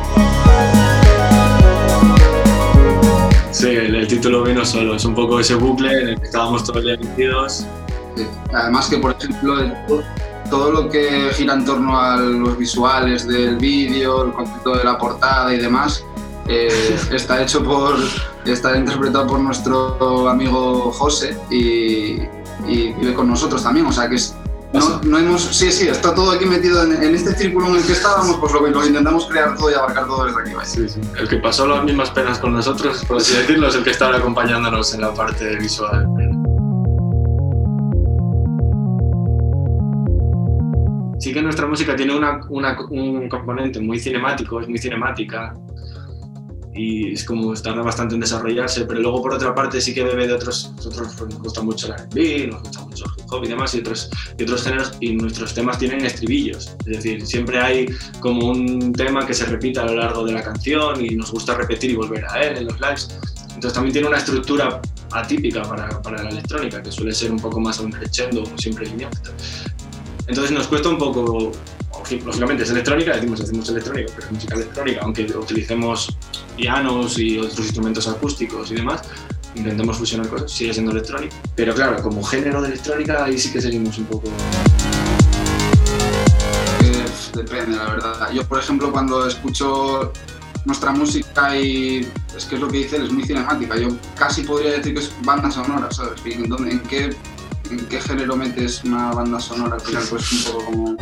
Sí, 3.52 3.68
el, 3.68 3.94
el 3.94 4.08
título 4.08 4.42
vino 4.44 4.66
solo, 4.66 4.96
es 4.96 5.06
un 5.06 5.14
poco 5.14 5.40
ese 5.40 5.54
bucle 5.54 5.92
en 6.02 6.08
el 6.10 6.20
que 6.20 6.26
estábamos 6.26 6.64
todos 6.64 6.84
ya 6.84 6.98
metidos. 6.98 7.66
Sí. 8.16 8.26
Además 8.54 8.88
que, 8.90 8.98
por 8.98 9.12
ejemplo, 9.20 9.60
el- 9.60 9.74
todo 10.50 10.72
lo 10.72 10.90
que 10.90 11.30
gira 11.34 11.54
en 11.54 11.66
torno 11.66 12.00
a 12.00 12.18
los 12.18 12.58
visuales 12.58 13.28
del 13.28 13.58
vídeo, 13.58 14.26
el 14.26 14.34
concepto 14.34 14.76
de 14.76 14.84
la 14.84 14.98
portada 14.98 15.54
y 15.54 15.58
demás, 15.58 16.04
eh, 16.48 16.98
está 17.12 17.42
hecho 17.42 17.64
por, 17.64 17.96
está 18.46 18.78
interpretado 18.78 19.28
por 19.28 19.40
nuestro 19.40 20.28
amigo 20.30 20.92
José 20.92 21.38
y, 21.50 22.22
y 22.68 22.94
vive 22.94 23.14
con 23.14 23.30
nosotros 23.30 23.64
también, 23.64 23.86
o 23.86 23.92
sea 23.92 24.10
que 24.10 24.16
es, 24.16 24.36
no, 24.72 25.02
no 25.02 25.18
hemos, 25.18 25.42
sí, 25.42 25.72
sí, 25.72 25.88
está 25.88 26.14
todo 26.14 26.32
aquí 26.32 26.46
metido 26.46 26.84
en, 26.84 27.02
en 27.02 27.16
este 27.16 27.34
círculo 27.34 27.70
en 27.70 27.78
el 27.78 27.84
que 27.84 27.94
estábamos, 27.94 28.38
pues 28.38 28.54
lo, 28.54 28.68
lo 28.68 28.86
intentamos 28.86 29.26
crear 29.26 29.58
todo 29.58 29.72
y 29.72 29.74
abarcar 29.74 30.06
todo 30.06 30.26
desde 30.26 30.42
aquí. 30.42 30.54
vaya. 30.54 30.70
Sí, 30.70 30.88
sí. 30.88 31.02
El 31.18 31.28
que 31.28 31.38
pasó 31.38 31.66
las 31.66 31.84
mismas 31.84 32.12
penas 32.12 32.38
con 32.38 32.54
nosotros, 32.54 33.04
por 33.06 33.18
así 33.18 33.36
decirlo, 33.36 33.68
es 33.68 33.76
el 33.76 33.84
que 33.84 33.90
está 33.90 34.16
acompañándonos 34.16 34.94
en 34.94 35.02
la 35.02 35.12
parte 35.12 35.56
visual. 35.56 36.08
Sí 41.20 41.34
que 41.34 41.42
nuestra 41.42 41.68
música 41.68 41.96
tiene 41.96 42.16
una- 42.16 42.40
una- 42.50 42.78
un 42.90 43.28
componente 43.28 43.80
muy 43.80 44.00
cinemático, 44.00 44.62
es 44.62 44.68
muy 44.70 44.78
cinemática 44.78 45.54
y 46.74 47.12
es 47.12 47.26
como 47.26 47.54
tarda 47.56 47.82
bastante 47.82 48.16
en 48.16 48.22
desarrollarse, 48.22 48.86
pero 48.86 49.02
luego 49.02 49.22
por 49.22 49.34
otra 49.34 49.54
parte 49.54 49.82
sí 49.82 49.94
que 49.94 50.02
bebe 50.04 50.28
de 50.28 50.34
otros, 50.34 50.72
nosotros 50.78 51.14
pues, 51.18 51.30
nos 51.34 51.44
gusta 51.44 51.62
mucho 51.62 51.88
el 51.88 51.94
R&B, 51.94 52.48
nos 52.48 52.62
gusta 52.62 52.82
mucho 52.86 53.04
el 53.06 53.12
hip 53.22 53.26
hop 53.34 53.44
y 53.44 53.48
demás 53.50 53.76
y 53.76 53.80
otros, 53.80 54.10
y 54.38 54.44
otros 54.44 54.64
géneros 54.64 54.94
y 55.02 55.14
nuestros 55.14 55.54
temas 55.54 55.78
tienen 55.78 56.06
estribillos, 56.06 56.68
es 56.86 56.96
decir, 56.98 57.26
siempre 57.26 57.60
hay 57.60 57.88
como 58.22 58.48
un 58.52 58.94
tema 58.94 59.26
que 59.26 59.34
se 59.34 59.46
repite 59.46 59.80
a 59.82 59.86
lo 59.88 59.96
largo 59.96 60.24
de 60.26 60.32
la 60.32 60.42
canción 60.44 61.04
y 61.04 61.16
nos 61.18 61.32
gusta 61.34 61.54
repetir 61.56 61.92
y 61.92 61.96
volver 61.96 62.24
a 62.30 62.42
él 62.44 62.58
en 62.60 62.66
los 62.66 62.80
lives. 62.80 63.10
Entonces 63.50 63.74
también 63.74 63.92
tiene 63.92 64.08
una 64.08 64.18
estructura 64.20 64.80
atípica 65.12 65.64
para, 65.64 66.02
para 66.02 66.24
la 66.24 66.30
electrónica, 66.30 66.82
que 66.82 66.92
suele 66.94 67.12
ser 67.12 67.30
un 67.32 67.40
poco 67.40 67.60
más 67.60 67.78
un 67.82 67.92
crescendo, 67.92 68.44
siempre 68.56 68.86
lineal. 68.86 69.12
Entonces 70.30 70.52
nos 70.52 70.68
cuesta 70.68 70.90
un 70.90 71.00
poco, 71.00 71.52
lógicamente 72.24 72.62
es 72.64 72.70
electrónica, 72.70 73.16
decimos 73.16 73.42
hacemos 73.42 73.68
electrónica, 73.70 74.12
pero 74.16 74.28
es 74.28 74.32
música 74.34 74.56
electrónica, 74.56 75.00
aunque 75.02 75.24
utilicemos 75.26 76.16
pianos 76.56 77.18
y 77.18 77.40
otros 77.40 77.58
instrumentos 77.60 78.08
acústicos 78.08 78.70
y 78.72 78.76
demás, 78.76 79.02
intentemos 79.56 79.98
fusionar 79.98 80.28
cosas, 80.30 80.52
sigue 80.52 80.72
siendo 80.72 80.92
electrónica. 80.92 81.36
Pero 81.56 81.74
claro, 81.74 82.02
como 82.04 82.24
género 82.24 82.62
de 82.62 82.68
electrónica 82.70 83.24
ahí 83.24 83.40
sí 83.40 83.52
que 83.52 83.60
seguimos 83.60 83.98
un 83.98 84.06
poco... 84.06 84.28
Eh, 86.84 87.06
depende, 87.36 87.76
la 87.78 87.86
verdad. 87.90 88.32
Yo, 88.32 88.44
por 88.48 88.60
ejemplo, 88.60 88.92
cuando 88.92 89.26
escucho 89.28 90.14
nuestra 90.66 90.92
música 90.92 91.58
y 91.58 92.08
es 92.38 92.46
que 92.46 92.54
es 92.56 92.62
lo 92.62 92.68
que 92.68 92.78
dice 92.80 92.98
es 92.98 93.12
muy 93.12 93.24
cinemática. 93.24 93.76
Yo 93.78 93.88
casi 94.16 94.44
podría 94.44 94.74
decir 94.74 94.94
que 94.94 95.00
es 95.00 95.12
banda 95.24 95.50
sonora, 95.50 95.90
¿sabes? 95.92 96.22
¿Y 96.24 96.34
¿En, 96.34 96.48
dónde- 96.50 96.70
en 96.72 96.80
qué, 96.82 97.10
¿En 97.70 97.86
qué 97.86 98.02
género 98.02 98.36
metes 98.36 98.84
una 98.84 99.12
banda 99.12 99.40
sonora? 99.40 99.76
Al 99.76 99.82
final, 99.82 100.04
pues 100.10 100.32
un 100.32 100.54
poco 100.54 100.66
como... 100.66 100.98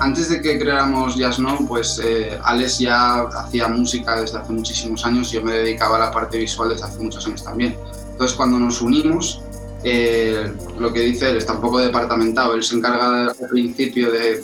antes 0.00 0.28
de 0.28 0.42
que 0.42 0.58
creáramos 0.58 1.16
Jazz 1.16 1.38
Now, 1.38 1.66
pues 1.66 2.00
eh, 2.04 2.38
Alex 2.44 2.78
ya 2.78 3.22
hacía 3.22 3.68
música 3.68 4.20
desde 4.20 4.38
hace 4.38 4.52
muchísimos 4.52 5.06
años 5.06 5.32
y 5.32 5.36
yo 5.36 5.42
me 5.42 5.52
dedicaba 5.52 5.96
a 5.96 6.00
la 6.00 6.10
parte 6.10 6.38
visual 6.38 6.68
desde 6.68 6.84
hace 6.84 6.98
muchos 6.98 7.26
años 7.26 7.42
también. 7.42 7.76
Entonces 8.12 8.36
cuando 8.36 8.58
nos 8.58 8.82
unimos, 8.82 9.42
eh, 9.84 10.52
lo 10.78 10.92
que 10.92 11.00
dice 11.00 11.30
él 11.30 11.38
está 11.38 11.54
un 11.54 11.60
poco 11.62 11.78
departamentado, 11.78 12.54
él 12.54 12.62
se 12.62 12.76
encarga 12.76 13.28
al 13.28 13.48
principio 13.50 14.12
de 14.12 14.42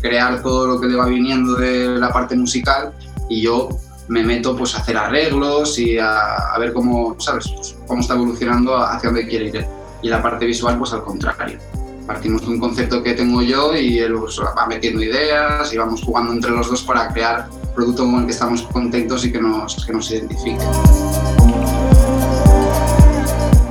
crear 0.00 0.42
todo 0.42 0.66
lo 0.66 0.80
que 0.80 0.86
le 0.86 0.96
va 0.96 1.06
viniendo 1.06 1.54
de 1.54 1.98
la 1.98 2.12
parte 2.12 2.34
musical 2.34 2.92
y 3.28 3.42
yo 3.42 3.68
me 4.08 4.22
meto 4.22 4.56
pues 4.56 4.74
a 4.74 4.78
hacer 4.78 4.96
arreglos 4.96 5.78
y 5.78 5.98
a, 5.98 6.52
a 6.52 6.58
ver 6.58 6.72
cómo, 6.72 7.16
¿sabes? 7.18 7.48
Pues, 7.54 7.76
cómo 7.86 8.00
está 8.00 8.14
evolucionando 8.14 8.76
hacia 8.76 9.10
dónde 9.10 9.26
quiere 9.26 9.46
ir. 9.46 9.66
Y 10.02 10.08
la 10.08 10.22
parte 10.22 10.46
visual 10.46 10.78
pues 10.78 10.92
al 10.92 11.02
contrario. 11.02 11.58
Partimos 12.06 12.42
de 12.42 12.48
un 12.48 12.60
concepto 12.60 13.02
que 13.02 13.14
tengo 13.14 13.40
yo 13.40 13.74
y 13.74 13.98
él 13.98 14.14
pues, 14.18 14.38
va 14.38 14.66
metiendo 14.66 15.02
ideas 15.02 15.72
y 15.72 15.78
vamos 15.78 16.02
jugando 16.02 16.32
entre 16.32 16.50
los 16.50 16.68
dos 16.68 16.82
para 16.82 17.08
crear 17.08 17.48
producto 17.74 18.04
con 18.04 18.20
el 18.20 18.26
que 18.26 18.32
estamos 18.32 18.62
contentos 18.62 19.24
y 19.24 19.32
que 19.32 19.40
nos, 19.40 19.84
que 19.86 19.92
nos 19.92 20.10
identifique. 20.10 20.62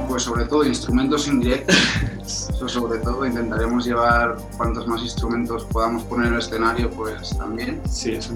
Pues 0.07 0.23
sobre 0.23 0.45
todo 0.45 0.65
instrumentos 0.65 1.27
indirectos, 1.27 1.77
eso 2.55 2.67
sobre 2.67 2.99
todo 2.99 3.25
intentaremos 3.25 3.85
llevar 3.85 4.37
cuantos 4.57 4.87
más 4.87 5.01
instrumentos 5.01 5.65
podamos 5.65 6.03
poner 6.03 6.27
en 6.27 6.33
el 6.33 6.39
escenario 6.39 6.89
pues 6.89 7.37
también. 7.37 7.81
Sí, 7.87 8.13
eso 8.13 8.33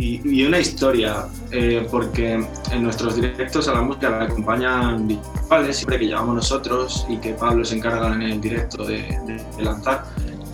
y, 0.00 0.20
y 0.24 0.44
una 0.46 0.58
historia, 0.58 1.26
eh, 1.52 1.86
porque 1.90 2.44
en 2.72 2.82
nuestros 2.82 3.14
directos 3.16 3.68
a 3.68 3.74
la 3.74 3.82
música 3.82 4.10
la 4.10 4.24
acompañan 4.24 5.06
visuales, 5.06 5.76
siempre 5.76 5.98
que 5.98 6.06
llevamos 6.06 6.34
nosotros 6.36 7.06
y 7.08 7.18
que 7.18 7.34
Pablo 7.34 7.64
se 7.64 7.76
encarga 7.76 8.12
en 8.14 8.22
el 8.22 8.40
directo 8.40 8.84
de, 8.84 9.02
de- 9.26 9.44
de 9.56 9.62
lanzar. 9.62 10.04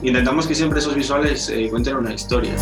Intentamos 0.02 0.46
que 0.46 0.54
siempre 0.54 0.80
esos 0.80 0.94
visuales 0.94 1.48
eh, 1.48 1.68
cuenten 1.70 1.96
una 1.96 2.12
historia. 2.12 2.52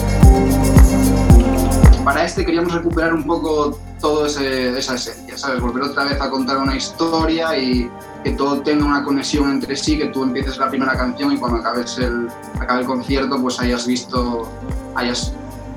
Para 2.05 2.24
este 2.24 2.44
queríamos 2.44 2.74
recuperar 2.74 3.15
un 3.15 3.24
poco 3.24 3.78
toda 4.01 4.28
esa 4.28 4.94
esencia, 4.94 5.39
¿sabes? 5.39 5.61
Volver 5.62 5.85
otra 5.85 6.05
vez 6.05 6.20
a 6.20 6.28
contar 6.28 6.59
una 6.59 6.77
historia 6.77 7.56
y 7.56 7.90
que 8.23 8.32
todo 8.32 8.61
tenga 8.61 8.85
una 8.85 9.02
conexión 9.02 9.51
entre 9.51 9.74
sí, 9.74 9.97
que 9.97 10.06
tú 10.09 10.23
empieces 10.23 10.59
la 10.59 10.69
primera 10.69 10.94
canción 10.97 11.32
y 11.32 11.39
cuando 11.39 11.59
acabes 11.59 11.97
el, 11.98 12.28
acabe 12.61 12.81
el 12.82 12.86
concierto 12.86 13.40
pues 13.40 13.59
hayas 13.59 13.86
visto, 13.86 14.47
hayas 14.94 15.32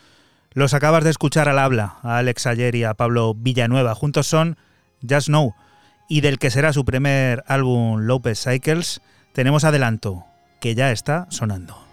Los 0.55 0.73
acabas 0.73 1.05
de 1.05 1.11
escuchar 1.11 1.47
al 1.47 1.59
habla, 1.59 1.99
a 2.03 2.17
Alex 2.17 2.47
Ayer 2.47 2.75
y 2.75 2.85
a 2.85 2.95
Pablo 2.95 3.35
Villanueva. 3.35 3.95
Juntos 3.95 4.27
son 4.27 4.57
Just 5.07 5.27
Know. 5.27 5.55
Y 6.09 6.23
del 6.23 6.39
que 6.39 6.51
será 6.51 6.73
su 6.73 6.87
primer 6.87 7.45
álbum 7.47 8.01
Lopez 8.01 8.43
Cycles, 8.43 9.03
tenemos 9.35 9.65
adelanto, 9.65 10.25
que 10.59 10.75
ya 10.75 10.91
está 10.91 11.27
sonando. 11.29 11.90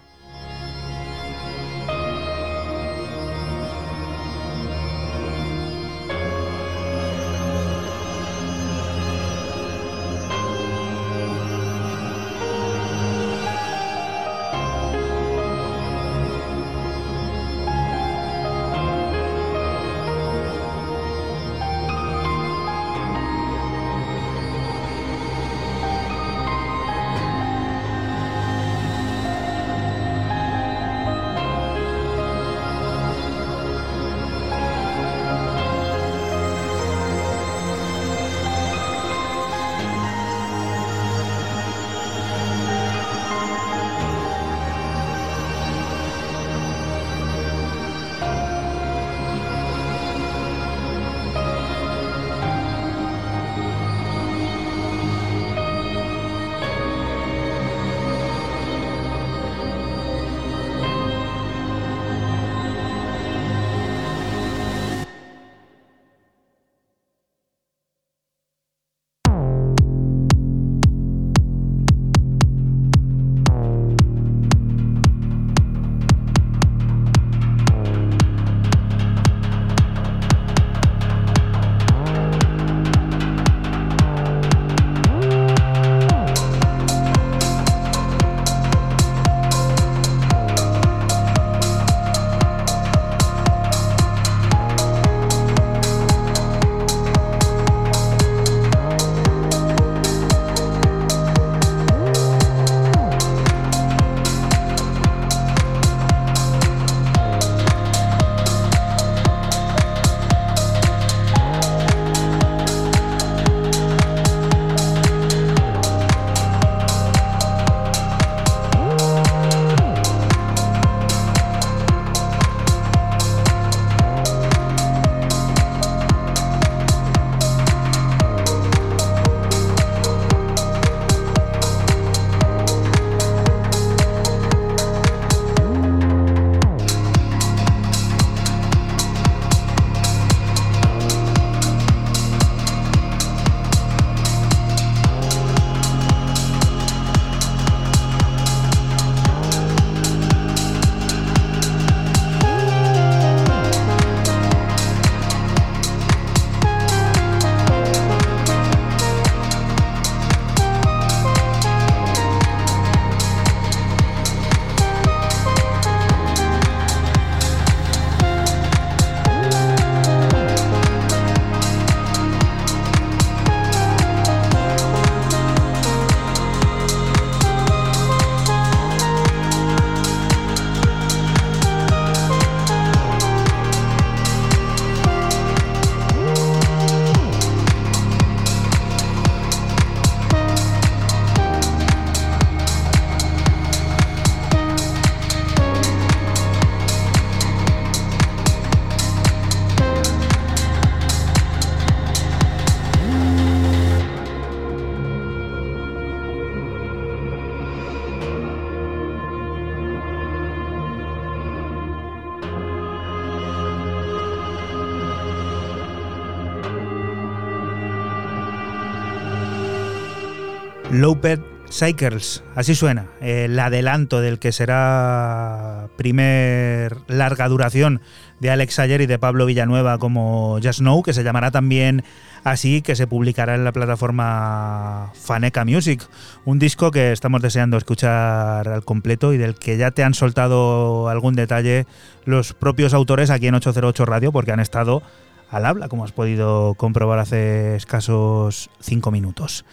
Loped 220.98 221.38
Cycles, 221.70 222.42
así 222.56 222.74
suena, 222.74 223.06
el 223.20 223.56
adelanto 223.56 224.20
del 224.20 224.40
que 224.40 224.50
será 224.50 225.86
primer 225.96 226.96
larga 227.06 227.46
duración 227.46 228.00
de 228.40 228.50
Alex 228.50 228.80
Ayer 228.80 229.02
y 229.02 229.06
de 229.06 229.16
Pablo 229.16 229.46
Villanueva 229.46 229.98
como 229.98 230.58
Just 230.60 230.80
Know, 230.80 231.04
que 231.04 231.12
se 231.12 231.22
llamará 231.22 231.52
también 231.52 232.02
así, 232.42 232.82
que 232.82 232.96
se 232.96 233.06
publicará 233.06 233.54
en 233.54 233.62
la 233.62 233.70
plataforma 233.70 235.12
Faneca 235.14 235.64
Music, 235.64 236.04
un 236.44 236.58
disco 236.58 236.90
que 236.90 237.12
estamos 237.12 237.42
deseando 237.42 237.76
escuchar 237.76 238.66
al 238.66 238.84
completo 238.84 239.32
y 239.32 239.38
del 239.38 239.54
que 239.54 239.76
ya 239.76 239.92
te 239.92 240.02
han 240.02 240.14
soltado 240.14 241.08
algún 241.08 241.36
detalle 241.36 241.86
los 242.24 242.54
propios 242.54 242.92
autores 242.92 243.30
aquí 243.30 243.46
en 243.46 243.54
808 243.54 244.04
Radio, 244.04 244.32
porque 244.32 244.50
han 244.50 244.58
estado 244.58 245.04
al 245.48 245.64
habla, 245.64 245.88
como 245.88 246.02
has 246.02 246.12
podido 246.12 246.74
comprobar 246.74 247.20
hace 247.20 247.76
escasos 247.76 248.68
cinco 248.80 249.12
minutos. 249.12 249.64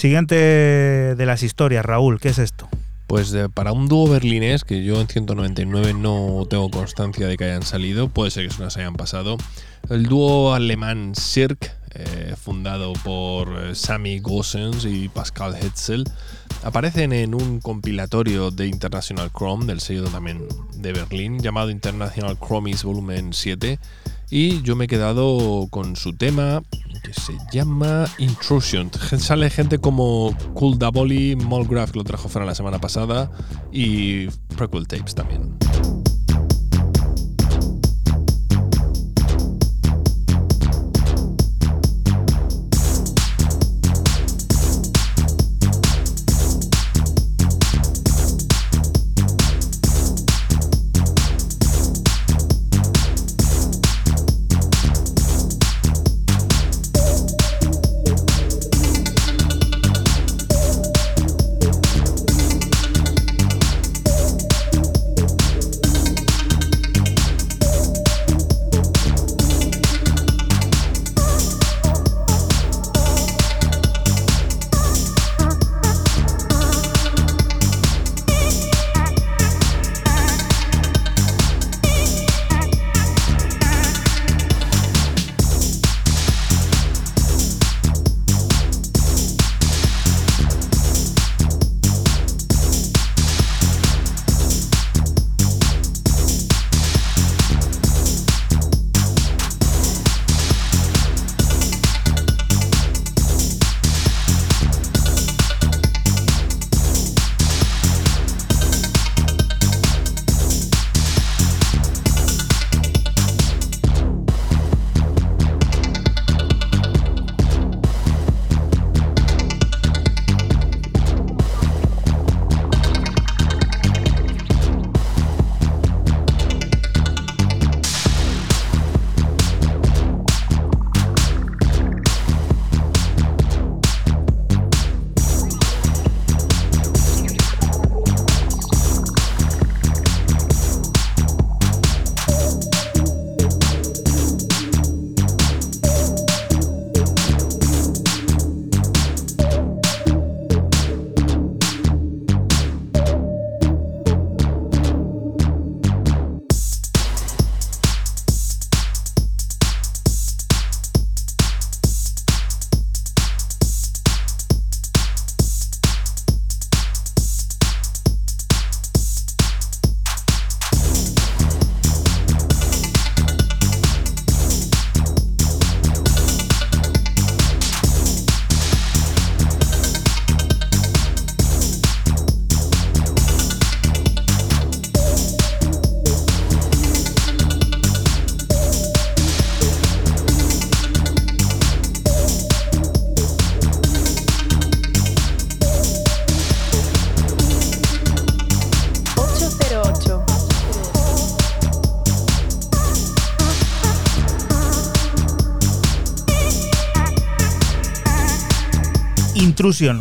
Siguiente 0.00 0.34
de 0.34 1.24
las 1.26 1.42
historias, 1.42 1.82
Raúl, 1.82 2.20
¿qué 2.20 2.28
es 2.28 2.38
esto? 2.38 2.68
Pues 3.06 3.30
de- 3.30 3.48
para 3.48 3.72
un 3.72 3.88
dúo 3.88 4.06
berlinés, 4.06 4.62
que 4.62 4.84
yo 4.84 5.00
en 5.00 5.08
199 5.08 5.94
no 5.94 6.44
tengo 6.50 6.70
constancia 6.70 7.26
de 7.26 7.38
que 7.38 7.44
hayan 7.44 7.62
salido, 7.62 8.08
puede 8.10 8.30
ser 8.30 8.46
que 8.46 8.52
se 8.70 8.80
hayan 8.80 8.92
pasado. 8.96 9.38
El 9.88 10.02
dúo 10.04 10.52
alemán 10.52 11.14
Cirque, 11.18 11.70
eh, 11.94 12.34
fundado 12.38 12.92
por 13.04 13.48
eh, 13.58 13.74
Sami 13.74 14.18
Gossens 14.18 14.84
y 14.84 15.08
Pascal 15.08 15.56
Hetzel, 15.56 16.04
aparecen 16.62 17.14
en 17.14 17.34
un 17.34 17.60
compilatorio 17.60 18.50
de 18.50 18.66
International 18.66 19.30
Chrome, 19.34 19.64
del 19.64 19.80
sello 19.80 20.04
también 20.04 20.42
de 20.74 20.92
Berlín, 20.92 21.38
llamado 21.40 21.70
International 21.70 22.36
Chromies 22.38 22.84
Volumen 22.84 23.32
7. 23.32 23.78
Y 24.30 24.62
yo 24.62 24.74
me 24.74 24.86
he 24.86 24.88
quedado 24.88 25.68
con 25.70 25.94
su 25.96 26.12
tema 26.14 26.62
que 27.02 27.12
se 27.12 27.32
llama 27.52 28.06
Intrusion. 28.18 28.90
Sale 29.18 29.50
gente 29.50 29.78
como 29.78 30.36
Cool 30.54 30.78
Molgraph, 31.36 31.92
que 31.92 31.98
lo 31.98 32.04
trajo 32.04 32.28
fuera 32.28 32.44
la 32.46 32.54
semana 32.54 32.80
pasada, 32.80 33.30
y 33.72 34.26
Prequel 34.56 34.88
Tapes 34.88 35.14
también. 35.14 35.56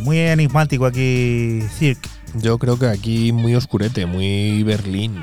Muy 0.03 0.17
enigmático 0.19 0.85
aquí, 0.85 1.61
Cirque. 1.77 2.09
Yo 2.35 2.57
creo 2.59 2.77
que 2.77 2.87
aquí 2.87 3.31
muy 3.31 3.55
oscurete, 3.55 4.05
muy 4.05 4.63
Berlín, 4.63 5.15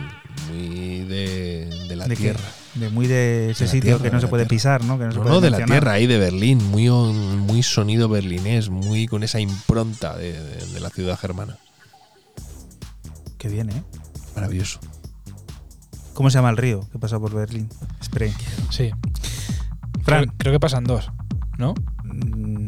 muy 0.51 1.05
de, 1.05 1.67
de 1.89 1.97
la 1.97 2.07
¿De 2.07 2.17
qué? 2.17 2.23
tierra. 2.23 2.41
De 2.75 2.89
muy 2.89 3.07
de 3.07 3.51
ese 3.51 3.65
De 3.65 3.71
sitio 3.71 3.97
tierra, 3.99 4.03
que 4.03 4.11
no 4.11 4.21
se 4.21 4.29
puede 4.29 4.45
tierra. 4.45 4.79
pisar, 4.81 4.85
¿no? 4.85 4.99
Que 4.99 5.05
no 5.05 5.13
se 5.13 5.17
No, 5.19 5.23
puede 5.25 5.35
no, 5.35 5.41
de 5.43 5.51
la 5.51 5.65
tierra, 5.67 5.93
ahí 5.93 6.07
de 6.07 6.19
Berlín, 6.19 6.59
muy, 6.71 6.89
muy 6.89 7.63
sonido 7.63 8.09
berlinés, 8.09 8.71
muy 8.71 9.07
con 9.07 9.23
esa 9.23 9.41
impronta 9.41 10.17
de, 10.17 10.33
de- 10.33 10.67
de 10.73 10.81
la 10.81 10.89
ciudad 10.89 11.19
germana. 11.19 11.59
Qué 13.39 13.49
bien, 13.49 13.69
¿eh? 13.71 13.83
Maravilloso. 14.35 14.81
¿Cómo 16.15 16.31
se 16.31 16.39
llama 16.39 16.51
el 16.51 16.57
río 16.57 16.89
que 16.93 16.99
pasa 16.99 17.19
por 17.19 17.35
Berlín? 17.35 17.69
Spray. 18.03 18.33
Sí. 18.71 18.91
Fran. 20.05 20.25
Creo, 20.25 20.35
creo 20.39 20.53
que 20.55 20.61
pasan 20.61 20.85
dos, 20.85 21.11
¿no? 21.59 21.75
Mm, 22.05 22.65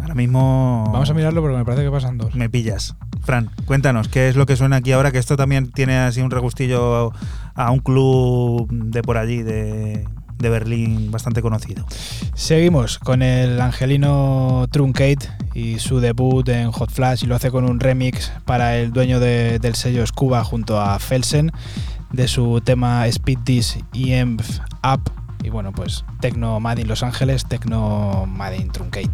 Ahora 0.00 0.14
mismo. 0.14 0.88
Vamos 0.92 1.08
a 1.10 1.14
mirarlo 1.14 1.40
porque 1.40 1.56
me 1.56 1.64
parece 1.64 1.84
que 1.84 1.90
pasan 1.90 2.18
dos. 2.18 2.34
Me 2.34 2.48
pillas. 2.50 2.94
Fran, 3.22 3.50
cuéntanos, 3.64 4.08
¿qué 4.08 4.28
es 4.28 4.36
lo 4.36 4.44
que 4.46 4.56
suena 4.56 4.76
aquí 4.76 4.92
ahora? 4.92 5.10
Que 5.12 5.18
esto 5.18 5.36
también 5.36 5.70
tiene 5.72 5.96
así 5.96 6.20
un 6.20 6.30
regustillo 6.30 7.12
a 7.54 7.70
un 7.70 7.78
club 7.78 8.68
de 8.70 9.02
por 9.02 9.16
allí, 9.16 9.42
de, 9.42 10.06
de 10.38 10.48
Berlín, 10.50 11.10
bastante 11.10 11.40
conocido. 11.40 11.86
Seguimos 12.34 12.98
con 12.98 13.22
el 13.22 13.60
angelino 13.62 14.66
Truncate 14.70 15.30
y 15.54 15.78
su 15.78 16.00
debut 16.00 16.46
en 16.50 16.70
Hot 16.72 16.90
Flash 16.90 17.24
y 17.24 17.26
lo 17.26 17.34
hace 17.36 17.50
con 17.50 17.64
un 17.64 17.80
remix 17.80 18.30
para 18.44 18.76
el 18.76 18.92
dueño 18.92 19.20
de- 19.20 19.58
del 19.58 19.74
sello 19.74 20.04
Scuba 20.06 20.44
junto 20.44 20.80
a 20.80 20.98
Felsen 20.98 21.50
de 22.12 22.28
su 22.28 22.60
tema 22.62 23.06
Speed 23.06 23.38
This 23.44 23.78
EMF 23.94 24.58
Up 24.84 25.10
y 25.42 25.48
bueno 25.50 25.72
pues 25.72 26.04
Tecno 26.20 26.60
Made 26.60 26.82
in 26.82 26.88
Los 26.88 27.02
Ángeles, 27.02 27.46
Tecno 27.46 28.26
Made 28.26 28.56
in 28.58 28.70
Truncate. 28.70 29.10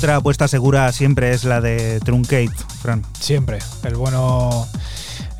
Otra 0.00 0.16
apuesta 0.16 0.48
segura 0.48 0.90
siempre 0.92 1.32
es 1.32 1.44
la 1.44 1.60
de 1.60 2.00
Truncate, 2.00 2.48
Fran. 2.80 3.04
Siempre. 3.20 3.58
El 3.84 3.96
bueno. 3.96 4.66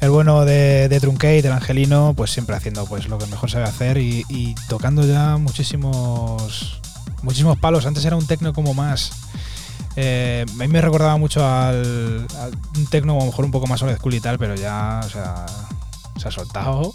El 0.02 0.10
bueno 0.10 0.44
de, 0.44 0.88
de 0.90 1.00
Truncate, 1.00 1.38
el 1.38 1.52
angelino, 1.52 2.12
pues 2.14 2.30
siempre 2.30 2.56
haciendo 2.56 2.84
pues 2.84 3.08
lo 3.08 3.16
que 3.16 3.24
mejor 3.26 3.50
sabe 3.50 3.64
hacer 3.64 3.96
y, 3.96 4.54
tocando 4.68 5.06
ya 5.06 5.38
muchísimos 5.38 6.78
muchísimos 7.22 7.58
palos. 7.58 7.86
Antes 7.86 8.04
era 8.04 8.16
un 8.16 8.26
tecno 8.26 8.52
como 8.52 8.74
más. 8.74 9.12
eh, 9.96 10.44
a 10.50 10.54
mí 10.54 10.68
me 10.68 10.80
recordaba 10.82 11.16
mucho 11.16 11.42
al, 11.46 12.26
al- 12.38 12.58
un 12.76 12.86
tecno 12.86 13.14
a 13.16 13.20
lo 13.20 13.26
mejor 13.26 13.46
un 13.46 13.50
poco 13.50 13.66
más 13.66 13.80
old 13.82 13.96
school 13.96 14.12
y 14.14 14.20
tal, 14.20 14.38
pero 14.38 14.54
ya, 14.56 15.00
se 16.18 16.28
ha 16.28 16.30
soltado 16.30 16.92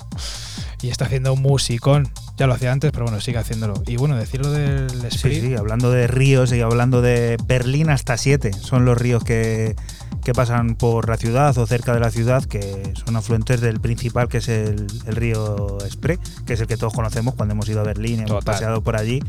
y 0.84 0.90
está 0.90 1.06
haciendo 1.06 1.34
un 1.34 1.42
musicón. 1.42 2.12
Ya 2.38 2.48
lo 2.48 2.54
hacía 2.54 2.72
antes, 2.72 2.92
pero 2.92 3.06
bueno, 3.06 3.22
sigue 3.22 3.38
haciéndolo. 3.38 3.82
Y 3.88 3.96
bueno, 3.96 4.16
decirlo 4.18 4.52
del 4.52 4.90
Sí, 5.10 5.18
Spree, 5.20 5.42
sí, 5.42 5.56
hablando 5.56 5.90
de 5.92 6.08
ríos 6.08 6.52
y 6.52 6.62
hablando 6.62 7.02
de 7.02 7.38
Berlín 7.46 7.90
hasta 7.90 8.18
7, 8.18 8.52
son 8.54 8.84
los 8.84 8.98
ríos 8.98 9.24
que, 9.24 9.76
que 10.24 10.34
pasan 10.34 10.76
por 10.76 11.08
la 11.08 11.16
ciudad 11.16 11.58
o 11.58 11.66
cerca 11.66 11.94
de 11.94 12.02
la 12.02 12.12
ciudad, 12.12 12.44
que 12.44 12.92
son 13.06 13.16
afluentes 13.16 13.62
del 13.62 13.80
principal, 13.80 14.28
que 14.28 14.40
es 14.40 14.50
el, 14.50 14.86
el 15.08 15.16
río 15.16 15.78
Spree, 15.90 16.20
que 16.46 16.54
es 16.54 16.60
el 16.60 16.68
que 16.68 16.76
todos 16.76 16.94
conocemos 16.94 17.36
cuando 17.36 17.54
hemos 17.54 17.70
ido 17.70 17.80
a 17.80 17.84
Berlín, 17.84 18.20
hemos 18.20 18.30
Total. 18.32 18.54
paseado 18.54 18.82
por 18.82 18.98
allí 18.98 19.22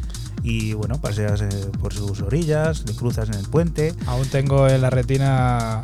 y 0.43 0.75
bueno, 0.75 1.01
paseas 1.01 1.43
eh, 1.43 1.49
por 1.81 1.93
sus 1.93 2.21
orillas, 2.23 2.85
le 2.87 2.95
cruzas 2.95 3.29
en 3.29 3.35
el 3.35 3.49
puente. 3.49 3.95
aún 4.07 4.27
tengo 4.29 4.69
en 4.69 4.81
la 4.81 4.91
retina 4.91 5.81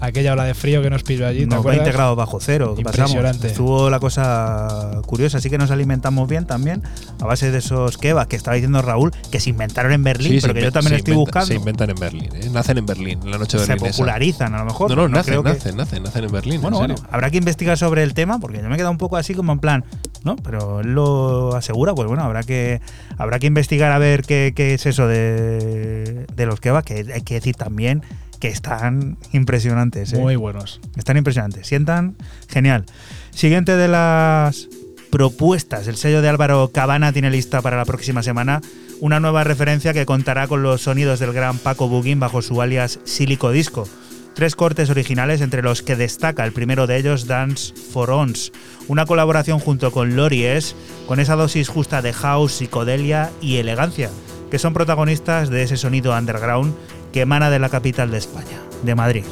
aquella 0.00 0.32
ola 0.32 0.44
de 0.44 0.54
frío 0.54 0.82
que 0.82 0.90
nos 0.90 1.02
pilló 1.02 1.26
allí. 1.26 1.40
¿te 1.40 1.46
Nos 1.46 1.58
acuerdas? 1.60 1.84
20 1.84 1.96
grados 1.96 2.16
bajo 2.16 2.40
cero. 2.40 2.74
que 2.76 2.82
pasamos. 2.82 3.10
Impresionante. 3.12 3.46
Estuvo 3.48 3.90
la 3.90 4.00
cosa 4.00 5.00
curiosa, 5.06 5.38
así 5.38 5.50
que 5.50 5.58
nos 5.58 5.70
alimentamos 5.70 6.28
bien 6.28 6.46
también 6.46 6.82
a 7.20 7.26
base 7.26 7.50
de 7.50 7.58
esos 7.58 7.98
kebabs 7.98 8.26
que 8.28 8.36
estaba 8.36 8.54
diciendo 8.54 8.82
Raúl, 8.82 9.12
que 9.30 9.40
se 9.40 9.50
inventaron 9.50 9.92
en 9.92 10.02
Berlín, 10.02 10.32
Sí, 10.32 10.38
pero 10.40 10.54
se 10.54 10.58
que 10.60 10.64
yo 10.64 10.72
también 10.72 10.90
se 10.90 10.96
estoy 10.98 11.14
inventa- 11.14 11.18
buscando. 11.40 11.46
Se 11.46 11.54
inventan 11.54 11.90
en 11.90 11.96
Berlín, 11.96 12.28
¿eh? 12.34 12.50
nacen 12.52 12.78
en 12.78 12.86
Berlín, 12.86 13.20
en 13.24 13.30
la 13.30 13.38
noche 13.38 13.58
se 13.58 13.66
berlinesa. 13.66 13.96
popularizan 13.98 14.54
a 14.54 14.58
lo 14.58 14.64
mejor. 14.64 14.90
No, 14.90 14.96
no, 14.96 15.08
nacen, 15.08 15.32
creo 15.32 15.42
que- 15.42 15.50
nacen, 15.50 15.76
nacen, 15.76 16.02
nacen 16.02 16.24
en 16.24 16.32
Berlín. 16.32 16.60
Bueno, 16.62 16.78
en 16.84 16.92
bueno, 16.94 17.08
habrá 17.10 17.30
que 17.30 17.38
investigar 17.38 17.76
sobre 17.78 18.02
el 18.02 18.14
tema 18.14 18.38
porque 18.38 18.58
yo 18.58 18.68
me 18.68 18.74
he 18.74 18.76
quedado 18.76 18.90
un 18.92 18.98
poco 18.98 19.16
así 19.16 19.34
como 19.34 19.52
en 19.52 19.58
plan, 19.60 19.84
¿no? 20.24 20.36
Pero 20.36 20.80
él 20.80 20.94
lo 20.94 21.54
asegura, 21.54 21.94
pues 21.94 22.08
bueno, 22.08 22.22
habrá 22.24 22.42
que 22.42 22.80
habrá 23.18 23.38
que 23.38 23.46
investigar 23.46 23.92
a 23.92 23.98
ver 23.98 24.22
qué, 24.22 24.52
qué 24.56 24.74
es 24.74 24.86
eso 24.86 25.06
de, 25.06 26.26
de 26.34 26.46
los 26.46 26.60
kebabs, 26.60 26.84
que 26.84 27.06
hay 27.14 27.22
que 27.22 27.34
decir 27.34 27.54
también 27.54 28.02
que 28.40 28.48
están 28.48 29.18
impresionantes. 29.32 30.12
¿eh? 30.12 30.18
Muy 30.18 30.34
buenos. 30.34 30.80
Están 30.96 31.16
impresionantes, 31.16 31.66
sientan 31.68 32.16
genial. 32.48 32.86
Siguiente 33.30 33.76
de 33.76 33.86
las 33.86 34.68
propuestas, 35.10 35.86
el 35.86 35.96
sello 35.96 36.22
de 36.22 36.28
Álvaro 36.28 36.70
Cabana 36.72 37.12
tiene 37.12 37.30
lista 37.30 37.62
para 37.62 37.76
la 37.76 37.84
próxima 37.84 38.22
semana 38.22 38.60
una 39.00 39.20
nueva 39.20 39.44
referencia 39.44 39.92
que 39.92 40.06
contará 40.06 40.46
con 40.46 40.62
los 40.62 40.82
sonidos 40.82 41.20
del 41.20 41.32
gran 41.32 41.58
Paco 41.58 41.88
Bugin 41.88 42.20
bajo 42.20 42.42
su 42.42 42.60
alias 42.60 43.00
Silico 43.04 43.50
Disco. 43.50 43.88
Tres 44.34 44.54
cortes 44.54 44.90
originales 44.90 45.40
entre 45.40 45.62
los 45.62 45.82
que 45.82 45.96
destaca 45.96 46.44
el 46.44 46.52
primero 46.52 46.86
de 46.86 46.96
ellos 46.96 47.26
Dance 47.26 47.74
for 47.74 48.10
Ons, 48.10 48.52
una 48.88 49.06
colaboración 49.06 49.58
junto 49.58 49.90
con 49.90 50.16
Lories 50.16 50.76
con 51.06 51.18
esa 51.18 51.34
dosis 51.34 51.68
justa 51.68 52.00
de 52.00 52.12
house, 52.12 52.52
psicodelia 52.52 53.30
y 53.40 53.56
elegancia, 53.56 54.10
que 54.50 54.58
son 54.58 54.72
protagonistas 54.72 55.50
de 55.50 55.62
ese 55.62 55.76
sonido 55.76 56.16
underground 56.16 56.74
que 57.12 57.22
emana 57.22 57.50
de 57.50 57.58
la 57.58 57.68
capital 57.68 58.10
de 58.10 58.18
España, 58.18 58.60
de 58.82 58.94
Madrid. 58.94 59.24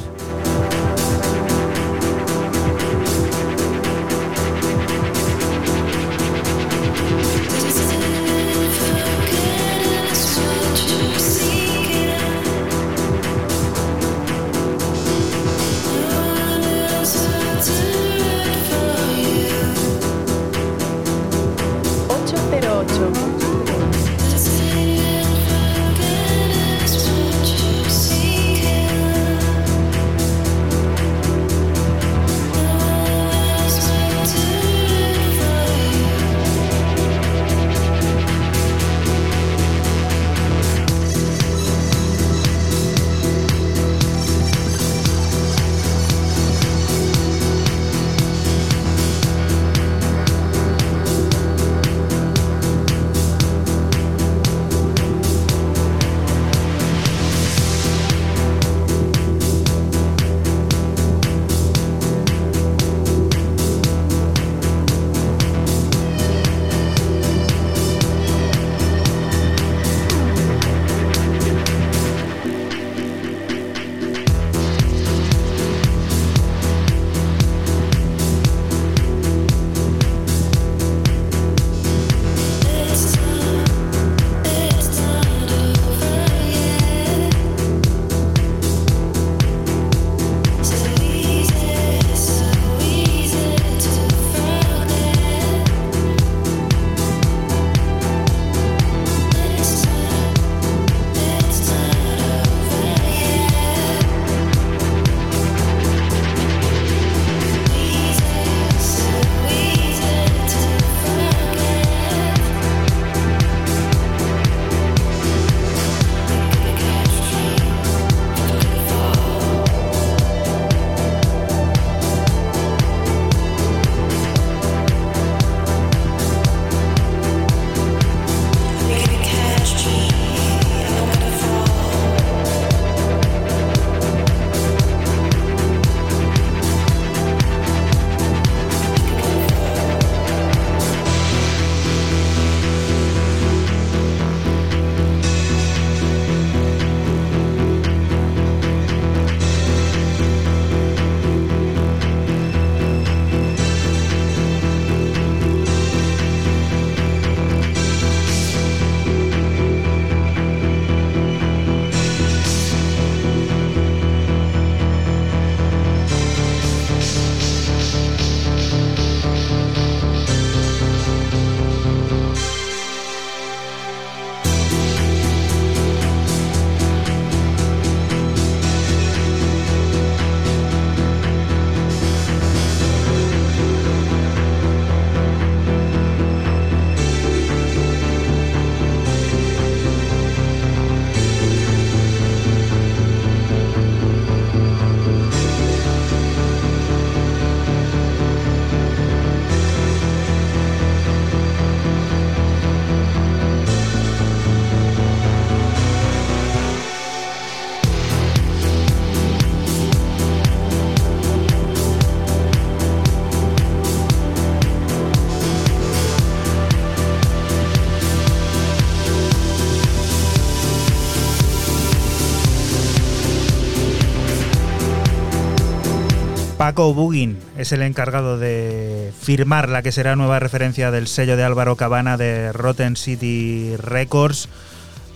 Paco 226.79 226.93
Bugin 226.93 227.37
es 227.57 227.73
el 227.73 227.81
encargado 227.81 228.37
de 228.39 229.11
firmar 229.19 229.67
la 229.67 229.81
que 229.81 229.91
será 229.91 230.15
nueva 230.15 230.39
referencia 230.39 230.91
del 230.91 231.07
sello 231.07 231.35
de 231.35 231.43
Álvaro 231.43 231.75
Cabana 231.75 232.15
de 232.15 232.53
Rotten 232.53 232.95
City 232.95 233.75
Records. 233.75 234.47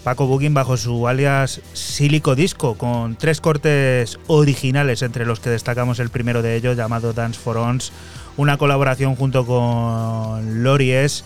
Paco 0.04 0.28
Bugin 0.28 0.54
bajo 0.54 0.76
su 0.76 1.08
alias 1.08 1.62
Silico 1.72 2.36
Disco, 2.36 2.78
con 2.78 3.16
tres 3.16 3.40
cortes 3.40 4.20
originales, 4.28 5.04
entre 5.04 5.26
los 5.26 5.40
que 5.40 5.52
destacamos 5.52 6.00
el 6.00 6.10
primero 6.10 6.42
de 6.42 6.58
ellos, 6.58 6.76
llamado 6.76 7.14
Dance 7.14 7.40
for 7.40 7.56
Ons, 7.56 7.94
una 8.36 8.58
colaboración 8.58 9.16
junto 9.16 9.46
con 9.46 10.66
Lories, 10.66 11.24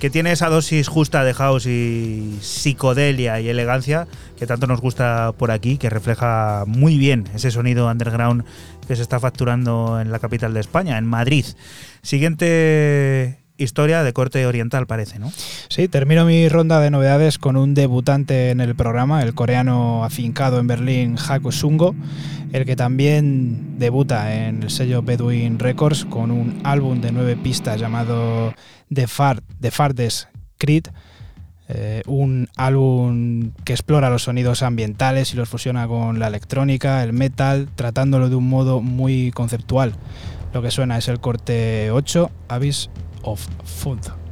que 0.00 0.10
tiene 0.10 0.32
esa 0.32 0.48
dosis 0.48 0.88
justa 0.88 1.22
de 1.22 1.34
house 1.34 1.66
y 1.66 2.38
psicodelia 2.40 3.40
y 3.40 3.48
elegancia 3.48 4.08
que 4.38 4.46
tanto 4.46 4.66
nos 4.66 4.80
gusta 4.80 5.32
por 5.36 5.50
aquí, 5.50 5.76
que 5.76 5.90
refleja 5.90 6.64
muy 6.66 6.98
bien 6.98 7.28
ese 7.34 7.50
sonido 7.50 7.88
underground 7.88 8.44
que 8.88 8.96
se 8.96 9.02
está 9.02 9.20
facturando 9.20 10.00
en 10.00 10.10
la 10.10 10.18
capital 10.18 10.54
de 10.54 10.60
España, 10.60 10.98
en 10.98 11.04
Madrid. 11.04 11.44
Siguiente 12.02 13.38
historia 13.58 14.02
de 14.02 14.12
corte 14.12 14.46
oriental, 14.46 14.86
parece, 14.86 15.18
¿no? 15.18 15.30
Sí, 15.68 15.88
termino 15.88 16.24
mi 16.24 16.48
ronda 16.48 16.80
de 16.80 16.90
novedades 16.90 17.38
con 17.38 17.56
un 17.56 17.74
debutante 17.74 18.50
en 18.50 18.60
el 18.60 18.74
programa, 18.74 19.22
el 19.22 19.34
coreano 19.34 20.04
afincado 20.04 20.58
en 20.58 20.68
Berlín, 20.68 21.16
Haku 21.18 21.52
Sungo, 21.52 21.94
el 22.52 22.64
que 22.64 22.76
también 22.76 23.78
debuta 23.78 24.34
en 24.34 24.62
el 24.62 24.70
sello 24.70 25.02
Bedouin 25.02 25.58
Records 25.58 26.04
con 26.06 26.30
un 26.30 26.60
álbum 26.64 27.00
de 27.00 27.12
nueve 27.12 27.36
pistas 27.36 27.78
llamado 27.78 28.54
The, 28.92 29.06
Far, 29.06 29.42
The 29.60 30.08
Creed, 30.56 30.86
eh, 31.68 32.02
un 32.06 32.48
álbum 32.56 33.52
que 33.64 33.74
explora 33.74 34.08
los 34.08 34.22
sonidos 34.22 34.62
ambientales 34.62 35.32
y 35.34 35.36
los 35.36 35.48
fusiona 35.48 35.86
con 35.86 36.18
la 36.18 36.26
electrónica, 36.26 37.02
el 37.02 37.12
metal, 37.12 37.68
tratándolo 37.74 38.30
de 38.30 38.36
un 38.36 38.48
modo 38.48 38.80
muy 38.80 39.30
conceptual. 39.32 39.92
Lo 40.54 40.62
que 40.62 40.70
suena 40.70 40.96
es 40.96 41.08
el 41.08 41.20
corte 41.20 41.90
8, 41.90 42.30
Abyss 42.48 42.88
of 43.22 43.46
Food. 43.64 44.27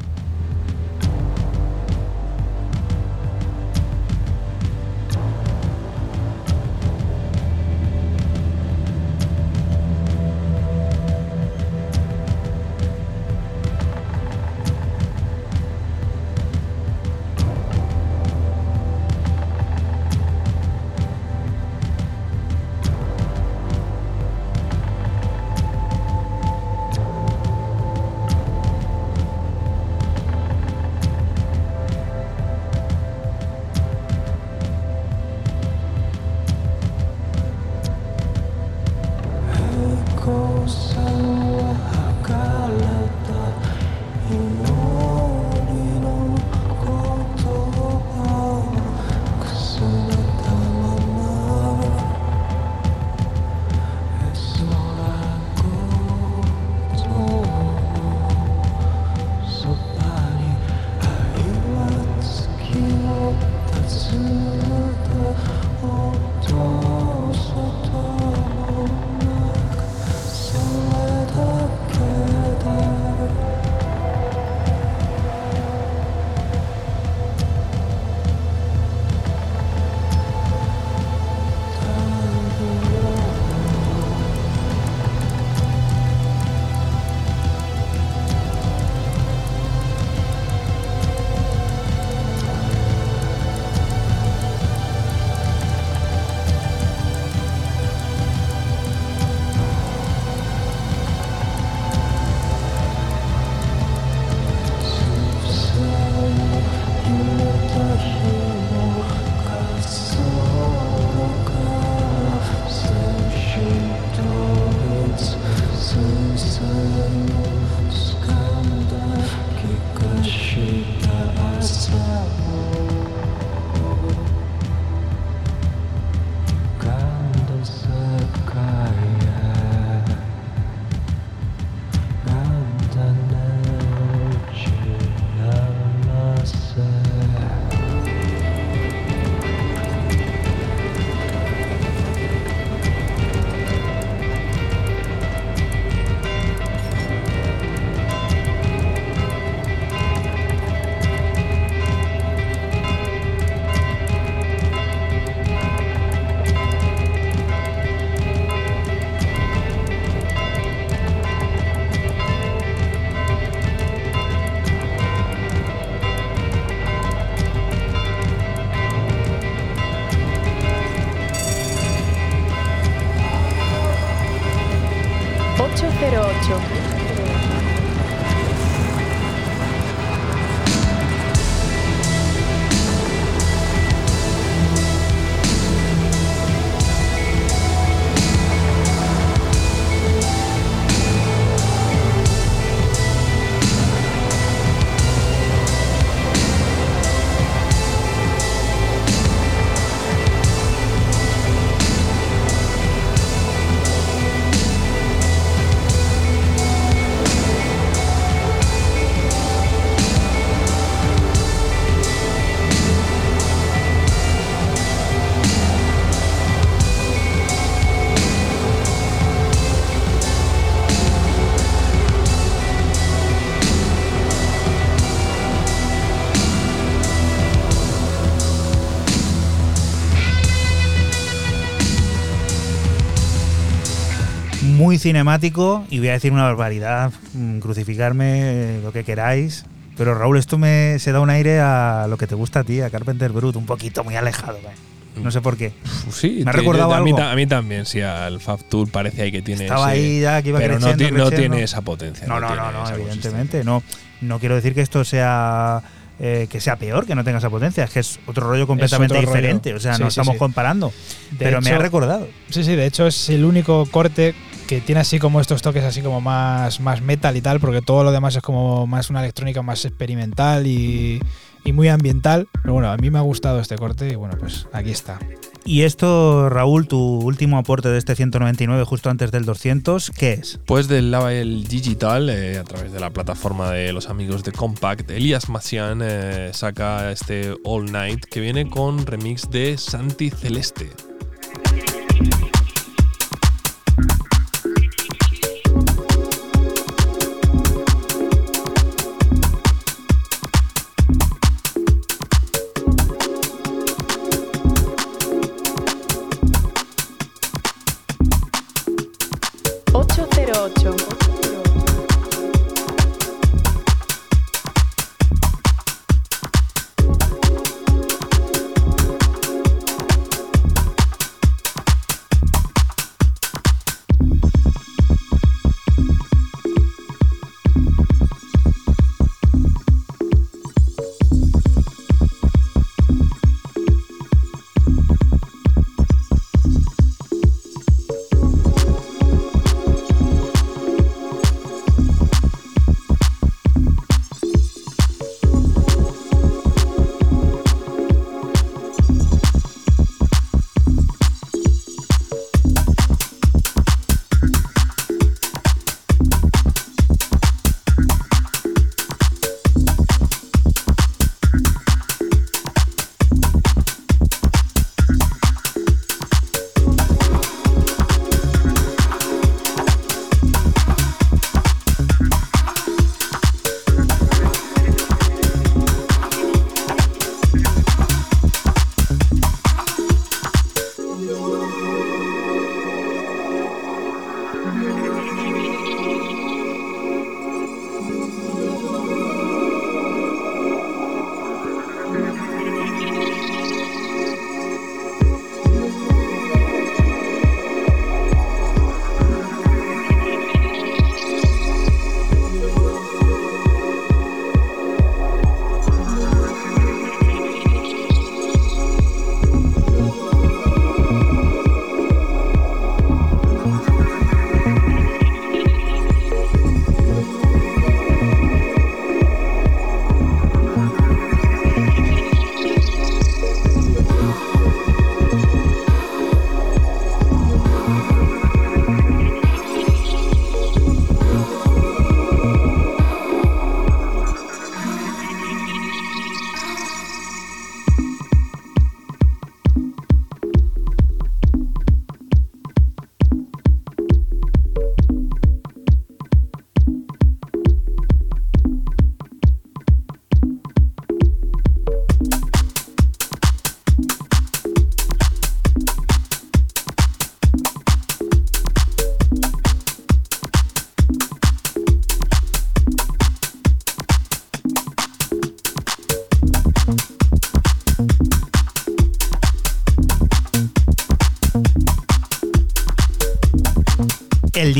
Cinemático 235.10 235.84
y 235.88 236.00
voy 236.00 236.08
a 236.08 236.12
decir 236.12 236.32
una 236.32 236.42
barbaridad, 236.44 237.12
mm, 237.34 237.60
crucificarme, 237.60 238.76
eh, 238.76 238.80
lo 238.82 238.92
que 238.92 239.04
queráis. 239.04 239.64
Pero 239.96 240.14
Raúl, 240.18 240.36
esto 240.36 240.58
me 240.58 240.98
se 240.98 241.12
da 241.12 241.20
un 241.20 241.30
aire 241.30 241.60
a 241.60 242.06
lo 242.08 242.18
que 242.18 242.26
te 242.26 242.34
gusta 242.34 242.60
a 242.60 242.64
ti, 242.64 242.80
a 242.80 242.90
Carpenter 242.90 243.30
Brut, 243.30 243.54
un 243.56 243.66
poquito 243.66 244.02
muy 244.04 244.16
alejado. 244.16 244.58
¿eh? 244.58 245.20
No 245.22 245.30
sé 245.30 245.40
por 245.40 245.56
qué. 245.56 245.72
Sí, 246.10 246.42
Me 246.44 246.50
ha 246.50 246.52
recordado 246.52 246.92
a 246.92 247.00
mí, 247.00 247.12
algo. 247.12 247.22
a 247.22 247.34
mí 247.36 247.46
también, 247.46 247.86
sí, 247.86 248.00
al 248.02 248.40
Fab 248.40 248.62
Tour 248.64 248.90
parece 248.90 249.22
ahí 249.22 249.32
que 249.32 249.40
tiene 249.42 249.62
Estaba 249.64 249.94
ese- 249.94 250.02
ahí 250.04 250.20
ya 250.20 250.42
que 250.42 250.48
iba 250.50 250.58
pero 250.58 250.74
no, 250.78 250.86
creciendo, 250.88 251.04
no 251.18 251.24
creciendo. 251.28 251.54
tiene 251.54 251.62
esa 251.64 251.80
potencia. 251.82 252.26
No, 252.26 252.40
no, 252.40 252.54
no, 252.54 252.72
no, 252.72 252.84
esa 252.84 252.94
evidentemente. 252.96 253.64
No, 253.64 253.82
no 254.20 254.38
quiero 254.40 254.56
decir 254.56 254.74
que 254.74 254.82
esto 254.82 255.04
sea 255.04 255.82
eh, 256.18 256.46
que 256.50 256.60
sea 256.60 256.76
peor, 256.76 257.04
que 257.06 257.14
no 257.14 257.24
tenga 257.24 257.38
esa 257.38 257.48
potencia. 257.50 257.84
Es 257.84 257.90
que 257.90 258.00
es 258.00 258.18
otro 258.26 258.48
rollo 258.48 258.66
completamente 258.66 259.14
otro 259.14 259.26
rollo. 259.26 259.36
diferente. 259.36 259.72
O 259.74 259.80
sea, 259.80 259.94
Sí, 259.96 260.02
no 260.02 260.06
sí, 260.10 260.20
estamos 260.20 260.34
sí. 260.34 260.38
comparando. 260.38 260.92
De 261.30 261.36
pero 261.38 261.60
me 261.62 261.70
ha 261.70 261.74
hecho- 261.74 261.82
recordado. 261.82 262.26
Sí, 262.50 262.64
sí, 262.64 262.74
de 262.74 262.86
hecho 262.86 263.06
es 263.06 263.28
el 263.30 263.44
único 263.44 263.84
corte 263.90 264.34
que 264.66 264.80
tiene 264.80 265.00
así 265.00 265.18
como 265.18 265.40
estos 265.40 265.62
toques 265.62 265.84
así 265.84 266.02
como 266.02 266.20
más, 266.20 266.80
más 266.80 267.00
metal 267.00 267.36
y 267.36 267.40
tal, 267.40 267.60
porque 267.60 267.82
todo 267.82 268.04
lo 268.04 268.12
demás 268.12 268.36
es 268.36 268.42
como 268.42 268.86
más 268.86 269.10
una 269.10 269.20
electrónica 269.20 269.62
más 269.62 269.84
experimental 269.84 270.66
y, 270.66 271.20
y 271.64 271.72
muy 271.72 271.88
ambiental. 271.88 272.48
Pero 272.62 272.74
bueno, 272.74 272.90
a 272.90 272.96
mí 272.96 273.10
me 273.10 273.18
ha 273.18 273.22
gustado 273.22 273.60
este 273.60 273.76
corte 273.76 274.08
y 274.08 274.14
bueno, 274.14 274.36
pues 274.38 274.66
aquí 274.72 274.90
está. 274.90 275.18
Y 275.64 275.82
esto, 275.82 276.48
Raúl, 276.48 276.86
tu 276.86 276.98
último 276.98 277.58
aporte 277.58 277.88
de 277.88 277.98
este 277.98 278.14
199 278.14 278.84
justo 278.84 279.10
antes 279.10 279.32
del 279.32 279.44
200, 279.44 280.12
¿qué 280.12 280.34
es? 280.34 280.60
Pues 280.64 280.86
del 280.86 281.10
label 281.10 281.64
digital, 281.64 282.30
eh, 282.30 282.58
a 282.58 282.62
través 282.62 282.92
de 282.92 283.00
la 283.00 283.10
plataforma 283.10 283.72
de 283.72 283.92
los 283.92 284.08
amigos 284.08 284.44
de 284.44 284.52
Compact, 284.52 285.10
Elias 285.10 285.48
Macian 285.48 286.02
eh, 286.04 286.50
saca 286.52 287.10
este 287.10 287.52
All 287.64 287.90
Night 287.90 288.26
que 288.30 288.38
viene 288.38 288.70
con 288.70 289.04
remix 289.06 289.50
de 289.50 289.76
Santi 289.76 290.30
Celeste. 290.30 290.90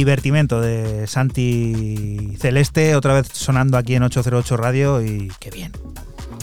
Divertimento 0.07 0.61
de 0.61 1.07
Santi 1.07 2.37
Celeste, 2.39 2.95
otra 2.95 3.13
vez 3.15 3.27
sonando 3.33 3.77
aquí 3.77 3.95
en 3.97 4.05
808 4.05 4.57
Radio 4.57 5.03
y 5.05 5.31
qué 5.41 5.51
bien. 5.51 5.73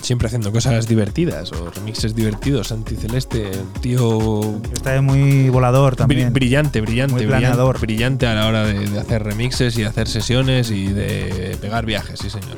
Siempre 0.02 0.28
haciendo 0.28 0.52
cosas 0.52 0.86
divertidas 0.88 1.52
o 1.54 1.72
remixes 1.72 2.14
divertidos. 2.14 2.68
Santi 2.68 2.96
Celeste, 2.98 3.50
tío 3.80 4.60
Está 4.74 5.02
muy 5.02 5.48
volador 5.50 5.96
también. 5.96 6.34
brillante, 6.34 6.82
brillante, 6.82 7.14
Muy 7.14 7.22
brillante, 7.24 7.48
planeador. 7.48 7.80
brillante 7.80 8.28
a 8.28 8.34
la 8.34 8.48
hora 8.48 8.66
de, 8.66 8.86
de 8.90 9.00
hacer 9.00 9.24
remixes 9.24 9.78
y 9.78 9.84
hacer 9.86 10.10
sesiones 10.10 10.72
y 10.72 10.88
de 10.88 11.58
pegar 11.62 11.86
viajes, 11.86 12.20
sí 12.20 12.30
señor. 12.30 12.58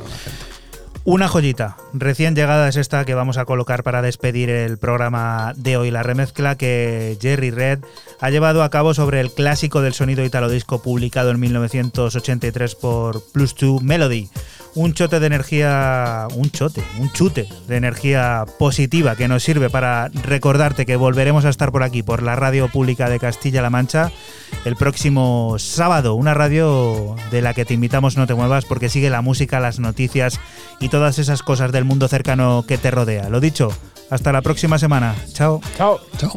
Una 1.08 1.28
joyita, 1.28 1.78
recién 1.94 2.34
llegada 2.34 2.68
es 2.68 2.78
esta 2.78 3.06
que 3.06 3.14
vamos 3.14 3.38
a 3.38 3.46
colocar 3.46 3.84
para 3.84 4.02
despedir 4.02 4.50
el 4.50 4.80
programa 4.80 5.54
de 5.56 5.78
hoy, 5.78 5.92
la 5.92 6.02
remezcla 6.02 6.58
que 6.58 7.16
Jerry 7.22 7.52
Red 7.52 7.82
ha 8.20 8.32
llevado 8.32 8.64
a 8.64 8.72
cabo 8.72 8.96
sobre 8.96 9.22
el 9.22 9.32
clásico 9.32 9.84
del 9.84 9.94
sonido 9.94 10.26
italo 10.26 10.50
disco 10.50 10.82
publicado 10.82 11.30
en 11.30 11.40
1983 11.40 12.74
por 12.74 13.22
Plus 13.32 13.54
2 13.54 13.84
Melody. 13.84 14.30
Un 14.76 14.94
chote 14.94 15.22
de 15.22 15.28
energía, 15.28 16.28
un 16.36 16.52
chote, 16.52 16.84
un 17.00 17.12
chute 17.12 17.48
de 17.68 17.78
energía 17.78 18.46
positiva 18.60 19.16
que 19.16 19.30
nos 19.30 19.42
sirve 19.42 19.70
para 19.70 20.10
recordarte 20.10 20.86
que 20.86 20.98
volveremos 20.98 21.46
a 21.46 21.50
estar 21.50 21.72
por 21.72 21.82
aquí, 21.82 22.04
por 22.04 22.22
la 22.22 22.36
radio 22.36 22.68
pública 22.68 23.10
de 23.10 23.20
Castilla-La 23.20 23.70
Mancha, 23.70 24.12
el 24.66 24.76
próximo 24.76 25.56
sábado. 25.60 26.16
Una 26.16 26.34
radio 26.34 27.16
de 27.32 27.42
la 27.42 27.54
que 27.54 27.64
te 27.64 27.74
invitamos 27.74 28.18
no 28.18 28.28
te 28.28 28.34
muevas 28.34 28.66
porque 28.66 28.90
sigue 28.90 29.10
la 29.10 29.22
música, 29.22 29.62
las 29.62 29.80
noticias 29.80 30.40
y 30.82 30.90
todas 30.90 31.20
esas 31.20 31.42
cosas 31.42 31.72
del 31.72 31.86
mundo 31.86 32.10
cercano 32.10 32.66
que 32.68 32.78
te 32.78 32.92
rodea. 32.92 33.30
Lo 33.30 33.40
dicho, 33.40 33.72
hasta 34.10 34.34
la 34.34 34.42
próxima 34.42 34.78
semana. 34.78 35.16
Chao. 35.34 35.62
Chao. 35.78 36.00
Chao. 36.18 36.34